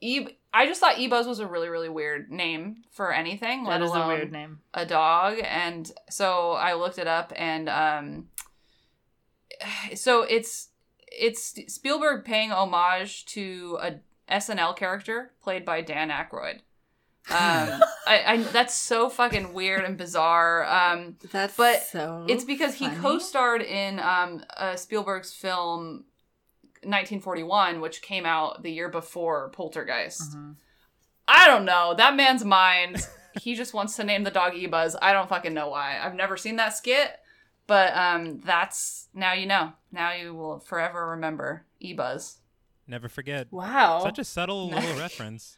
[0.00, 3.84] e, I just thought E-Buzz was a really, really weird name for anything, let That
[3.86, 4.58] is a weird name.
[4.74, 5.38] a dog.
[5.42, 8.28] And so I looked it up, and um,
[9.94, 10.68] so it's
[11.06, 13.94] it's Spielberg paying homage to a
[14.32, 16.60] SNL character played by Dan Aykroyd.
[17.30, 20.64] Um, I, I that's so fucking weird and bizarre.
[20.64, 26.04] Um, That's but so it's because he co-starred in um, uh, Spielberg's film
[26.82, 30.36] 1941, which came out the year before Poltergeist.
[30.36, 30.56] Mhm.
[31.28, 31.94] I don't know.
[31.96, 33.06] That man's mind.
[33.40, 34.96] he just wants to name the dog E-Buzz.
[35.00, 35.98] I don't fucking know why.
[36.02, 37.10] I've never seen that skit,
[37.72, 39.72] but um, that's now you know.
[39.90, 42.38] Now you will forever remember E-Buzz.
[42.86, 43.46] Never forget.
[43.50, 44.00] Wow.
[44.02, 45.56] Such a subtle little reference.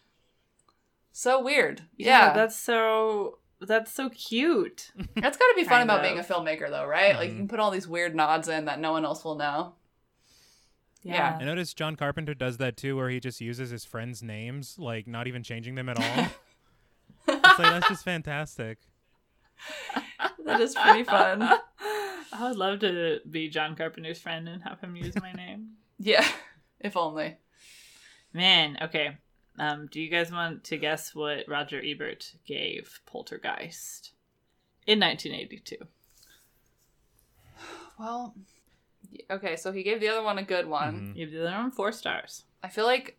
[1.11, 1.83] So weird.
[1.97, 4.93] Yeah, Yeah, that's so that's so cute.
[5.17, 6.03] that's got to be fun about of.
[6.05, 7.17] being a filmmaker, though, right?
[7.17, 7.39] Like you Mhm.
[7.39, 9.75] can put all these weird nods in that no one else will know.
[11.03, 11.37] Yeah.
[11.41, 15.09] I noticed John Carpenter does that too, where he just uses his friends' names, like
[15.09, 16.27] not even changing them at all.
[17.29, 18.79] it's like that's just fantastic.
[20.45, 21.43] That is pretty fun.
[22.33, 25.71] I would love to be John Carpenter's friend and have him use my name.
[25.97, 26.27] Yeah,
[26.81, 27.37] if only.
[28.33, 29.17] Man, okay.
[29.61, 34.11] Um, do you guys want to guess what Roger Ebert gave Poltergeist
[34.87, 35.77] in 1982?
[37.97, 38.35] Well,
[39.31, 40.95] okay, so he gave the other one a good one.
[40.95, 41.17] Mm-hmm.
[41.17, 42.43] You did on four stars.
[42.61, 43.17] I feel like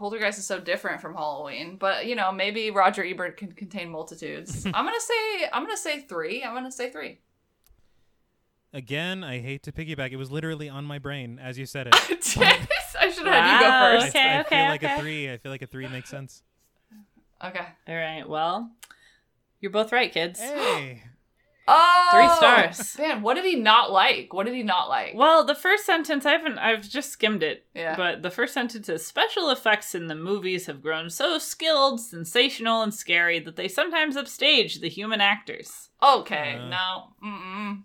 [0.00, 4.64] Poltergeist is so different from Halloween, but you know, maybe Roger Ebert can contain multitudes.
[4.64, 6.42] I'm gonna say I'm gonna say three.
[6.42, 7.18] I'm gonna say three.
[8.72, 10.10] Again, I hate to piggyback.
[10.10, 11.94] It was literally on my brain as you said it.
[11.94, 14.16] I should have had you go first.
[14.16, 14.94] okay, I okay, feel like okay.
[14.94, 15.30] a three.
[15.30, 16.44] I feel like a three makes sense.
[17.44, 17.66] Okay.
[17.86, 18.26] All right.
[18.26, 18.70] Well,
[19.60, 20.40] you're both right, kids.
[20.40, 21.02] Hey.
[21.72, 22.98] Oh, Three stars.
[22.98, 24.32] Man, what did he not like?
[24.32, 25.12] What did he not like?
[25.14, 27.66] Well, the first sentence I haven't I've just skimmed it.
[27.74, 27.94] Yeah.
[27.96, 32.82] But the first sentence is special effects in the movies have grown so skilled, sensational,
[32.82, 35.90] and scary that they sometimes upstage the human actors.
[36.02, 36.68] Okay, Uh.
[36.68, 37.12] no.
[37.24, 37.82] Mm-mm.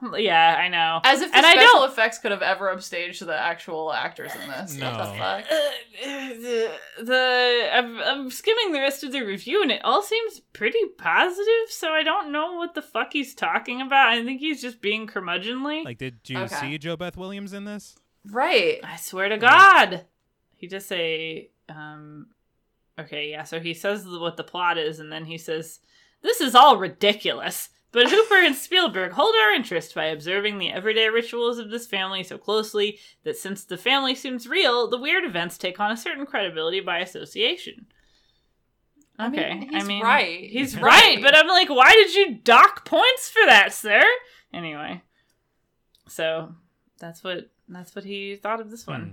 [0.16, 1.00] Yeah, I know.
[1.04, 4.32] As if the and I special don't effects could have ever upstaged the actual actors
[4.34, 4.78] in this.
[4.80, 5.14] What the No.
[5.18, 5.44] fuck?
[6.00, 6.70] the,
[7.02, 11.70] the I'm, I'm skimming the rest of the review and it all seems pretty positive
[11.70, 15.06] so i don't know what the fuck he's talking about i think he's just being
[15.08, 16.54] curmudgeonly Like, did you Okay.
[16.54, 17.96] see JoBeth Williams in this?
[18.30, 18.78] Right.
[18.84, 20.04] i swear to god
[20.54, 22.28] he just say um
[22.98, 25.80] okay yeah so he says what the plot is and then he says
[26.22, 31.08] this is all ridiculous but Hooper and Spielberg hold our interest by observing the everyday
[31.08, 35.56] rituals of this family so closely that since the family seems real, the weird events
[35.56, 37.86] take on a certain credibility by association.
[39.18, 40.40] I mean, Okay, I he's mean, right.
[40.40, 40.84] He's He's right.
[41.16, 41.18] right.
[41.22, 44.02] but I'm like, why did you dock points for that, sir?
[44.52, 45.02] Anyway,
[46.08, 46.54] so
[46.98, 49.02] that's what that's what he thought of this one.
[49.02, 49.10] Hmm.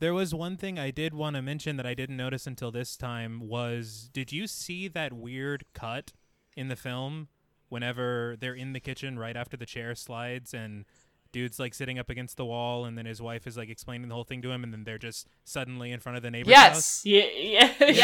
[0.00, 2.96] There was one thing I did want to mention that I didn't notice until this
[2.96, 6.12] time was did you see that weird cut
[6.56, 7.28] in the film
[7.68, 10.84] whenever they're in the kitchen right after the chair slides and
[11.30, 14.14] dude's like sitting up against the wall and then his wife is like explaining the
[14.14, 17.04] whole thing to him and then they're just suddenly in front of the neighbor's house?
[17.04, 17.34] Yes.
[17.36, 17.94] Yeah, yeah, Yes.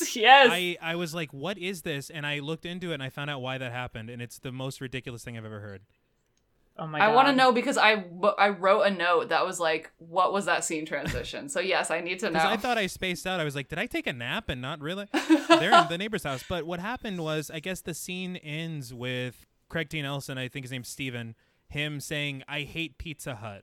[0.00, 0.48] yes, yes.
[0.52, 2.10] I, I was like, what is this?
[2.10, 4.08] And I looked into it and I found out why that happened.
[4.08, 5.82] And it's the most ridiculous thing I've ever heard.
[6.80, 8.04] Oh my I want to know because I
[8.38, 11.48] I wrote a note that was like, what was that scene transition?
[11.48, 12.32] So yes, I need to know.
[12.32, 13.38] Because I thought I spaced out.
[13.38, 15.06] I was like, did I take a nap and not really?
[15.48, 16.42] They're in the neighbor's house.
[16.48, 20.02] But what happened was, I guess the scene ends with Craig T.
[20.02, 21.36] Nelson, I think his name's Steven,
[21.68, 23.62] him saying, I hate Pizza Hut.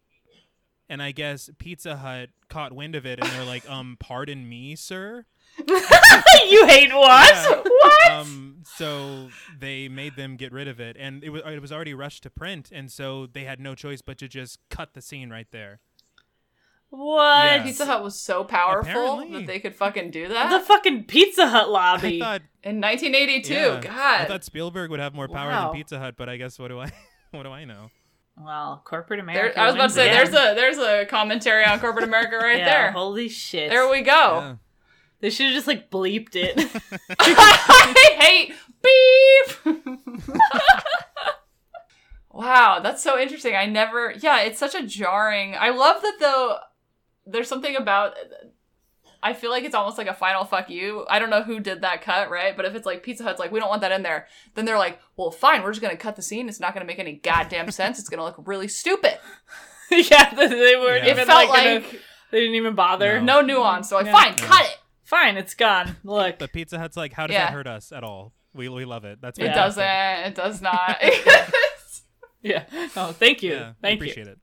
[0.89, 4.75] And I guess Pizza Hut caught wind of it and they're like, um, pardon me,
[4.75, 5.25] sir?
[6.49, 7.33] you hate what?
[7.33, 7.61] Yeah.
[7.63, 8.11] What?
[8.11, 9.29] Um, so
[9.59, 10.95] they made them get rid of it.
[10.99, 12.69] And it was, it was already rushed to print.
[12.71, 15.79] And so they had no choice but to just cut the scene right there.
[16.89, 17.45] what?
[17.45, 17.63] Yeah.
[17.63, 19.39] Pizza Hut was so powerful Apparently.
[19.39, 22.19] that they could fucking do that The fucking Pizza Hut I lobby.
[22.19, 23.53] thought in 1982.
[23.53, 23.79] Yeah.
[23.81, 24.21] God.
[24.21, 25.71] I thought Spielberg would have more power Wow.
[25.71, 26.91] than Pizza Hut, but I guess what do I
[27.31, 27.89] what do I know?
[28.39, 29.53] well, corporate America.
[29.55, 30.31] There, I was about to say again.
[30.31, 32.91] there's a there's a commentary on corporate America right yeah, there.
[32.91, 33.69] Holy shit!
[33.71, 34.59] There we go.
[35.19, 35.21] Yeah.
[35.21, 36.57] They should have just like bleeped it.
[37.19, 38.53] I hate
[38.83, 39.65] beef.
[42.31, 43.55] wow, that's so interesting.
[43.55, 44.13] I never.
[44.19, 45.55] Yeah, it's such a jarring.
[45.59, 46.57] I love that though.
[47.25, 48.13] There's something about.
[49.23, 51.03] I feel like it's almost like a final fuck you.
[51.09, 52.55] I don't know who did that cut, right?
[52.55, 54.77] But if it's like Pizza Hut's like, we don't want that in there, then they're
[54.77, 56.47] like, well, fine, we're just gonna cut the scene.
[56.47, 57.97] It's not gonna make any goddamn sense.
[57.99, 59.17] It's gonna look really stupid.
[59.89, 61.09] yeah, they- they weren't Yeah.
[61.09, 63.19] It even felt like, gonna- like they didn't even bother.
[63.19, 63.41] No.
[63.41, 63.89] no nuance.
[63.89, 64.11] So like, Yeah.
[64.11, 64.43] fine, No.
[64.45, 64.77] cut it.
[65.07, 65.95] Fine, it's gone.
[66.03, 66.37] Look.
[66.37, 67.45] But Pizza Hut's like, how does Yeah.
[67.45, 68.33] that hurt us at all?
[68.53, 69.19] We we love it.
[69.21, 69.83] That's It fantastic.
[69.83, 70.27] doesn't.
[70.27, 70.97] It does not.
[72.43, 72.65] Yeah.
[72.95, 73.53] Oh, thank you.
[73.53, 74.37] Yeah, thank appreciate it.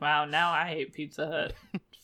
[0.00, 1.52] Wow, now I hate Pizza Hut.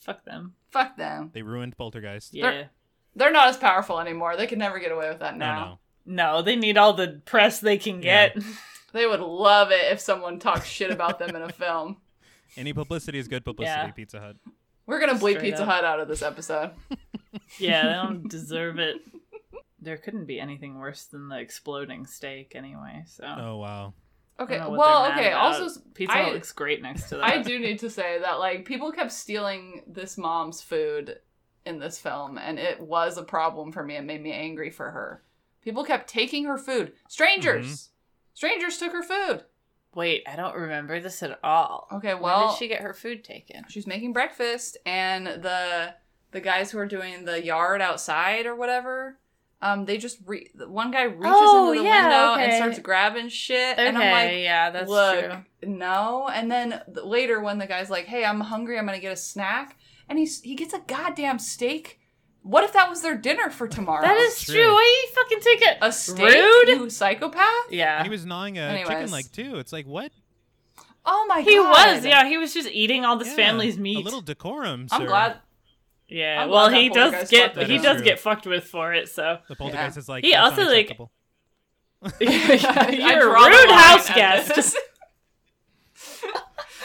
[0.00, 0.54] Fuck them.
[0.70, 1.30] Fuck them.
[1.32, 2.34] They ruined Poltergeist.
[2.34, 2.50] Yeah.
[2.50, 2.70] They're-
[3.14, 4.36] They're not as powerful anymore.
[4.36, 5.78] They can never get away with that No, now.
[6.04, 6.24] no.
[6.36, 8.28] No, they need all the press they can Yeah.
[8.28, 8.44] get.
[8.92, 11.96] They would love it if someone talked shit about them in a film.
[12.56, 13.74] Any publicity is good publicity.
[13.78, 13.90] Yeah.
[13.92, 14.36] Pizza Hut.
[14.86, 15.68] We're gonna bleep Straight Pizza up.
[15.68, 16.70] Hut out of this episode.
[17.58, 18.96] yeah, they don't deserve it.
[19.80, 23.24] There couldn't be anything worse than the exploding steak anyway, so.
[23.24, 23.94] Oh wow.
[24.38, 25.28] Okay, don't know what well, okay.
[25.28, 25.60] about.
[25.60, 27.24] Also, Pizza I, Hut looks great next to that.
[27.24, 31.18] I do need to say that like people kept stealing this mom's food
[31.64, 33.96] in this film, and it was a problem for me.
[33.96, 35.22] It made me angry for her.
[35.62, 36.92] People kept taking her food.
[37.08, 37.88] Strangers, Mhm.
[38.34, 39.44] strangers took her food.
[39.96, 41.88] Wait, I don't remember this at all.
[41.90, 43.64] Okay, When well, did she get her food taken?
[43.68, 45.94] She's making breakfast, and the
[46.32, 49.18] the guys who are doing the yard outside or whatever,
[49.62, 53.28] um, they just re- one guy reaches Oh, into the yeah, window and starts grabbing
[53.30, 55.44] shit, and I'm Okay, like, yeah, that's look, true.
[55.62, 56.28] no.
[56.30, 58.78] And then later, when the guy's like, "Hey, I'm hungry.
[58.78, 59.78] I'm gonna get a snack,"
[60.10, 62.00] and he's he gets a goddamn steak.
[62.46, 64.02] What if that was their dinner for tomorrow?
[64.02, 64.72] That is true.
[64.72, 65.78] Why you fucking take it?
[65.82, 66.68] a steak, Rude.
[66.68, 67.70] you psychopath.
[67.70, 68.04] Yeah.
[68.04, 68.86] He was gnawing a Anyways.
[68.88, 69.56] chicken leg too.
[69.56, 70.12] It's like what?
[71.04, 72.24] Oh my He god, He was, yeah.
[72.28, 73.96] He was just eating all this Yeah, family's meat.
[73.96, 74.86] A little decorum.
[74.92, 75.38] I'm glad.
[76.08, 78.04] Yeah, I'm well, glad he does get he does True.
[78.04, 79.08] get fucked with for it.
[79.08, 81.10] So The poltergeist is like he also like unacceptable."
[82.20, 84.76] I you're a rude line house guest.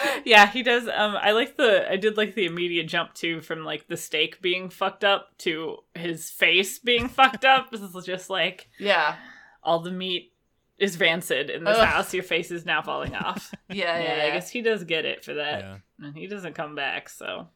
[0.03, 0.21] this.
[0.25, 0.87] yeah, he does.
[0.87, 4.41] Um, I like the I did like the immediate jump too from like the steak
[4.41, 7.71] being fucked up to his face being fucked up.
[7.71, 9.15] This is just like yeah,
[9.63, 10.33] all the meat
[10.77, 11.87] is rancid in this Ugh.
[11.87, 12.13] house.
[12.13, 13.53] Your face is now falling off.
[13.69, 14.25] yeah, yeah.
[14.25, 15.77] I guess he does get it for that, Yeah.
[15.99, 17.07] and he doesn't come back.
[17.09, 17.47] So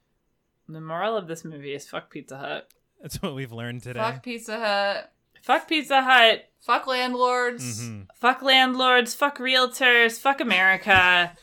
[0.70, 2.70] the moral of this movie is fuck Pizza Hut.
[3.02, 4.00] That's what we've learned today.
[4.00, 5.12] Fuck Pizza Hut.
[5.44, 6.46] Fuck Pizza Hut.
[6.62, 7.84] Fuck landlords.
[7.84, 8.08] Mhm.
[8.16, 9.14] Fuck landlords.
[9.14, 10.20] Fuck realtors.
[10.20, 11.36] Fuck America.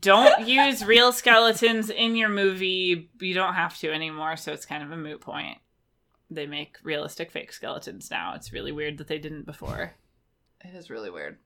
[0.00, 3.10] Don't use real skeletons in your movie.
[3.20, 5.58] You don't have to anymore, so it's kind of a moot point.
[6.30, 8.34] They make realistic fake skeletons now.
[8.34, 9.94] It's really weird that they didn't before.
[10.64, 11.38] It is really weird.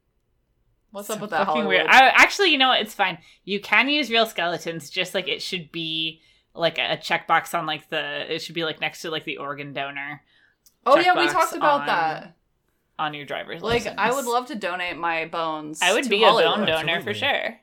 [0.90, 1.68] What's So up with that fucking Hollywood?
[1.68, 1.86] weird.
[1.88, 2.80] I, actually, you know what?
[2.80, 3.18] It's fine.
[3.44, 6.20] You can use real skeletons, just like it should be
[6.54, 8.32] like a checkbox on like the.
[8.32, 10.22] It should be like next to like the organ donor
[10.86, 12.36] oh yeah, we talked about on- that.
[12.98, 13.96] on your driver's Like, license.
[13.96, 15.80] Like, I would love to donate my bones.
[15.82, 16.52] I would to be Hollywood.
[16.52, 17.58] a bone donor for sure.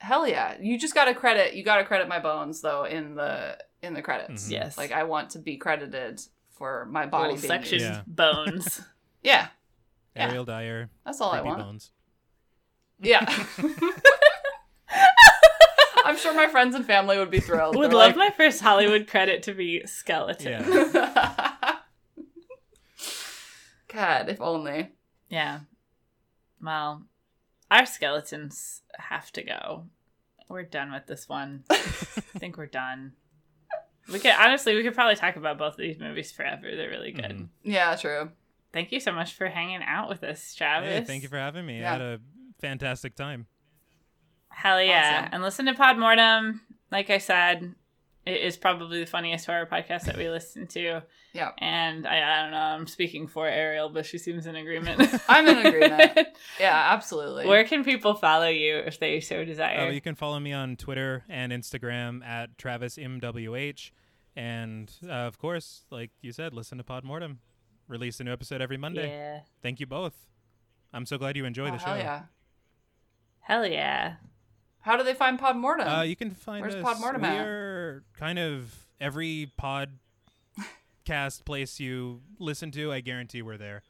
[0.00, 0.56] Hell yeah!
[0.60, 1.54] You just gotta credit.
[1.54, 4.48] You gotta credit my bones though in the in the credits.
[4.48, 4.52] Mhm.
[4.52, 4.76] Yes.
[4.78, 6.20] Like I want to be credited
[6.50, 7.84] for my body Whole being section used.
[7.90, 8.02] Yeah.
[8.06, 8.80] bones.
[9.22, 9.48] Yeah,
[10.16, 10.28] Yeah.
[10.28, 10.88] Ariel Dyer.
[11.04, 11.58] that's all I creepy want.
[11.62, 11.90] bones.
[13.00, 13.20] Yeah.
[16.06, 17.76] I'm sure my friends and family would be thrilled.
[17.76, 20.64] Would They're love like, my first Hollywood credit to be skeleton.
[20.66, 21.76] Yeah.
[23.88, 24.88] God, if only.
[25.28, 25.60] Yeah.
[26.62, 27.02] Well,
[27.70, 29.86] our skeletons have to go.
[30.48, 31.64] We're done with this one.
[31.70, 31.74] I
[32.38, 33.12] think we're done.
[34.12, 36.74] We could honestly, we could probably talk about both of these movies forever.
[36.74, 37.24] They're really good.
[37.30, 37.48] Mhm.
[37.62, 38.30] Yeah, true.
[38.72, 40.88] Thank you so much for hanging out with us, Travis.
[40.90, 41.80] Hey, thank you for having me.
[41.80, 41.88] Yeah.
[41.88, 42.20] I had a
[42.60, 43.46] fantastic time.
[44.48, 45.20] Hell yeah.
[45.22, 45.28] Awesome.
[45.34, 46.60] And listen to Podmortem.
[46.90, 47.74] Like I said,
[48.26, 51.02] it is probably the funniest horror podcast that we listen to.
[51.32, 51.50] Yeah.
[51.58, 55.02] And I, I don't know, I'm speaking for Ariel, but she seems in agreement.
[55.28, 56.18] I'm in agreement.
[56.58, 57.46] Yeah, absolutely.
[57.46, 59.86] Where can people follow you if they so desire?
[59.86, 63.90] Oh, you can follow me on Twitter and Instagram at TravisMWH.
[64.36, 67.36] And uh, of course, like you said, listen to Podmortem.
[67.88, 69.08] Release a new episode every Monday.
[69.08, 69.40] Yeah.
[69.62, 70.14] Thank you both.
[70.92, 71.86] I'm so glad you enjoy Oh, the show.
[71.86, 72.22] hell yeah.
[73.40, 74.14] Hell yeah.
[74.80, 75.98] How do they find Podmortem?
[75.98, 76.84] Uh, you can find Where's us.
[76.84, 77.44] Podmortem we at?
[78.16, 82.92] Kind of every podcast place you listen to.
[82.92, 83.82] I guarantee we're there.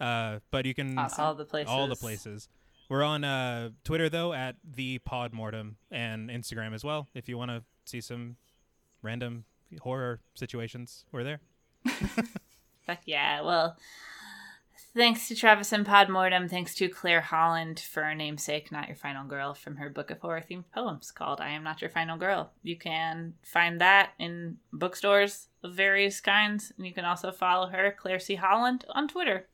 [0.00, 1.24] Uh, but you can Awesome.
[1.24, 1.70] All the places.
[1.70, 2.48] all the places.
[2.88, 7.08] We're on uh, Twitter though at the Podmortem and Instagram as well.
[7.14, 8.36] If you want to see some
[9.02, 9.44] random
[9.80, 11.40] horror situations, we're there.
[12.86, 13.40] Fuck yeah.
[13.40, 13.76] Well,
[14.96, 16.48] thanks to Travis and Podmortem.
[16.48, 20.20] Thanks to Claire Holland for her namesake, Not Your Final Girl, from her book of
[20.20, 22.52] horror themed poems called I Am Not Your Final Girl.
[22.62, 26.72] You can find that in bookstores of various kinds.
[26.76, 28.36] And you can also follow her, Claire C.
[28.36, 29.46] Holland, on Twitter.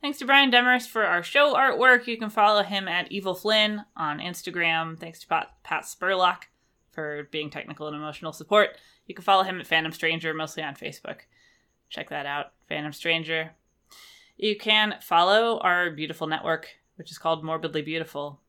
[0.00, 2.06] Thanks to Brian Demarest for our show artwork.
[2.06, 4.98] You can follow him at Evil Flynn on Instagram.
[4.98, 6.44] Thanks to Pat, Pat Spurlock
[6.90, 8.70] for being technical and emotional support.
[9.06, 11.20] You can follow him at Phantom Stranger, mostly on Facebook.
[11.90, 13.52] Check that out, Phantom Stranger.
[14.38, 18.40] You can follow our beautiful network, which is called Morbidly Beautiful,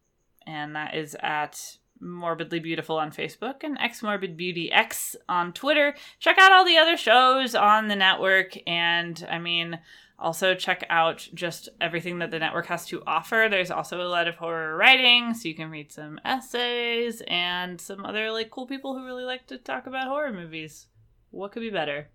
[0.45, 5.95] and that is at Morbidly Beautiful on Facebook and X Morbid Beauty X on Twitter.
[6.19, 9.79] Check out all the other shows on the network, and I mean,
[10.19, 13.47] also check out just everything that the network has to offer.
[13.49, 18.05] There's also a lot of horror writing, so you can read some essays and some
[18.05, 20.85] other like cool people who really like to talk about horror movies.
[21.31, 22.09] What could be better?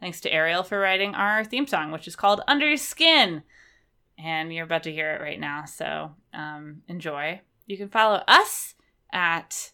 [0.00, 3.42] Thanks to Ariel for writing our theme song, which is called Under Your Skin.
[4.18, 7.40] And you're about to hear it right now, so um, enjoy.
[7.66, 8.74] You can follow us
[9.12, 9.72] at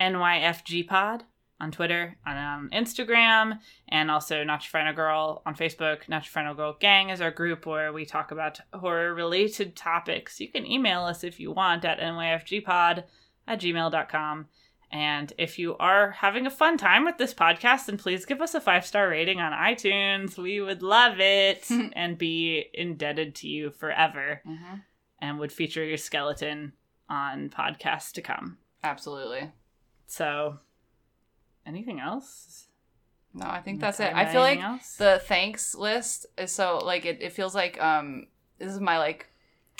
[0.00, 1.22] NYFGPod
[1.60, 3.58] on Twitter on Instagram,
[3.88, 6.08] and also Not Your Final Girl on Facebook.
[6.08, 10.40] Not Your Final Girl Gang is our group where we talk about horror related topics.
[10.40, 13.04] You can email us if you want at nyfgpod
[13.46, 14.46] at gmail.com.
[14.92, 18.54] And if you are having a fun time with this podcast, then please give us
[18.54, 20.36] a five star rating on iTunes.
[20.36, 21.64] We would love it
[21.94, 24.74] and be indebted to you forever Mm-hmm.
[25.20, 26.72] and would feature your skeleton
[27.08, 28.58] on podcasts to come.
[28.82, 29.50] Absolutely.
[30.06, 30.58] So,
[31.64, 32.66] anything else?
[33.32, 34.12] No, I think that's it.
[34.12, 34.96] I feel like else?
[34.96, 38.26] the thanks list is so like it, it feels like um
[38.58, 39.28] this is my like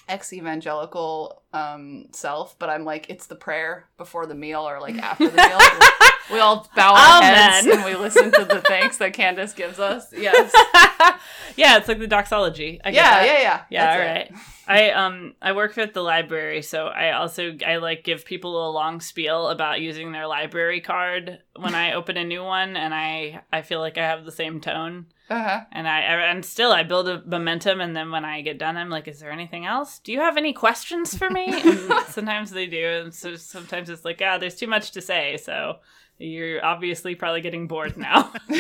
[0.09, 4.97] ex evangelical um self, but I'm like it's the prayer before the meal or like
[4.99, 5.59] after the meal.
[6.33, 10.13] we all bow our heads and we listen to the thanks that Candace gives us.
[10.21, 10.53] Yes.
[11.57, 12.79] yeah, it's like the doxology.
[12.85, 13.61] I Yeah, yeah, yeah.
[13.71, 14.11] Yeah, That's all it.
[14.11, 14.45] right.
[14.71, 18.71] I um I work at the library, so I also I like give people a
[18.71, 23.43] long spiel about using their library card when I open a new one, and I
[23.53, 25.07] I feel like I have the same tone.
[25.29, 25.61] Uh-huh.
[25.73, 28.91] And I and still I build a momentum, and then when I get done, I'm
[28.91, 29.99] like, "Is there anything else?
[30.01, 34.05] Do you have any questions for me?" And sometimes they do, and so sometimes it's
[34.05, 35.79] like, "Ah, there's too much to say." So
[36.19, 38.59] you're obviously probably getting bored now, and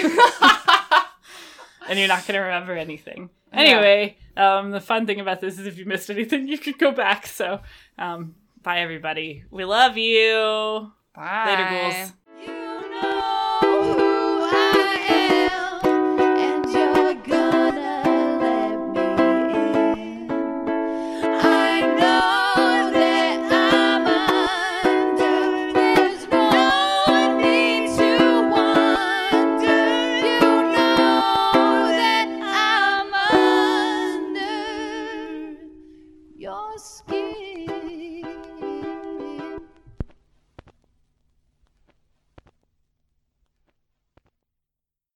[1.98, 3.30] you're not going to remember anything.
[3.52, 6.92] Anyway, um, the fun thing about this is if you missed anything, you could go
[6.92, 7.26] back.
[7.26, 7.60] So,
[7.98, 9.44] um, bye everybody.
[9.50, 10.92] We love you.
[11.14, 11.46] Bye.
[11.46, 12.12] Later, ghouls.